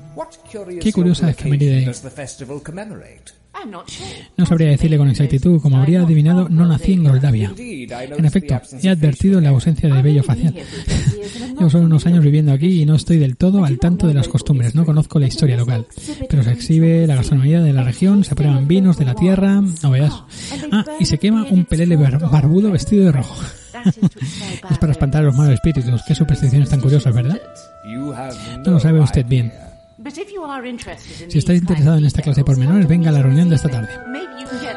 Qué 0.80 0.92
curiosa 0.92 1.30
efeméride. 1.30 1.92
No 4.36 4.46
sabría 4.46 4.68
decirle 4.68 4.98
con 4.98 5.08
exactitud, 5.08 5.61
como 5.61 5.78
habría 5.78 6.02
adivinado, 6.02 6.48
no 6.48 6.66
nací 6.66 6.94
en 6.94 7.04
Groldavia. 7.04 7.52
En 7.56 8.24
efecto, 8.24 8.61
he 8.82 8.88
advertido 8.88 9.40
la 9.40 9.50
ausencia 9.50 9.92
de 9.92 10.02
vello 10.02 10.22
facial. 10.22 10.54
Llevo 11.58 11.70
solo 11.70 11.84
unos 11.84 12.06
años 12.06 12.24
viviendo 12.24 12.52
aquí 12.52 12.82
y 12.82 12.86
no 12.86 12.94
estoy 12.94 13.18
del 13.18 13.36
todo 13.36 13.64
al 13.64 13.78
tanto 13.78 14.06
de 14.06 14.14
las 14.14 14.28
costumbres, 14.28 14.74
no 14.74 14.84
conozco 14.84 15.18
la 15.18 15.26
historia 15.26 15.56
local. 15.56 15.86
Pero 16.28 16.42
se 16.42 16.52
exhibe 16.52 17.06
la 17.06 17.16
gastronomía 17.16 17.61
de 17.61 17.72
la 17.72 17.84
región, 17.84 18.24
se 18.24 18.34
prueban 18.34 18.66
vinos 18.66 18.96
de 18.96 19.04
la 19.04 19.14
tierra, 19.14 19.61
no 19.82 19.90
veas. 19.90 20.22
Ah, 20.72 20.84
y 20.98 21.04
se 21.04 21.18
quema 21.18 21.44
un 21.50 21.64
pelele 21.64 21.96
barbudo 21.96 22.70
vestido 22.70 23.04
de 23.06 23.12
rojo. 23.12 23.36
es 24.70 24.78
para 24.78 24.92
espantar 24.92 25.22
a 25.22 25.26
los 25.26 25.36
malos 25.36 25.54
espíritus. 25.54 26.02
Qué 26.06 26.14
supersticiones 26.14 26.68
tan 26.68 26.80
curiosas, 26.80 27.14
¿verdad? 27.14 27.40
No 28.64 28.72
lo 28.72 28.80
sabe 28.80 29.00
usted 29.00 29.26
bien. 29.26 29.52
Si 31.28 31.38
estáis 31.38 31.61
interesado 31.61 31.98
en 31.98 32.05
esta 32.05 32.22
clase 32.22 32.40
de 32.40 32.44
pormenores, 32.44 32.86
venga 32.88 33.11
a 33.11 33.12
la 33.12 33.22
reunión 33.22 33.48
de 33.48 33.57
esta 33.57 33.68
tarde. 33.68 33.90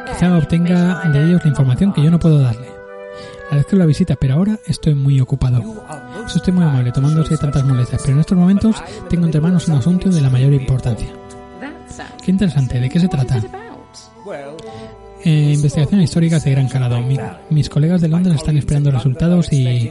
Quizá 0.07 0.38
obtenga 0.38 1.09
de 1.09 1.26
ellos 1.26 1.41
la 1.43 1.49
información 1.49 1.93
que 1.93 2.03
yo 2.03 2.11
no 2.11 2.19
puedo 2.19 2.39
darle. 2.39 2.67
Agradezco 3.45 3.76
la 3.76 3.86
visita, 3.86 4.15
pero 4.15 4.36
ahora 4.36 4.59
estoy 4.67 4.95
muy 4.95 5.19
ocupado. 5.21 5.86
Eso 6.26 6.38
estoy 6.38 6.53
muy 6.53 6.63
amable, 6.63 6.91
tomándose 6.91 7.38
tantas 7.38 7.63
molestias, 7.63 8.01
pero 8.01 8.15
en 8.15 8.21
estos 8.21 8.38
momentos 8.38 8.76
tengo 9.09 9.26
entre 9.26 9.41
manos 9.41 9.67
un 9.67 9.76
asunto 9.76 10.09
de 10.09 10.21
la 10.21 10.30
mayor 10.30 10.53
importancia. 10.53 11.09
Qué 12.24 12.32
interesante, 12.32 12.80
¿de 12.80 12.89
qué 12.89 12.99
se 12.99 13.07
trata? 13.07 13.41
Eh, 15.26 15.53
investigaciones 15.53 16.05
históricas 16.05 16.43
de 16.43 16.51
gran 16.51 16.67
calado. 16.67 16.99
mis 17.49 17.69
colegas 17.69 18.01
de 18.01 18.07
Londres 18.07 18.36
están 18.36 18.57
esperando 18.57 18.91
resultados 18.91 19.51
y 19.53 19.89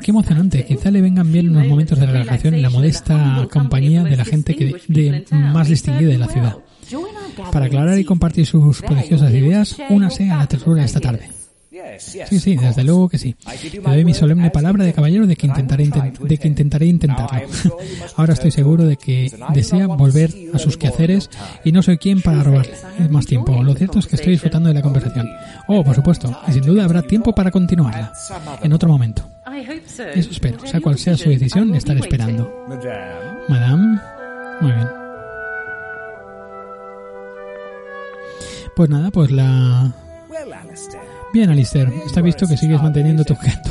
Qué 0.00 0.10
emocionante. 0.10 0.64
Quizá 0.64 0.90
le 0.90 1.00
vengan 1.00 1.30
bien 1.30 1.50
unos 1.50 1.66
momentos 1.66 1.98
de 1.98 2.06
relajación 2.06 2.54
en 2.54 2.62
la 2.62 2.70
modesta 2.70 3.46
compañía 3.50 4.04
de 4.04 4.16
la 4.16 4.24
gente 4.24 4.54
de, 4.88 5.24
más 5.32 5.68
distinguida 5.68 6.10
de 6.10 6.18
la 6.18 6.28
ciudad. 6.28 6.56
Para 7.52 7.66
aclarar 7.66 7.98
y 7.98 8.04
compartir 8.04 8.46
sus 8.46 8.80
prodigiosas 8.82 9.32
ideas, 9.32 9.76
únase 9.90 10.30
a 10.30 10.38
la 10.38 10.46
tertulia 10.46 10.84
esta 10.84 11.00
tarde. 11.00 11.38
Sí, 11.98 12.40
sí, 12.40 12.56
desde 12.56 12.84
luego 12.84 13.08
que 13.08 13.18
sí. 13.18 13.36
Le 13.72 13.80
doy 13.80 14.04
mi 14.04 14.14
solemne 14.14 14.50
palabra 14.50 14.84
de 14.84 14.92
caballero 14.92 15.26
de 15.26 15.36
que 15.36 15.46
intentaré, 15.46 15.88
de 16.20 16.38
que 16.38 16.48
intentaré 16.48 16.86
intentarlo. 16.86 17.48
Ahora 18.16 18.34
estoy 18.34 18.50
seguro 18.50 18.84
de 18.84 18.96
que 18.96 19.30
desea 19.54 19.86
volver 19.86 20.32
a 20.52 20.58
sus 20.58 20.76
quehaceres 20.76 21.30
y 21.64 21.72
no 21.72 21.82
soy 21.82 21.98
quien 21.98 22.22
para 22.22 22.42
robarle 22.42 22.74
más 23.10 23.26
tiempo. 23.26 23.62
Lo 23.62 23.74
cierto 23.74 23.98
es 23.98 24.06
que 24.06 24.16
estoy 24.16 24.32
disfrutando 24.32 24.68
de 24.68 24.74
la 24.74 24.82
conversación. 24.82 25.28
Oh, 25.66 25.84
por 25.84 25.94
supuesto, 25.94 26.36
y 26.48 26.52
sin 26.52 26.62
duda 26.62 26.84
habrá 26.84 27.02
tiempo 27.02 27.34
para 27.34 27.50
continuarla 27.50 28.12
en 28.62 28.72
otro 28.72 28.88
momento. 28.88 29.28
Eso 29.62 30.30
espero. 30.30 30.66
Sea 30.66 30.80
cual 30.80 30.98
sea 30.98 31.16
su 31.16 31.28
decisión, 31.28 31.74
estaré 31.74 32.00
esperando. 32.00 32.66
Madame. 33.48 34.00
Muy 34.60 34.72
bien. 34.72 34.88
Pues 38.76 38.90
nada, 38.90 39.10
pues 39.10 39.30
la... 39.30 39.92
Bien, 41.32 41.50
Alistair, 41.50 41.92
está 42.06 42.20
visto 42.20 42.46
que 42.46 42.56
sigues 42.56 42.80
manteniendo 42.80 43.24
tu 43.24 43.34
objeto. 43.34 43.70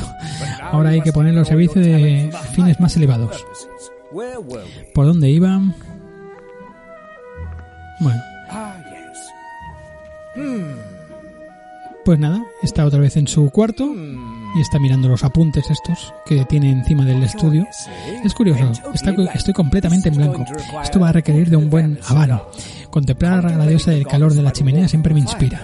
Ahora 0.62 0.90
hay 0.90 1.00
que 1.00 1.12
ponerlo 1.12 1.40
al 1.40 1.46
servicio 1.46 1.80
de 1.80 2.30
fines 2.52 2.78
más 2.78 2.96
elevados. 2.96 3.44
¿Por 4.94 5.06
dónde 5.06 5.30
iba? 5.30 5.60
Bueno. 8.00 8.22
Pues 12.04 12.18
nada, 12.18 12.44
está 12.62 12.86
otra 12.86 13.00
vez 13.00 13.16
en 13.16 13.26
su 13.26 13.50
cuarto 13.50 13.92
y 14.54 14.60
está 14.60 14.78
mirando 14.78 15.08
los 15.08 15.24
apuntes 15.24 15.70
estos 15.70 16.14
que 16.24 16.44
tiene 16.44 16.70
encima 16.70 17.04
del 17.04 17.22
estudio. 17.22 17.66
Es 18.24 18.34
curioso, 18.34 18.72
estoy 19.34 19.52
completamente 19.52 20.08
en 20.08 20.16
blanco. 20.16 20.44
Esto 20.82 21.00
va 21.00 21.10
a 21.10 21.12
requerir 21.12 21.50
de 21.50 21.56
un 21.56 21.70
buen 21.70 21.98
habano. 22.06 22.46
Contemplar 22.90 23.46
a 23.46 23.56
la 23.56 23.66
diosa 23.66 23.90
del 23.90 24.06
calor 24.06 24.32
de 24.34 24.42
la 24.42 24.52
chimenea 24.52 24.88
siempre 24.88 25.14
me 25.14 25.20
inspira. 25.20 25.60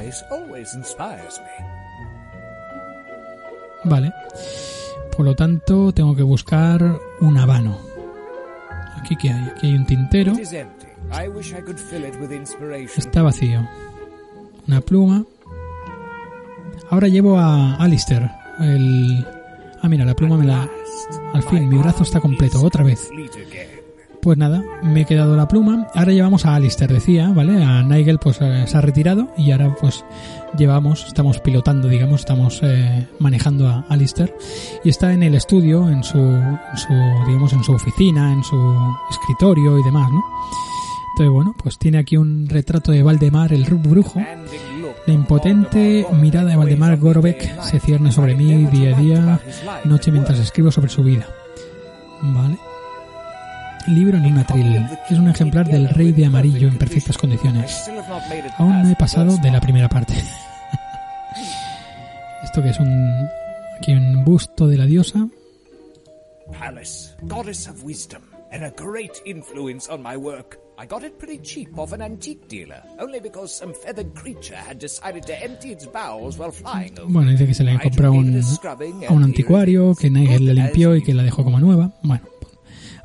Vale. 3.85 4.13
Por 5.17 5.25
lo 5.25 5.35
tanto, 5.35 5.93
tengo 5.93 6.17
que 6.17 6.23
buscar 6.23 6.99
un 7.21 7.39
habano. 7.39 7.79
¿Aquí 8.97 9.17
qué 9.17 9.31
hay? 9.31 9.49
Aquí 9.49 9.67
hay 9.69 9.75
un 9.75 9.87
tintero. 9.87 10.33
Está 12.97 13.23
vacío. 13.23 13.69
Una 14.67 14.81
pluma. 14.81 15.25
Ahora 16.91 17.09
llevo 17.09 17.39
a 17.39 17.77
Alistair. 17.77 18.44
El... 18.61 19.27
Ah, 19.83 19.89
mira, 19.89 20.05
la 20.05 20.15
pluma 20.15 20.37
me 20.37 20.47
la... 20.47 20.69
Al 21.33 21.43
fin, 21.43 21.69
mi 21.69 21.77
brazo 21.77 22.03
está 22.03 22.21
completo, 22.21 22.63
otra 22.63 22.83
vez. 22.85 23.11
Pues 24.23 24.39
nada, 24.39 24.65
me 24.83 25.03
he 25.03 25.05
quedado 25.05 25.37
la 25.37 25.47
pluma. 25.47 25.87
Ahora 25.95 26.13
llevamos 26.13 26.47
a 26.47 26.55
Alistair, 26.55 26.91
decía, 26.91 27.29
¿vale? 27.29 27.63
A 27.63 27.83
Nigel 27.83 28.19
pues 28.19 28.39
eh, 28.41 28.65
se 28.67 28.79
ha 28.79 28.81
retirado 28.81 29.29
y 29.37 29.51
ahora 29.51 29.77
pues 29.79 30.03
llevamos, 30.57 31.05
estamos 31.07 31.41
pilotando, 31.41 31.89
digamos, 31.89 32.21
estamos 32.21 32.61
eh, 32.63 33.07
manejando 33.19 33.69
a 33.69 33.85
Alistair 33.91 34.35
y 34.83 34.89
está 34.89 35.13
en 35.13 35.25
el 35.25 35.35
estudio, 35.35 35.91
en 35.91 36.03
su, 36.03 36.19
en 36.19 36.79
su, 36.79 36.95
digamos, 37.27 37.53
en 37.53 37.63
su 37.63 37.73
oficina, 37.73 38.33
en 38.33 38.43
su 38.43 38.57
escritorio 39.11 39.79
y 39.79 39.83
demás, 39.83 40.11
¿no? 40.11 40.25
Entonces, 41.13 41.31
bueno, 41.31 41.55
pues 41.63 41.79
tiene 41.79 41.99
aquí 41.99 42.17
un 42.17 42.49
retrato 42.49 42.93
de 42.93 43.03
Valdemar, 43.03 43.53
el 43.53 43.65
brujo. 43.65 44.21
La 45.07 45.13
impotente 45.13 46.07
mirada 46.13 46.51
de 46.51 46.57
Valdemar 46.57 46.97
Gorobec 46.99 47.63
se 47.63 47.81
cierne 47.81 48.11
sobre 48.11 48.35
mí 48.35 48.67
día 48.67 48.97
a 48.97 49.01
día, 49.01 49.41
noche 49.85 50.11
mientras 50.11 50.39
escribo 50.39 50.71
sobre 50.71 50.91
su 50.91 51.03
vida. 51.03 51.27
Vale 52.23 52.57
libro 53.89 54.17
en 54.17 54.27
un 54.27 54.39
atril. 54.39 54.87
Es 55.11 55.19
un 55.19 55.29
ejemplar 55.29 55.67
del 55.67 55.89
Rey 55.89 56.13
de 56.13 56.27
Amarillo 56.27 56.69
en 56.69 56.79
perfectas 56.79 57.19
condiciones. 57.19 57.91
Aún 58.59 58.83
no 58.83 58.89
he 58.89 58.97
pasado 58.97 59.37
de 59.37 59.51
la 59.51 59.61
primera 59.61 59.89
parte. 59.89 60.15
Esto 62.43 62.63
que 62.63 62.71
es 62.71 62.81
un 62.81 63.29
aquí 63.77 63.93
un 63.93 64.25
busto 64.25 64.69
de 64.69 64.79
la 64.79 64.87
diosa. 64.87 65.29
Alice, 66.61 67.15
goddess 67.23 67.69
of 67.69 67.83
wisdom 67.83 68.23
and 68.53 68.65
a 68.65 68.71
great 68.71 69.13
influence 69.25 69.91
on 69.91 70.03
my 70.03 70.17
work. 70.17 70.59
I 70.77 70.87
got 70.87 71.05
it 71.05 71.19
pretty 71.19 71.39
cheap 71.39 71.79
off 71.79 71.93
an 71.93 72.03
antique 72.03 72.49
dealer, 72.49 72.83
only 72.99 73.21
because 73.21 73.55
some 73.55 73.73
feathered 73.73 74.13
creature 74.15 74.57
had 74.57 74.79
decided 74.79 75.25
to 75.27 75.43
empty 75.43 75.71
its 75.71 75.87
bowels 75.87 76.37
while 76.37 76.51
flying 76.51 76.99
over. 76.99 77.13
Bueno, 77.13 77.31
dice 77.31 77.47
que 77.47 77.55
se 77.55 77.63
le 77.63 77.79
comprado 77.79 78.13
un, 78.13 78.41
a 79.09 79.13
un 79.13 79.23
anticuario, 79.23 79.95
que 79.95 80.11
Nigel 80.11 80.47
le 80.47 80.55
limpió 80.55 80.97
y 80.97 81.03
que 81.03 81.15
la 81.15 81.23
dejó 81.23 81.45
como 81.45 81.61
nueva. 81.61 81.95
Bueno, 82.03 82.23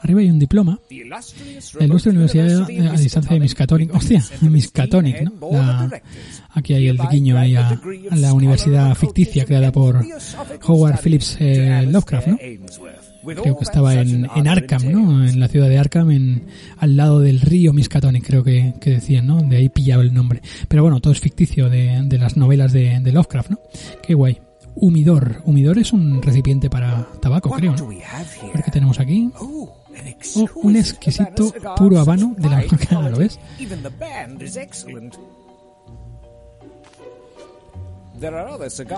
Arriba 0.02 0.22
hay 0.22 0.30
un 0.30 0.40
diploma. 0.40 0.80
La 0.90 1.86
ilustre 1.86 2.12
Universidad 2.12 2.64
a 2.64 2.98
distancia 2.98 3.34
de 3.34 3.40
Miskatonic. 3.40 3.94
Hostia, 3.94 4.24
Miskatonic, 4.42 5.22
¿no? 5.24 5.90
aquí 6.52 6.74
hay 6.74 6.88
el 6.88 6.98
guiño 7.12 7.38
ahí 7.38 7.56
a, 7.56 7.80
la 8.12 8.34
universidad 8.34 8.96
ficticia 8.96 9.46
creada 9.46 9.72
por 9.72 10.06
Howard 10.66 11.00
Phillips 11.02 11.38
eh, 11.40 11.86
Lovecraft, 11.86 12.28
¿no? 12.28 12.38
Creo 13.36 13.58
que 13.58 13.64
estaba 13.64 13.94
en, 13.94 14.28
en, 14.36 14.48
Arkham, 14.48 14.92
¿no? 14.92 15.28
En 15.28 15.40
la 15.40 15.48
ciudad 15.48 15.70
de 15.70 15.78
Arkham, 15.78 16.12
en, 16.12 16.44
al 16.78 16.98
lado 16.98 17.20
del 17.20 17.42
río 17.42 17.74
Miskatonic, 17.74 18.26
creo 18.26 18.44
que, 18.44 18.74
que 18.80 18.92
decían, 18.92 19.28
¿no? 19.28 19.42
De 19.42 19.58
ahí 19.58 19.70
pillaba 19.70 20.04
el 20.04 20.14
nombre. 20.14 20.42
Pero 20.68 20.84
bueno, 20.84 21.00
todo 21.00 21.14
es 21.14 21.20
ficticio 21.20 21.70
de, 21.70 22.02
de 22.04 22.18
las 22.18 22.38
novelas 22.38 22.74
de, 22.74 23.00
de 23.00 23.12
Lovecraft, 23.12 23.52
¿no? 23.52 23.60
Qué 24.02 24.14
guay. 24.14 24.40
Humidor. 24.76 25.42
Humidor 25.46 25.78
es 25.78 25.92
un 25.92 26.22
recipiente 26.22 26.70
para 26.70 27.06
tabaco, 27.22 27.50
creo. 27.52 27.76
¿no? 27.76 27.90
A 27.90 28.54
ver 28.54 28.64
qué 28.64 28.72
tenemos 28.72 29.00
aquí. 29.00 29.30
Oh, 29.40 29.76
un 30.56 30.76
exquisito 30.76 31.54
puro 31.76 32.00
habano 32.00 32.36
de 32.38 32.50
la 32.50 32.64
macana, 32.72 33.10
¿lo 33.10 33.18
ves? 33.18 33.40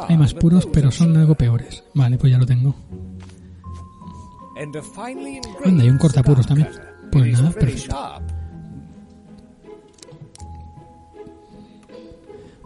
Hay 0.08 0.18
más 0.18 0.34
puros, 0.34 0.68
pero 0.72 0.92
son 0.92 1.16
algo 1.18 1.36
peores. 1.36 1.84
Vale, 1.94 2.18
pues 2.18 2.32
ya 2.32 2.38
lo 2.38 2.46
tengo. 2.46 2.76
Anda, 5.66 5.84
y 5.86 5.90
un 5.90 5.98
cortapuros 5.98 6.46
también. 6.48 6.70
Pues 7.12 7.32
nada, 7.34 7.52
perfecto. 7.52 7.96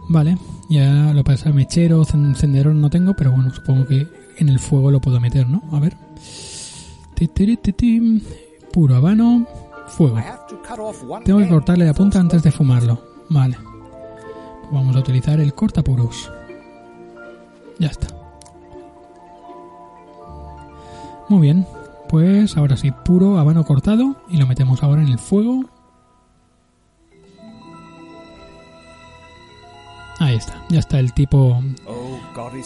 Vale, 0.08 0.38
ya 0.70 1.12
lo 1.12 1.24
pasa 1.24 1.50
mechero, 1.50 2.04
cen- 2.04 2.26
encendedor 2.28 2.72
no 2.74 2.88
tengo, 2.90 3.14
pero 3.14 3.32
bueno, 3.32 3.52
supongo 3.52 3.86
que 3.86 4.06
en 4.38 4.48
el 4.48 4.58
fuego 4.60 4.90
lo 4.90 5.00
puedo 5.00 5.18
meter, 5.20 5.48
¿no? 5.48 5.62
A 5.72 5.80
ver. 5.80 5.96
Puro 8.72 8.94
habano, 8.94 9.46
fuego. 9.88 10.16
Tengo 11.24 11.38
que 11.40 11.48
cortarle 11.48 11.86
la 11.86 11.94
punta 11.94 12.20
antes 12.20 12.42
de 12.42 12.52
fumarlo. 12.52 13.00
Vale. 13.30 13.56
Pues 14.60 14.72
vamos 14.72 14.94
a 14.94 15.00
utilizar 15.00 15.40
el 15.40 15.54
cortapuros. 15.54 16.30
Ya 17.78 17.88
está. 17.88 18.06
Muy 21.28 21.40
bien. 21.40 21.66
Pues 22.08 22.56
ahora 22.56 22.76
sí, 22.76 22.92
puro 23.04 23.38
habano 23.38 23.64
cortado 23.64 24.16
y 24.30 24.36
lo 24.36 24.46
metemos 24.46 24.82
ahora 24.82 25.02
en 25.02 25.08
el 25.08 25.18
fuego. 25.18 25.68
Ahí 30.18 30.36
está, 30.36 30.64
ya 30.70 30.78
está 30.78 30.98
el 30.98 31.12
tipo 31.12 31.62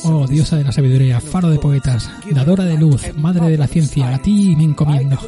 Oh, 0.04 0.26
diosa 0.26 0.56
de 0.56 0.64
la 0.64 0.72
sabiduría, 0.72 1.20
faro 1.20 1.48
de 1.48 1.58
poetas, 1.58 2.10
dadora 2.30 2.64
de 2.64 2.76
luz, 2.76 3.14
madre 3.16 3.48
de 3.50 3.58
la 3.58 3.66
ciencia, 3.66 4.14
a 4.14 4.18
ti 4.18 4.54
me 4.56 4.64
encomiendo. 4.64 5.18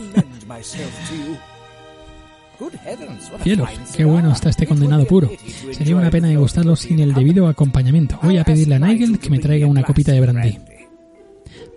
Cielos, 3.43 3.71
qué 3.97 4.05
bueno 4.05 4.33
está 4.33 4.51
este 4.51 4.67
condenado 4.67 5.05
puro. 5.07 5.31
Sería 5.73 5.97
una 5.97 6.11
pena 6.11 6.29
degustarlo 6.29 6.77
sin 6.77 7.01
el 7.01 7.15
debido 7.15 7.49
acompañamiento. 7.49 8.19
Voy 8.23 8.39
a 8.39 8.45
pedirle 8.45 8.77
a 8.77 8.79
Nigel 8.79 9.19
que 9.19 9.31
me 9.31 9.39
traiga 9.39 9.67
una 9.67 9.83
copita 9.83 10.13
de 10.13 10.21
brandy. 10.21 10.59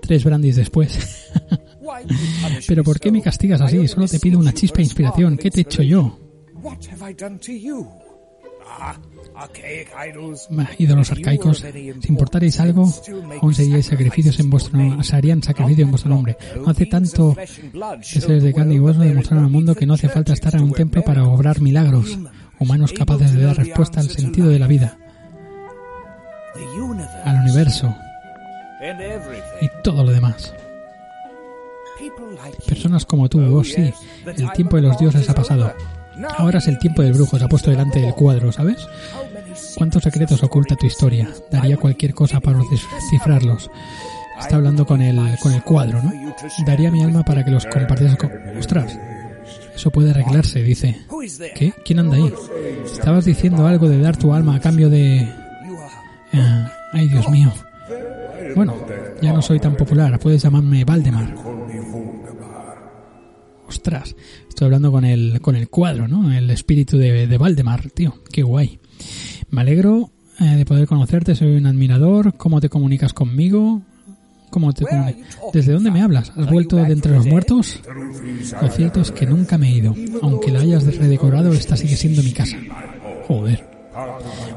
Tres 0.01 0.23
brandis 0.23 0.55
después. 0.55 1.31
Pero 2.67 2.83
¿por 2.83 2.99
qué 2.99 3.11
me 3.11 3.21
castigas 3.21 3.61
así? 3.61 3.87
Solo 3.87 4.07
te 4.07 4.19
pido 4.19 4.39
una 4.39 4.53
chispa 4.53 4.77
de 4.77 4.83
inspiración. 4.83 5.37
¿Qué 5.37 5.51
te 5.51 5.59
he 5.59 5.63
hecho 5.63 5.83
yo? 5.83 6.19
Ah. 8.67 8.95
Bah, 10.49 10.69
ídolos 10.77 11.11
arcaicos, 11.11 11.57
si 11.59 12.07
importarais 12.07 12.59
algo, 12.59 12.87
aún 13.41 13.53
seríais 13.53 13.85
sacrificios 13.85 14.39
en 14.39 14.49
vuestro 14.49 15.03
se 15.03 15.15
harían 15.15 15.43
sacrificio 15.43 15.83
en 15.83 15.91
vuestro 15.91 16.09
nombre. 16.09 16.37
No 16.55 16.69
hace 16.69 16.85
tanto 16.85 17.35
que 17.35 18.21
seres 18.21 18.43
de 18.43 18.53
carne 18.53 18.75
y 18.75 18.79
hueso 18.79 19.01
demostraron 19.01 19.43
al 19.45 19.51
mundo 19.51 19.75
que 19.75 19.85
no 19.85 19.95
hace 19.95 20.07
falta 20.07 20.31
estar 20.31 20.55
en 20.55 20.63
un 20.63 20.71
templo 20.71 21.03
para 21.03 21.27
obrar 21.27 21.59
milagros, 21.59 22.17
humanos 22.59 22.93
capaces 22.93 23.33
de 23.33 23.43
dar 23.43 23.57
respuesta 23.57 23.99
al 23.99 24.09
sentido 24.09 24.47
de 24.47 24.59
la 24.59 24.67
vida, 24.67 24.97
al 27.25 27.41
universo 27.41 27.93
y 29.61 29.69
todo 29.83 30.03
lo 30.05 30.11
demás. 30.11 30.53
Personas 32.67 33.05
como 33.05 33.29
tú, 33.29 33.41
oh 33.41 33.63
sí, 33.63 33.91
el 34.25 34.51
tiempo 34.53 34.75
de 34.75 34.83
los 34.83 34.97
dioses 34.97 35.29
ha 35.29 35.35
pasado. 35.35 35.73
Ahora 36.37 36.59
es 36.59 36.67
el 36.67 36.79
tiempo 36.79 37.01
del 37.01 37.13
brujo, 37.13 37.37
se 37.37 37.45
ha 37.45 37.49
puesto 37.49 37.71
delante 37.71 37.99
del 37.99 38.13
cuadro, 38.13 38.51
¿sabes? 38.51 38.87
¿Cuántos 39.75 40.03
secretos 40.03 40.43
oculta 40.43 40.75
tu 40.75 40.85
historia? 40.85 41.29
Daría 41.51 41.77
cualquier 41.77 42.13
cosa 42.13 42.39
para 42.39 42.59
descifrarlos. 42.69 43.69
Está 44.39 44.57
hablando 44.57 44.85
con 44.85 45.01
el, 45.01 45.19
con 45.39 45.53
el 45.53 45.63
cuadro, 45.63 46.01
¿no? 46.01 46.11
Daría 46.65 46.91
mi 46.91 47.03
alma 47.03 47.23
para 47.23 47.43
que 47.43 47.51
los 47.51 47.65
compartieras 47.65 48.17
con... 48.17 48.31
¡Ostras! 48.57 48.97
Eso 49.75 49.91
puede 49.91 50.11
arreglarse, 50.11 50.63
dice. 50.63 51.01
¿Qué? 51.55 51.73
¿Quién 51.83 51.99
anda 51.99 52.15
ahí? 52.15 52.33
Estabas 52.85 53.25
diciendo 53.25 53.67
algo 53.67 53.87
de 53.89 53.99
dar 53.99 54.17
tu 54.17 54.33
alma 54.33 54.55
a 54.55 54.59
cambio 54.59 54.89
de... 54.89 55.27
Ah, 56.33 56.71
ay, 56.93 57.07
Dios 57.07 57.29
mío. 57.29 57.51
Bueno, 58.55 58.75
ya 59.21 59.33
no 59.33 59.41
soy 59.41 59.59
tan 59.59 59.75
popular. 59.75 60.17
Puedes 60.19 60.41
llamarme 60.41 60.85
Valdemar. 60.85 61.44
Ostras, 63.67 64.15
estoy 64.47 64.65
hablando 64.65 64.91
con 64.91 65.05
el, 65.05 65.41
con 65.41 65.55
el 65.55 65.69
cuadro, 65.69 66.07
¿no? 66.07 66.31
El 66.31 66.49
espíritu 66.51 66.97
de, 66.97 67.27
de 67.27 67.37
Valdemar, 67.37 67.89
tío. 67.91 68.21
Qué 68.31 68.43
guay. 68.43 68.79
Me 69.49 69.61
alegro 69.61 70.11
eh, 70.39 70.55
de 70.55 70.65
poder 70.65 70.87
conocerte. 70.87 71.35
Soy 71.35 71.55
un 71.55 71.65
admirador. 71.65 72.35
¿Cómo 72.37 72.59
te 72.61 72.69
comunicas 72.69 73.13
conmigo? 73.13 73.81
¿Cómo 74.49 74.71
te 74.73 74.85
¿Desde 75.53 75.73
dónde 75.73 75.91
me 75.91 76.01
hablas? 76.01 76.31
¿Has 76.37 76.49
vuelto 76.49 76.77
de 76.77 76.93
entre 76.93 77.11
los 77.11 77.25
muertos? 77.25 77.81
Lo 78.61 78.69
cierto 78.69 79.01
es 79.01 79.11
que 79.11 79.25
nunca 79.25 79.57
me 79.57 79.69
he 79.69 79.77
ido. 79.77 79.93
Aunque 80.21 80.51
la 80.51 80.61
hayas 80.61 80.85
redecorado, 80.95 81.51
esta 81.51 81.75
sigue 81.75 81.97
siendo 81.97 82.23
mi 82.23 82.31
casa. 82.31 82.57
Joder. 83.27 83.67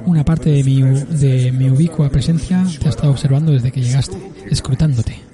Una 0.07 0.25
parte 0.25 0.51
de 0.51 0.63
mi, 0.63 0.83
de 0.83 1.51
mi 1.53 1.71
ubicua 1.71 2.11
presencia 2.11 2.65
te 2.81 2.87
ha 2.87 2.91
estado 2.91 3.11
observando 3.11 3.53
desde 3.53 3.73
que 3.73 3.81
llegaste, 3.81 4.17
escrutándote. 4.51 5.28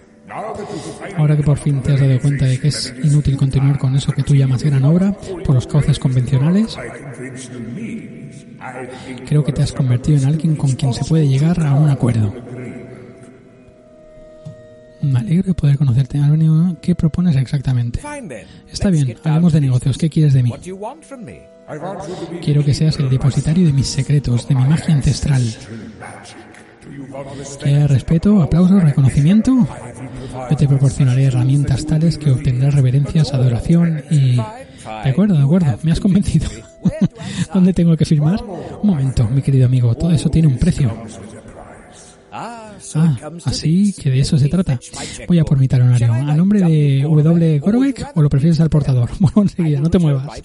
Ahora 1.17 1.37
que 1.37 1.43
por 1.43 1.59
fin 1.59 1.81
te 1.81 1.93
has 1.93 2.01
dado 2.01 2.21
cuenta 2.21 2.47
de 2.47 2.59
que 2.59 2.69
es 2.69 2.93
inútil 3.03 3.37
continuar 3.37 3.79
con 3.79 3.95
eso 3.95 4.13
que 4.13 4.25
tú 4.25 4.35
llamas 4.35 4.65
gran 4.65 4.85
obra 4.85 5.17
por 5.45 5.55
los 5.55 5.67
cauces 5.67 5.99
convencionales, 5.99 6.77
creo 9.27 9.45
que 9.45 9.53
te 9.53 9.63
has 9.63 9.73
convertido 9.73 10.19
en 10.19 10.25
alguien 10.25 10.57
con 10.57 10.73
quien 10.73 10.93
se 10.93 11.05
puede 11.05 11.29
llegar 11.29 11.65
a 11.65 11.75
un 11.75 11.89
acuerdo. 11.89 12.35
Me 15.03 15.21
alegro 15.21 15.49
de 15.49 15.55
poder 15.55 15.77
conocerte. 15.77 16.19
¿Qué 16.81 16.95
propones 16.95 17.37
exactamente? 17.37 18.01
Está 18.73 18.91
bien, 18.91 19.17
hablemos 19.23 19.53
de 19.53 19.61
negocios. 19.61 19.99
¿Qué 19.99 20.09
quieres 20.11 20.33
de 20.33 20.43
mí? 20.43 20.53
Quiero 22.43 22.65
que 22.65 22.75
seas 22.75 22.99
el 22.99 23.09
depositario 23.09 23.67
de 23.67 23.73
mis 23.73 23.87
secretos, 23.87 24.49
de 24.49 24.55
mi 24.55 24.65
magia 24.65 24.95
ancestral. 24.95 25.43
¿Quieres 27.63 27.91
respeto, 27.91 28.43
aplauso, 28.43 28.79
reconocimiento? 28.81 29.67
Yo 30.51 30.57
te 30.57 30.69
proporcionaré 30.69 31.25
herramientas 31.25 31.87
tales 31.87 32.19
que 32.19 32.31
obtendrás 32.31 32.75
reverencias, 32.75 33.33
adoración 33.33 34.03
y... 34.11 34.37
De 34.37 35.11
acuerdo, 35.11 35.35
de 35.35 35.43
acuerdo, 35.43 35.79
me 35.83 35.93
has 35.93 36.01
convencido. 36.01 36.49
¿Dónde 37.55 37.73
tengo 37.73 37.97
que 37.97 38.05
firmar? 38.05 38.43
Un 38.83 38.91
momento, 38.91 39.27
mi 39.29 39.41
querido 39.41 39.67
amigo, 39.67 39.95
todo 39.95 40.11
eso 40.11 40.29
tiene 40.29 40.49
un 40.49 40.59
precio. 40.59 40.93
Ah, 42.31 42.73
así 43.45 43.95
que 43.95 44.11
de 44.11 44.21
eso 44.21 44.37
se 44.37 44.49
trata. 44.49 44.79
Voy 45.29 45.39
a 45.39 45.45
por 45.45 45.59
mi 45.59 45.69
talonario. 45.69 46.13
¿A 46.13 46.35
nombre 46.35 46.61
de 46.61 47.03
W. 47.03 47.59
Gorobeck 47.61 48.13
o 48.15 48.23
lo 48.23 48.29
prefieres 48.29 48.61
al 48.61 48.71
portador? 48.71 49.09
Bueno, 49.21 49.43
enseguida, 49.43 49.81
no 49.81 49.89
te 49.89 49.99
muevas. 49.99 50.43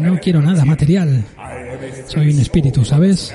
No 0.00 0.18
quiero 0.20 0.40
nada 0.40 0.64
material. 0.64 1.24
Soy 2.06 2.30
un 2.32 2.38
espíritu, 2.38 2.84
¿sabes? 2.84 3.34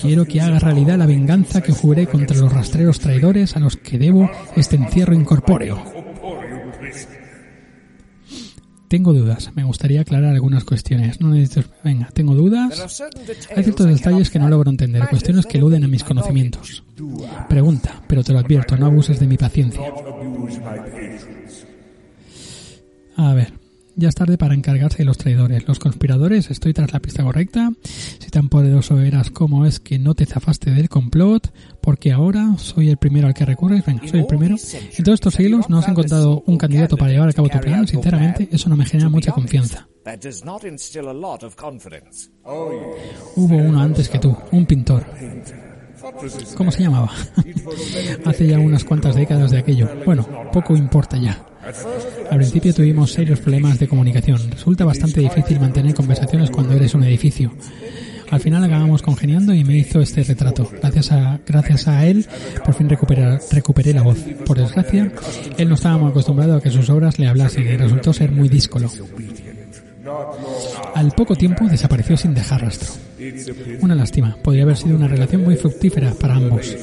Quiero 0.00 0.24
que 0.24 0.40
haga 0.40 0.58
realidad 0.58 0.98
la 0.98 1.06
venganza 1.06 1.60
que 1.60 1.72
juré 1.72 2.06
contra 2.06 2.36
los 2.36 2.52
rastreros 2.52 3.00
traidores 3.00 3.56
a 3.56 3.60
los 3.60 3.76
que 3.76 3.98
debo 3.98 4.30
este 4.56 4.76
encierro 4.76 5.14
incorpóreo. 5.14 5.82
Tengo 8.90 9.12
dudas. 9.12 9.52
Me 9.54 9.62
gustaría 9.62 10.00
aclarar 10.00 10.32
algunas 10.32 10.64
cuestiones. 10.64 11.20
No 11.20 11.28
necesito... 11.28 11.72
Venga, 11.84 12.08
tengo 12.12 12.34
dudas. 12.34 13.00
Hay 13.54 13.62
ciertos 13.62 13.86
detalles 13.86 14.30
que 14.30 14.40
no 14.40 14.48
logro 14.48 14.68
entender, 14.68 15.06
cuestiones 15.08 15.46
que 15.46 15.58
eluden 15.58 15.84
a 15.84 15.88
mis 15.88 16.02
conocimientos. 16.02 16.82
Pregunta, 17.48 18.02
pero 18.08 18.24
te 18.24 18.32
lo 18.32 18.40
advierto, 18.40 18.76
no 18.76 18.86
abuses 18.86 19.20
de 19.20 19.28
mi 19.28 19.36
paciencia. 19.36 19.80
Ya 24.00 24.08
es 24.08 24.14
tarde 24.14 24.38
para 24.38 24.54
encargarse 24.54 24.98
de 24.98 25.04
los 25.04 25.18
traidores. 25.18 25.68
Los 25.68 25.78
conspiradores, 25.78 26.50
estoy 26.50 26.72
tras 26.72 26.92
la 26.92 27.00
pista 27.00 27.22
correcta. 27.22 27.70
Si 27.82 28.30
tan 28.30 28.48
poderoso 28.48 28.98
eras 29.00 29.30
como 29.30 29.66
es 29.66 29.78
que 29.78 29.98
no 29.98 30.14
te 30.14 30.26
zafaste 30.26 30.70
del 30.70 30.88
complot, 30.88 31.52
porque 31.80 32.10
ahora 32.10 32.54
soy 32.56 32.88
el 32.88 32.96
primero 32.96 33.28
al 33.28 33.34
que 33.34 33.44
recurres. 33.44 33.84
Venga, 33.84 34.08
soy 34.08 34.20
el 34.20 34.26
primero. 34.26 34.56
En 34.96 35.04
todos 35.04 35.16
estos 35.16 35.34
siglos 35.34 35.68
no 35.68 35.78
has 35.78 35.88
encontrado 35.88 36.42
un 36.46 36.56
candidato 36.58 36.96
para 36.96 37.12
llevar 37.12 37.28
a 37.28 37.32
cabo 37.32 37.48
tu 37.48 37.60
plan. 37.60 37.86
Sinceramente, 37.86 38.48
eso 38.50 38.68
no 38.68 38.76
me 38.76 38.86
genera 38.86 39.08
mucha 39.08 39.32
confianza. 39.32 39.86
Hubo 43.36 43.56
uno 43.56 43.80
antes 43.80 44.08
que 44.08 44.18
tú, 44.18 44.34
un 44.50 44.64
pintor. 44.64 45.04
¿Cómo 46.56 46.72
se 46.72 46.82
llamaba? 46.82 47.10
Hace 48.24 48.46
ya 48.46 48.58
unas 48.58 48.84
cuantas 48.84 49.14
décadas 49.14 49.50
de 49.50 49.58
aquello. 49.58 49.88
Bueno, 50.06 50.26
poco 50.52 50.74
importa 50.74 51.18
ya. 51.18 51.44
Al 52.30 52.38
principio 52.38 52.72
tuvimos 52.72 53.12
serios 53.12 53.40
problemas 53.40 53.78
de 53.78 53.88
comunicación. 53.88 54.50
Resulta 54.50 54.84
bastante 54.84 55.20
difícil 55.20 55.60
mantener 55.60 55.94
conversaciones 55.94 56.50
cuando 56.50 56.74
eres 56.74 56.94
un 56.94 57.04
edificio. 57.04 57.52
Al 58.30 58.40
final 58.40 58.62
acabamos 58.62 59.02
congeniando 59.02 59.52
y 59.52 59.64
me 59.64 59.76
hizo 59.76 60.00
este 60.00 60.22
retrato. 60.22 60.70
Gracias 60.80 61.10
a, 61.12 61.40
gracias 61.46 61.88
a 61.88 62.06
él, 62.06 62.26
por 62.64 62.74
fin 62.74 62.88
recuperar, 62.88 63.40
recuperé 63.50 63.92
la 63.92 64.02
voz. 64.02 64.18
Por 64.46 64.56
desgracia, 64.56 65.12
él 65.58 65.68
no 65.68 65.74
estaba 65.74 65.98
muy 65.98 66.10
acostumbrado 66.10 66.54
a 66.54 66.62
que 66.62 66.70
sus 66.70 66.88
obras 66.90 67.18
le 67.18 67.26
hablasen 67.26 67.66
y 67.66 67.76
resultó 67.76 68.12
ser 68.12 68.30
muy 68.30 68.48
díscolo. 68.48 68.88
Al 70.94 71.12
poco 71.12 71.34
tiempo 71.34 71.66
desapareció 71.66 72.16
sin 72.16 72.34
dejar 72.34 72.62
rastro. 72.62 72.88
Una 73.80 73.94
lástima, 73.94 74.36
podría 74.42 74.62
haber 74.62 74.76
sido 74.76 74.96
una 74.96 75.08
relación 75.08 75.42
muy 75.42 75.56
fructífera 75.56 76.12
para 76.14 76.36
ambos. 76.36 76.74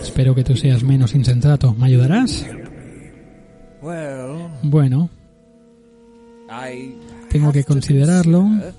Espero 0.00 0.34
que 0.34 0.44
tú 0.44 0.56
seas 0.56 0.82
menos 0.82 1.14
insensato. 1.14 1.74
¿Me 1.74 1.86
ayudarás? 1.86 2.46
Bueno, 4.62 5.10
tengo 7.30 7.52
que 7.52 7.64
considerarlo. 7.64 8.40
consider. 8.40 8.74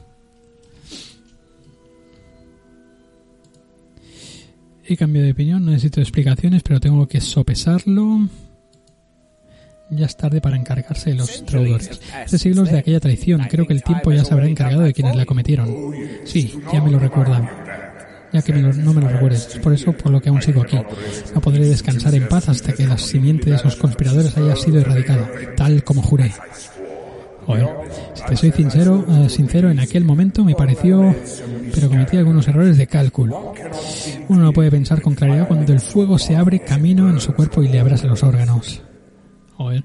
He 4.85 4.97
cambiado 4.97 5.25
de 5.25 5.31
opinión, 5.31 5.63
no 5.63 5.71
necesito 5.71 6.01
explicaciones, 6.01 6.63
pero 6.63 6.79
tengo 6.81 7.07
que 7.07 7.21
sopesarlo. 7.21 8.27
Ya 9.89 10.05
es 10.05 10.17
tarde 10.17 10.41
para 10.41 10.57
encargarse 10.57 11.11
de 11.11 11.15
los 11.17 11.45
traidores. 11.45 12.01
Hace 12.13 12.37
siglos 12.37 12.69
de 12.69 12.79
aquella 12.79 12.99
traición, 12.99 13.41
creo 13.49 13.65
que 13.65 13.73
el 13.73 13.83
tiempo 13.83 14.11
ya 14.11 14.25
se 14.25 14.33
habrá 14.33 14.47
encargado 14.47 14.81
de 14.83 14.93
quienes 14.93 15.15
la 15.15 15.25
cometieron. 15.25 15.93
Sí, 16.25 16.59
ya 16.73 16.81
me 16.81 16.91
lo 16.91 16.99
recuerdan. 16.99 17.49
Ya 18.33 18.41
que 18.41 18.53
no 18.53 18.93
me 18.93 19.01
lo 19.01 19.09
recuerdes, 19.09 19.47
es 19.47 19.59
por 19.59 19.73
eso 19.73 19.91
por 19.91 20.11
lo 20.11 20.21
que 20.21 20.29
aún 20.29 20.41
sigo 20.41 20.61
aquí. 20.61 20.77
No 21.33 21.41
podré 21.41 21.65
descansar 21.65 22.15
en 22.15 22.27
paz 22.27 22.47
hasta 22.49 22.73
que 22.73 22.87
la 22.87 22.97
simiente 22.97 23.49
de 23.49 23.57
esos 23.57 23.75
conspiradores 23.75 24.37
haya 24.37 24.55
sido 24.55 24.79
erradicada, 24.79 25.29
tal 25.57 25.83
como 25.83 26.01
juré. 26.01 26.31
Si 28.13 28.23
te 28.25 28.37
soy 28.37 28.51
sincero, 28.51 29.05
eh, 29.09 29.29
sincero, 29.29 29.69
en 29.69 29.79
aquel 29.79 30.05
momento 30.05 30.45
me 30.45 30.55
pareció, 30.55 31.13
pero 31.73 31.89
cometí 31.89 32.17
algunos 32.17 32.47
errores 32.47 32.77
de 32.77 32.87
cálculo. 32.87 33.53
Uno 34.29 34.43
no 34.43 34.53
puede 34.53 34.71
pensar 34.71 35.01
con 35.01 35.15
claridad 35.15 35.47
cuando 35.47 35.73
el 35.73 35.79
fuego 35.79 36.17
se 36.17 36.35
abre 36.35 36.59
camino 36.59 37.09
en 37.09 37.19
su 37.19 37.33
cuerpo 37.33 37.63
y 37.63 37.67
le 37.67 37.79
abrasa 37.79 38.07
los 38.07 38.23
órganos. 38.23 38.81
Joder. 39.57 39.83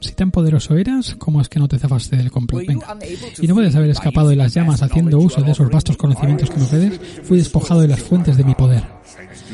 Si 0.00 0.12
tan 0.12 0.30
poderoso 0.30 0.76
eras, 0.78 1.14
¿cómo 1.18 1.42
es 1.42 1.48
que 1.50 1.58
no 1.58 1.68
te 1.68 1.78
zafaste 1.78 2.16
del 2.16 2.30
complot? 2.30 2.66
Venga. 2.66 2.96
Y 3.40 3.46
no 3.46 3.54
puedes 3.54 3.74
haber 3.76 3.90
escapado 3.90 4.30
de 4.30 4.36
las 4.36 4.54
llamas 4.54 4.82
haciendo 4.82 5.18
uso 5.18 5.42
de 5.42 5.52
esos 5.52 5.70
vastos 5.70 5.98
conocimientos 5.98 6.48
que 6.48 6.56
me 6.56 6.64
ofreces. 6.64 7.00
Fui 7.22 7.36
despojado 7.36 7.82
de 7.82 7.88
las 7.88 8.00
fuentes 8.00 8.36
de 8.38 8.44
mi 8.44 8.54
poder. 8.54 8.82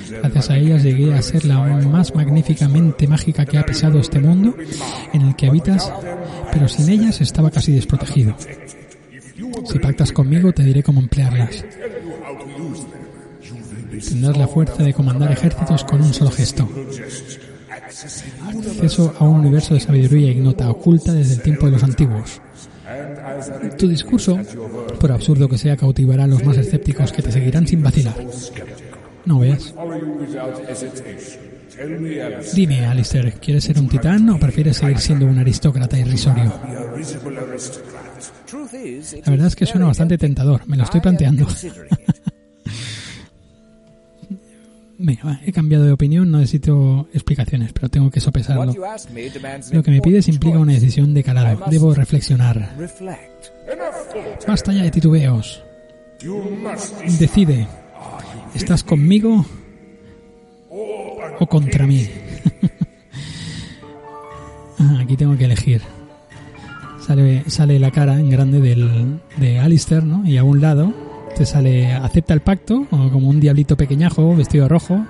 Gracias 0.08 0.50
a 0.50 0.56
ellas 0.56 0.84
llegué 0.84 1.12
a 1.12 1.22
ser 1.22 1.44
la 1.44 1.58
más 1.58 2.14
magníficamente 2.14 3.08
mágica 3.08 3.44
que 3.44 3.58
ha 3.58 3.66
pisado 3.66 3.98
este 3.98 4.20
mundo 4.20 4.54
en 5.12 5.22
el 5.22 5.34
que 5.34 5.48
habitas, 5.48 5.92
pero 6.52 6.68
sin 6.68 6.88
ellas 6.90 7.20
estaba 7.20 7.50
casi 7.50 7.72
desprotegido. 7.72 8.36
Si 9.64 9.78
pactas 9.80 10.12
conmigo, 10.12 10.52
te 10.52 10.62
diré 10.62 10.82
cómo 10.82 11.00
emplearlas. 11.00 11.64
Tendrás 14.08 14.36
la 14.36 14.46
fuerza 14.46 14.82
de 14.82 14.92
comandar 14.92 15.32
ejércitos 15.32 15.82
con 15.84 16.02
un 16.02 16.14
solo 16.14 16.30
gesto. 16.30 16.68
Acceso 18.04 19.14
a 19.18 19.24
un 19.24 19.40
universo 19.40 19.72
de 19.74 19.80
sabiduría 19.80 20.30
ignota, 20.30 20.68
oculta 20.68 21.12
desde 21.14 21.34
el 21.34 21.42
tiempo 21.42 21.66
de 21.66 21.72
los 21.72 21.82
antiguos. 21.82 22.42
Tu 23.78 23.88
discurso, 23.88 24.38
por 25.00 25.12
absurdo 25.12 25.48
que 25.48 25.56
sea, 25.56 25.76
cautivará 25.76 26.24
a 26.24 26.26
los 26.26 26.44
más 26.44 26.58
escépticos 26.58 27.10
que 27.10 27.22
te 27.22 27.32
seguirán 27.32 27.66
sin 27.66 27.82
vacilar. 27.82 28.14
No 29.24 29.38
veas. 29.38 29.74
Dime, 32.54 32.86
Alistair, 32.86 33.34
¿quieres 33.34 33.64
ser 33.64 33.78
un 33.78 33.88
titán 33.88 34.28
o 34.30 34.38
prefieres 34.38 34.76
seguir 34.76 34.98
siendo 34.98 35.26
un 35.26 35.38
aristócrata 35.38 35.98
irrisorio? 35.98 36.52
La 39.24 39.30
verdad 39.30 39.46
es 39.48 39.56
que 39.56 39.66
suena 39.66 39.86
bastante 39.86 40.18
tentador, 40.18 40.62
me 40.66 40.76
lo 40.76 40.84
estoy 40.84 41.00
planteando. 41.00 41.46
Venga, 44.98 45.40
he 45.44 45.52
cambiado 45.52 45.84
de 45.84 45.92
opinión, 45.92 46.30
no 46.30 46.38
necesito 46.38 47.08
explicaciones, 47.12 47.72
pero 47.72 47.88
tengo 47.88 48.10
que 48.10 48.20
sopesarlo. 48.20 48.72
Lo 49.72 49.82
que 49.82 49.90
me 49.90 50.00
pides 50.00 50.28
implica 50.28 50.58
una 50.58 50.72
decisión 50.72 51.12
de 51.12 51.22
calado. 51.22 51.64
Debo 51.70 51.94
reflexionar. 51.94 52.74
Basta 54.46 54.72
ya 54.72 54.82
de 54.82 54.90
titubeos. 54.90 55.62
Decide. 57.18 57.66
¿Estás 58.54 58.82
conmigo 58.82 59.44
o 60.70 61.46
contra 61.46 61.86
mí? 61.86 62.06
Ah, 64.78 64.98
Aquí 65.00 65.16
tengo 65.16 65.38
que 65.38 65.46
elegir. 65.46 65.80
Sale, 67.00 67.44
sale 67.48 67.78
la 67.78 67.90
cara 67.90 68.20
en 68.20 68.28
grande 68.28 68.60
del, 68.60 69.20
de 69.38 69.58
Alistair, 69.58 70.04
¿no? 70.04 70.28
Y 70.28 70.36
a 70.36 70.44
un 70.44 70.60
lado 70.60 70.92
te 71.36 71.44
sale 71.44 71.92
acepta 71.92 72.32
el 72.32 72.40
pacto, 72.40 72.86
o 72.90 73.10
como 73.10 73.28
un 73.28 73.40
diablito 73.40 73.76
pequeñajo 73.76 74.34
vestido 74.34 74.64
de 74.64 74.68
rojo, 74.70 75.04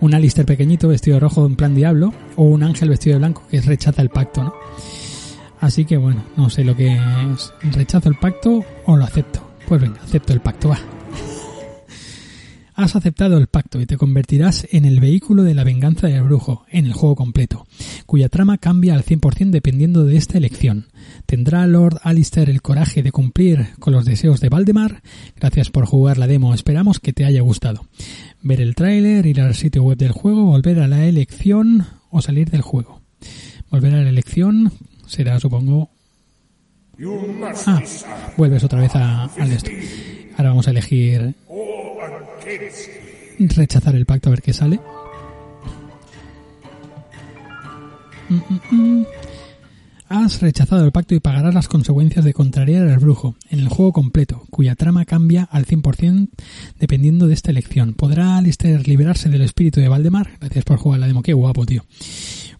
un 0.00 0.14
Alistair 0.14 0.46
pequeñito 0.46 0.86
vestido 0.88 1.16
de 1.16 1.20
rojo 1.20 1.44
en 1.44 1.56
plan 1.56 1.74
diablo, 1.74 2.14
o 2.36 2.44
un 2.44 2.62
ángel 2.62 2.88
vestido 2.88 3.14
de 3.14 3.18
blanco 3.18 3.42
que 3.50 3.60
rechaza 3.60 4.00
el 4.00 4.10
pacto, 4.10 4.44
¿no? 4.44 4.54
Así 5.60 5.84
que 5.84 5.96
bueno, 5.96 6.22
no 6.36 6.50
sé 6.50 6.62
lo 6.62 6.76
que 6.76 6.92
es. 6.92 7.52
¿Rechazo 7.74 8.08
el 8.08 8.16
pacto 8.16 8.64
o 8.84 8.96
lo 8.96 9.04
acepto? 9.04 9.40
Pues 9.66 9.80
venga, 9.80 10.00
acepto 10.02 10.32
el 10.32 10.40
pacto, 10.40 10.68
va. 10.68 10.78
Has 12.76 12.94
aceptado 12.94 13.38
el 13.38 13.46
pacto 13.46 13.80
y 13.80 13.86
te 13.86 13.96
convertirás 13.96 14.66
en 14.70 14.84
el 14.84 15.00
vehículo 15.00 15.44
de 15.44 15.54
la 15.54 15.64
venganza 15.64 16.08
del 16.08 16.24
brujo, 16.24 16.66
en 16.68 16.84
el 16.84 16.92
juego 16.92 17.16
completo, 17.16 17.66
cuya 18.04 18.28
trama 18.28 18.58
cambia 18.58 18.92
al 18.92 19.02
100% 19.02 19.48
dependiendo 19.48 20.04
de 20.04 20.18
esta 20.18 20.36
elección. 20.36 20.88
¿Tendrá 21.24 21.66
Lord 21.66 22.00
Alistair 22.02 22.50
el 22.50 22.60
coraje 22.60 23.02
de 23.02 23.12
cumplir 23.12 23.68
con 23.78 23.94
los 23.94 24.04
deseos 24.04 24.42
de 24.42 24.50
Valdemar? 24.50 25.00
Gracias 25.40 25.70
por 25.70 25.86
jugar 25.86 26.18
la 26.18 26.26
demo, 26.26 26.52
esperamos 26.52 27.00
que 27.00 27.14
te 27.14 27.24
haya 27.24 27.40
gustado. 27.40 27.86
Ver 28.42 28.60
el 28.60 28.74
tráiler, 28.74 29.24
ir 29.24 29.40
al 29.40 29.54
sitio 29.54 29.82
web 29.82 29.96
del 29.96 30.12
juego, 30.12 30.44
volver 30.44 30.80
a 30.80 30.86
la 30.86 31.06
elección 31.06 31.86
o 32.10 32.20
salir 32.20 32.50
del 32.50 32.60
juego. 32.60 33.00
Volver 33.70 33.94
a 33.94 34.02
la 34.02 34.10
elección 34.10 34.70
será, 35.06 35.40
supongo... 35.40 35.88
Ah, 37.66 37.82
vuelves 38.36 38.64
otra 38.64 38.80
vez 38.80 38.94
a, 38.94 39.24
al 39.24 39.50
esto. 39.50 39.70
Ahora 40.36 40.50
vamos 40.50 40.68
a 40.68 40.72
elegir 40.72 41.34
rechazar 43.38 43.94
el 43.94 44.06
pacto 44.06 44.28
a 44.28 44.30
ver 44.30 44.42
qué 44.42 44.52
sale. 44.52 44.80
Mm, 48.28 48.34
mm, 48.34 48.60
mm. 48.70 49.06
Has 50.08 50.40
rechazado 50.40 50.84
el 50.84 50.92
pacto 50.92 51.16
y 51.16 51.20
pagarás 51.20 51.52
las 51.52 51.66
consecuencias 51.66 52.24
de 52.24 52.32
contrariar 52.32 52.86
al 52.86 52.98
brujo 52.98 53.34
en 53.50 53.58
el 53.58 53.68
juego 53.68 53.92
completo, 53.92 54.44
cuya 54.50 54.76
trama 54.76 55.04
cambia 55.04 55.42
al 55.50 55.66
100% 55.66 56.28
dependiendo 56.78 57.26
de 57.26 57.34
esta 57.34 57.50
elección. 57.50 57.94
¿Podrá 57.94 58.36
Alistair 58.36 58.86
liberarse 58.86 59.28
del 59.28 59.42
espíritu 59.42 59.80
de 59.80 59.88
Valdemar? 59.88 60.38
Gracias 60.38 60.64
por 60.64 60.78
jugar 60.78 61.00
la 61.00 61.08
demo. 61.08 61.22
Qué 61.22 61.32
guapo, 61.32 61.66
tío. 61.66 61.84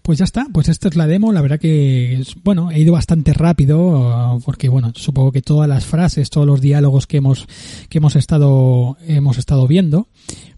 Pues 0.07 0.21
ya 0.21 0.25
está, 0.25 0.47
pues 0.53 0.69
esta 0.69 0.87
es 0.87 0.95
la 0.95 1.09
demo, 1.09 1.33
la 1.33 1.41
verdad 1.41 1.59
que, 1.59 2.23
bueno, 2.45 2.71
he 2.71 2.79
ido 2.79 2.93
bastante 2.93 3.33
rápido, 3.33 4.37
uh, 4.37 4.41
porque 4.41 4.69
bueno, 4.69 4.93
supongo 4.95 5.33
que 5.33 5.43
todas 5.43 5.69
las 5.69 5.85
frases, 5.85 6.31
todos 6.31 6.47
los 6.47 6.61
diálogos 6.61 7.09
que 7.09 7.17
hemos, 7.17 7.49
que 7.89 7.99
hemos 7.99 8.15
estado, 8.15 8.97
hemos 9.09 9.37
estado 9.37 9.67
viendo, 9.67 10.07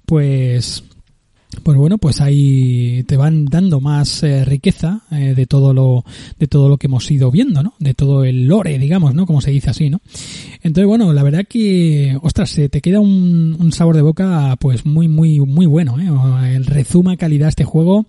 pues, 0.05 0.85
pues 1.63 1.79
bueno, 1.79 1.99
pues 1.99 2.21
ahí 2.21 3.05
te 3.05 3.17
van 3.17 3.47
dando 3.47 3.81
más 3.81 4.23
eh, 4.23 4.45
riqueza 4.45 5.03
eh, 5.11 5.35
de 5.35 5.47
todo 5.47 5.73
lo 5.73 6.05
de 6.39 6.47
todo 6.47 6.69
lo 6.69 6.77
que 6.77 6.87
hemos 6.87 7.11
ido 7.11 7.31
viendo, 7.31 7.63
¿no? 7.63 7.75
De 7.79 7.95
todo 7.95 8.25
el 8.25 8.47
lore, 8.47 8.79
digamos, 8.79 9.15
¿no? 9.15 9.27
Como 9.27 9.41
se 9.41 9.51
dice 9.51 9.71
así, 9.71 9.91
¿no? 9.91 10.01
Entonces, 10.63 10.87
bueno, 10.87 11.13
la 11.13 11.23
verdad 11.23 11.47
que, 11.49 12.19
ostras, 12.23 12.51
se 12.51 12.69
te 12.69 12.81
queda 12.81 13.01
un, 13.01 13.71
sabor 13.73 13.97
de 13.97 14.03
boca, 14.03 14.57
pues 14.59 14.87
muy, 14.87 15.09
muy, 15.09 15.41
muy 15.41 15.67
bueno, 15.67 15.99
¿eh? 16.01 16.57
El 16.57 16.67
rezuma 16.67 17.17
calidad 17.17 17.49
este 17.49 17.65
juego. 17.65 18.07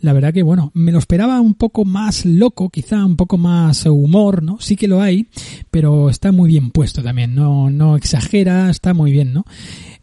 La 0.00 0.12
verdad 0.12 0.32
que, 0.32 0.42
bueno, 0.42 0.70
me 0.74 0.92
lo 0.92 0.98
esperaba 0.98 1.40
un 1.40 1.54
poco 1.54 1.84
más 1.84 2.26
loco, 2.26 2.68
quizá 2.68 3.04
un 3.04 3.16
poco 3.16 3.38
más 3.38 3.86
humor, 3.86 4.42
¿no? 4.42 4.58
Sí 4.60 4.76
que 4.76 4.88
lo 4.88 5.00
hay, 5.00 5.28
pero 5.70 6.10
está 6.10 6.32
muy 6.32 6.48
bien 6.48 6.70
puesto 6.70 7.02
también, 7.02 7.34
no, 7.34 7.70
no 7.70 7.96
exagera, 7.96 8.70
está 8.70 8.92
muy 8.92 9.12
bien, 9.12 9.32
¿no? 9.32 9.44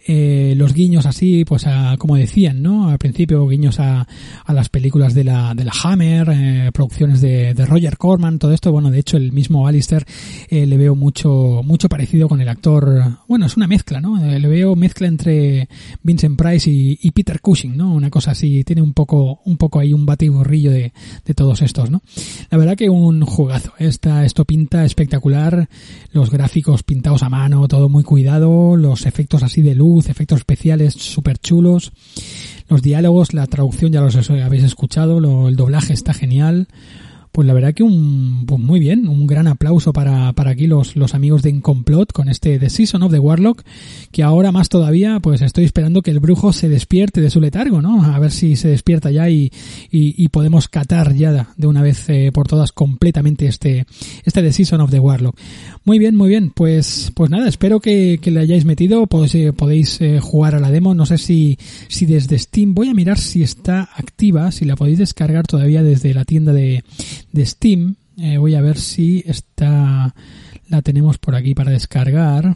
Eh, 0.07 0.53
los 0.57 0.73
guiños 0.73 1.05
así, 1.05 1.45
pues 1.45 1.67
a, 1.67 1.95
como 1.97 2.15
decían, 2.15 2.61
¿no? 2.61 2.89
Al 2.89 2.97
principio 2.97 3.47
guiños 3.47 3.79
a, 3.79 4.07
a 4.45 4.53
las 4.53 4.69
películas 4.69 5.13
de 5.13 5.23
la, 5.23 5.53
de 5.53 5.63
la 5.63 5.73
Hammer, 5.83 6.29
eh, 6.31 6.71
producciones 6.73 7.21
de, 7.21 7.53
de 7.53 7.65
Roger 7.65 7.97
Corman, 7.97 8.39
todo 8.39 8.53
esto, 8.53 8.71
bueno, 8.71 8.89
de 8.89 8.99
hecho 8.99 9.17
el 9.17 9.31
mismo 9.31 9.67
Alistair 9.67 10.05
eh, 10.49 10.65
le 10.65 10.77
veo 10.77 10.95
mucho, 10.95 11.61
mucho 11.63 11.89
parecido 11.89 12.27
con 12.27 12.41
el 12.41 12.49
actor, 12.49 13.17
bueno, 13.27 13.45
es 13.45 13.57
una 13.57 13.67
mezcla, 13.67 14.01
¿no? 14.01 14.23
Eh, 14.23 14.39
le 14.39 14.47
veo 14.47 14.75
mezcla 14.75 15.07
entre 15.07 15.69
Vincent 16.03 16.37
Price 16.37 16.69
y, 16.69 16.97
y 17.01 17.11
Peter 17.11 17.39
Cushing, 17.41 17.75
¿no? 17.77 17.93
Una 17.93 18.09
cosa 18.09 18.31
así, 18.31 18.63
tiene 18.63 18.81
un 18.81 18.93
poco, 18.93 19.41
un 19.45 19.57
poco 19.57 19.79
ahí 19.79 19.93
un 19.93 20.05
batiburrillo 20.05 20.71
de, 20.71 20.93
de 21.25 21.33
todos 21.33 21.61
estos, 21.61 21.91
¿no? 21.91 22.01
La 22.49 22.57
verdad 22.57 22.75
que 22.75 22.89
un 22.89 23.21
jugazo, 23.25 23.73
esta, 23.77 24.25
esto 24.25 24.45
pinta 24.45 24.83
espectacular, 24.85 25.69
los 26.11 26.29
gráficos 26.31 26.83
pintados 26.83 27.23
a 27.23 27.29
mano, 27.29 27.67
todo 27.67 27.89
muy 27.89 28.03
cuidado, 28.03 28.75
los 28.75 29.05
efectos 29.05 29.43
así 29.43 29.61
de 29.61 29.75
luz, 29.75 29.90
efectos 29.99 30.39
especiales 30.39 30.93
súper 30.93 31.37
chulos, 31.37 31.91
los 32.67 32.81
diálogos, 32.81 33.33
la 33.33 33.47
traducción 33.47 33.91
ya 33.91 34.01
los 34.01 34.29
habéis 34.29 34.63
escuchado, 34.63 35.17
el 35.47 35.55
doblaje 35.55 35.93
está 35.93 36.13
genial, 36.13 36.67
Pues 37.31 37.47
la 37.47 37.53
verdad 37.53 37.73
que 37.73 37.83
un, 37.83 38.45
pues 38.45 38.59
muy 38.59 38.81
bien, 38.81 39.07
un 39.07 39.25
gran 39.25 39.47
aplauso 39.47 39.93
para, 39.93 40.33
para 40.33 40.51
aquí 40.51 40.67
los, 40.67 40.97
los 40.97 41.15
amigos 41.15 41.43
de 41.43 41.49
Incomplot 41.49 42.11
con 42.11 42.27
este 42.27 42.59
The 42.59 42.69
Season 42.69 43.03
of 43.03 43.11
the 43.11 43.19
Warlock, 43.19 43.63
que 44.11 44.21
ahora 44.21 44.51
más 44.51 44.67
todavía, 44.67 45.21
pues 45.21 45.41
estoy 45.41 45.63
esperando 45.63 46.01
que 46.01 46.11
el 46.11 46.19
brujo 46.19 46.51
se 46.51 46.67
despierte 46.67 47.21
de 47.21 47.29
su 47.29 47.39
letargo, 47.39 47.81
¿no? 47.81 48.03
A 48.03 48.19
ver 48.19 48.31
si 48.31 48.57
se 48.57 48.67
despierta 48.67 49.11
ya 49.11 49.29
y, 49.29 49.49
y, 49.89 50.27
podemos 50.27 50.67
catar 50.67 51.13
ya 51.15 51.47
de 51.55 51.67
una 51.67 51.81
vez 51.81 52.09
eh, 52.09 52.31
por 52.33 52.47
todas 52.47 52.73
completamente 52.73 53.47
este, 53.47 53.85
este 54.25 54.41
The 54.41 54.51
Season 54.51 54.81
of 54.81 54.91
the 54.91 54.99
Warlock. 54.99 55.37
Muy 55.85 55.99
bien, 55.99 56.15
muy 56.15 56.27
bien, 56.27 56.51
pues, 56.51 57.11
pues 57.15 57.29
nada, 57.29 57.47
espero 57.47 57.79
que, 57.79 58.19
le 58.23 58.39
hayáis 58.39 58.65
metido, 58.65 59.07
podéis, 59.07 59.35
eh, 59.35 59.53
podéis 59.53 60.01
eh, 60.01 60.19
jugar 60.19 60.55
a 60.55 60.59
la 60.59 60.69
demo, 60.69 60.93
no 60.95 61.05
sé 61.05 61.17
si, 61.17 61.57
si 61.87 62.05
desde 62.05 62.37
Steam, 62.37 62.73
voy 62.73 62.89
a 62.89 62.93
mirar 62.93 63.17
si 63.17 63.41
está 63.41 63.89
activa, 63.95 64.51
si 64.51 64.65
la 64.65 64.75
podéis 64.75 64.99
descargar 64.99 65.47
todavía 65.47 65.81
desde 65.81 66.13
la 66.13 66.25
tienda 66.25 66.53
de, 66.53 66.83
de 67.31 67.45
Steam. 67.45 67.95
Eh, 68.17 68.37
voy 68.37 68.55
a 68.55 68.61
ver 68.61 68.77
si 68.77 69.23
está, 69.25 70.13
la 70.69 70.81
tenemos 70.81 71.17
por 71.17 71.35
aquí 71.35 71.53
para 71.53 71.71
descargar. 71.71 72.55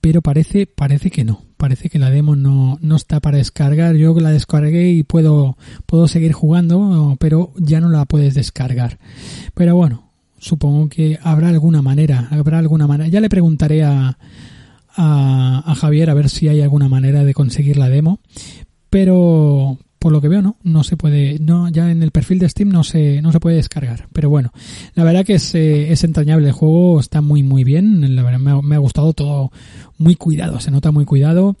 Pero 0.00 0.20
parece, 0.20 0.66
parece 0.66 1.10
que 1.10 1.24
no. 1.24 1.40
Parece 1.56 1.88
que 1.88 1.98
la 1.98 2.10
demo 2.10 2.36
no, 2.36 2.78
no 2.82 2.96
está 2.96 3.20
para 3.20 3.38
descargar. 3.38 3.96
Yo 3.96 4.18
la 4.20 4.30
descargué 4.30 4.90
y 4.90 5.02
puedo, 5.02 5.56
puedo 5.86 6.08
seguir 6.08 6.32
jugando, 6.32 7.16
pero 7.18 7.52
ya 7.56 7.80
no 7.80 7.88
la 7.88 8.04
puedes 8.04 8.34
descargar. 8.34 8.98
Pero 9.54 9.74
bueno, 9.74 10.10
supongo 10.38 10.90
que 10.90 11.18
habrá 11.22 11.48
alguna 11.48 11.80
manera, 11.80 12.28
habrá 12.30 12.58
alguna 12.58 12.86
manera. 12.86 13.08
Ya 13.08 13.22
le 13.22 13.30
preguntaré 13.30 13.82
a, 13.82 14.18
a, 14.94 15.62
a, 15.64 15.74
Javier 15.74 16.10
a 16.10 16.14
ver 16.14 16.28
si 16.28 16.48
hay 16.48 16.60
alguna 16.60 16.88
manera 16.88 17.24
de 17.24 17.32
conseguir 17.32 17.78
la 17.78 17.88
demo. 17.88 18.20
Pero, 18.90 19.78
por 20.04 20.12
lo 20.12 20.20
que 20.20 20.28
veo, 20.28 20.42
no, 20.42 20.58
no 20.62 20.84
se 20.84 20.98
puede, 20.98 21.38
no, 21.38 21.70
ya 21.70 21.90
en 21.90 22.02
el 22.02 22.10
perfil 22.10 22.38
de 22.38 22.46
Steam 22.46 22.68
no 22.68 22.84
se, 22.84 23.22
no 23.22 23.32
se 23.32 23.40
puede 23.40 23.56
descargar. 23.56 24.06
Pero 24.12 24.28
bueno, 24.28 24.52
la 24.94 25.02
verdad 25.02 25.24
que 25.24 25.36
es, 25.36 25.54
eh, 25.54 25.92
es 25.92 26.04
entrañable 26.04 26.48
el 26.48 26.52
juego, 26.52 27.00
está 27.00 27.22
muy 27.22 27.42
muy 27.42 27.64
bien, 27.64 28.14
la 28.14 28.22
verdad 28.22 28.38
me 28.38 28.60
me 28.60 28.74
ha 28.74 28.80
gustado 28.80 29.14
todo 29.14 29.50
muy 29.96 30.14
cuidado, 30.14 30.60
se 30.60 30.70
nota 30.70 30.90
muy 30.90 31.06
cuidado. 31.06 31.56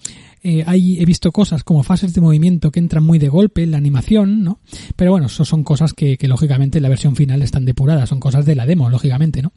Eh, 0.46 0.62
he 0.68 1.04
visto 1.06 1.32
cosas 1.32 1.64
como 1.64 1.82
fases 1.82 2.12
de 2.12 2.20
movimiento 2.20 2.70
que 2.70 2.78
entran 2.78 3.02
muy 3.02 3.18
de 3.18 3.28
golpe 3.28 3.62
en 3.62 3.70
la 3.70 3.78
animación, 3.78 4.44
¿no? 4.44 4.60
Pero 4.94 5.10
bueno, 5.10 5.26
eso 5.26 5.46
son 5.46 5.64
cosas 5.64 5.94
que, 5.94 6.18
que 6.18 6.28
lógicamente 6.28 6.78
en 6.78 6.82
la 6.82 6.90
versión 6.90 7.16
final 7.16 7.40
están 7.40 7.64
depuradas, 7.64 8.10
son 8.10 8.20
cosas 8.20 8.44
de 8.44 8.54
la 8.54 8.66
demo, 8.66 8.90
lógicamente, 8.90 9.40
¿no? 9.40 9.54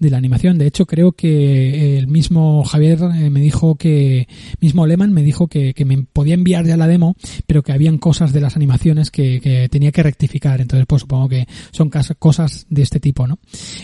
De 0.00 0.10
la 0.10 0.18
animación. 0.18 0.58
De 0.58 0.66
hecho, 0.66 0.86
creo 0.86 1.12
que 1.12 1.98
el 1.98 2.08
mismo 2.08 2.64
Javier 2.64 2.98
eh, 3.14 3.30
me 3.30 3.40
dijo 3.40 3.76
que, 3.76 4.26
mismo 4.60 4.88
Lehman 4.88 5.12
me 5.12 5.22
dijo 5.22 5.46
que, 5.46 5.72
que 5.72 5.84
me 5.84 6.02
podía 6.02 6.34
enviar 6.34 6.66
ya 6.66 6.76
la 6.76 6.88
demo, 6.88 7.14
pero 7.46 7.62
que 7.62 7.72
habían 7.72 7.98
cosas 7.98 8.32
de 8.32 8.40
las 8.40 8.56
animaciones 8.56 9.12
que, 9.12 9.40
que 9.40 9.68
tenía 9.68 9.92
que 9.92 10.02
rectificar. 10.02 10.60
Entonces, 10.60 10.84
pues 10.88 11.02
supongo 11.02 11.28
que 11.28 11.46
son 11.70 11.90
cosas 12.18 12.66
de 12.68 12.82
este 12.82 12.98
tipo, 12.98 13.28
¿no? 13.28 13.38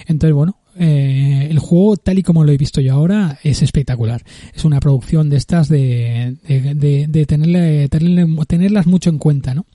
Entonces, 0.06 0.34
bueno, 0.34 0.59
eh, 0.82 1.48
el 1.50 1.58
juego, 1.58 1.98
tal 1.98 2.18
y 2.18 2.22
como 2.22 2.42
lo 2.42 2.52
he 2.52 2.56
visto 2.56 2.80
yo 2.80 2.94
ahora, 2.94 3.38
es 3.42 3.60
espectacular. 3.60 4.22
Es 4.54 4.64
una 4.64 4.80
producción 4.80 5.28
de 5.28 5.36
estas 5.36 5.68
de, 5.68 6.38
de, 6.48 7.26
tenerlas 8.46 8.86
mucho 8.86 9.10
en 9.10 9.18
cuenta, 9.18 9.52
¿no? 9.52 9.66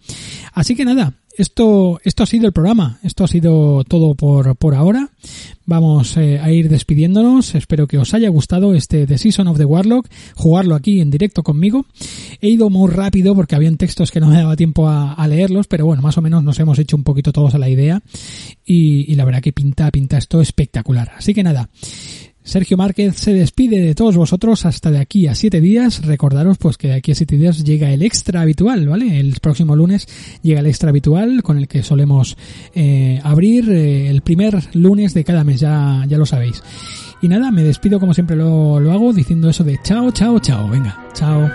Así 0.53 0.75
que 0.75 0.83
nada, 0.83 1.13
esto, 1.37 1.99
esto 2.03 2.23
ha 2.23 2.25
sido 2.25 2.47
el 2.47 2.53
programa. 2.53 2.99
Esto 3.03 3.23
ha 3.23 3.27
sido 3.27 3.83
todo 3.83 4.15
por, 4.15 4.55
por 4.55 4.75
ahora. 4.75 5.09
Vamos 5.65 6.15
eh, 6.17 6.39
a 6.39 6.51
ir 6.51 6.69
despidiéndonos. 6.69 7.55
Espero 7.55 7.87
que 7.87 7.97
os 7.97 8.13
haya 8.13 8.29
gustado 8.29 8.75
este 8.75 9.07
The 9.07 9.17
Season 9.17 9.47
of 9.47 9.57
the 9.57 9.65
Warlock. 9.65 10.07
Jugarlo 10.35 10.75
aquí 10.75 11.01
en 11.01 11.09
directo 11.09 11.43
conmigo. 11.43 11.85
He 12.41 12.49
ido 12.49 12.69
muy 12.69 12.91
rápido 12.91 13.35
porque 13.35 13.55
habían 13.55 13.77
textos 13.77 14.11
que 14.11 14.19
no 14.19 14.27
me 14.27 14.37
daba 14.37 14.55
tiempo 14.55 14.87
a, 14.87 15.27
leerlos, 15.27 15.67
pero 15.67 15.85
bueno, 15.85 16.03
más 16.03 16.17
o 16.17 16.21
menos 16.21 16.43
nos 16.43 16.59
hemos 16.59 16.77
hecho 16.77 16.95
un 16.95 17.03
poquito 17.03 17.31
todos 17.31 17.55
a 17.55 17.57
la 17.57 17.69
idea. 17.69 18.01
Y, 18.63 19.11
y 19.11 19.15
la 19.15 19.25
verdad 19.25 19.41
que 19.41 19.53
pinta, 19.53 19.89
pinta 19.91 20.17
esto 20.17 20.41
espectacular. 20.41 21.11
Así 21.17 21.33
que 21.33 21.43
nada. 21.43 21.69
Sergio 22.45 22.77
Márquez 22.77 23.15
se 23.17 23.33
despide 23.33 23.81
de 23.81 23.95
todos 23.95 24.15
vosotros 24.15 24.65
hasta 24.65 24.91
de 24.91 24.99
aquí 24.99 25.27
a 25.27 25.33
siete 25.35 25.59
días. 25.59 26.05
Recordaros 26.05 26.57
pues 26.59 26.77
que 26.77 26.89
de 26.89 26.93
aquí 26.93 27.11
a 27.11 27.15
siete 27.15 27.37
días 27.37 27.63
llega 27.63 27.91
el 27.91 28.03
extra 28.03 28.41
habitual, 28.41 28.87
¿vale? 28.87 29.19
El 29.19 29.39
próximo 29.41 29.75
lunes 29.75 30.07
llega 30.43 30.59
el 30.59 30.67
extra 30.67 30.89
habitual 30.89 31.41
con 31.41 31.57
el 31.57 31.67
que 31.67 31.81
solemos 31.81 32.37
eh, 32.75 33.19
abrir 33.23 33.69
eh, 33.71 34.09
el 34.09 34.21
primer 34.21 34.63
lunes 34.73 35.15
de 35.15 35.23
cada 35.23 35.43
mes, 35.43 35.59
ya, 35.59 36.05
ya 36.07 36.19
lo 36.19 36.27
sabéis. 36.27 36.61
Y 37.21 37.27
nada, 37.27 37.49
me 37.49 37.63
despido 37.63 37.99
como 37.99 38.13
siempre 38.13 38.35
lo, 38.35 38.79
lo 38.79 38.91
hago 38.91 39.11
diciendo 39.11 39.49
eso 39.49 39.63
de 39.63 39.79
chao, 39.81 40.11
chao, 40.11 40.39
chao. 40.39 40.69
Venga, 40.69 41.03
chao. 41.13 41.49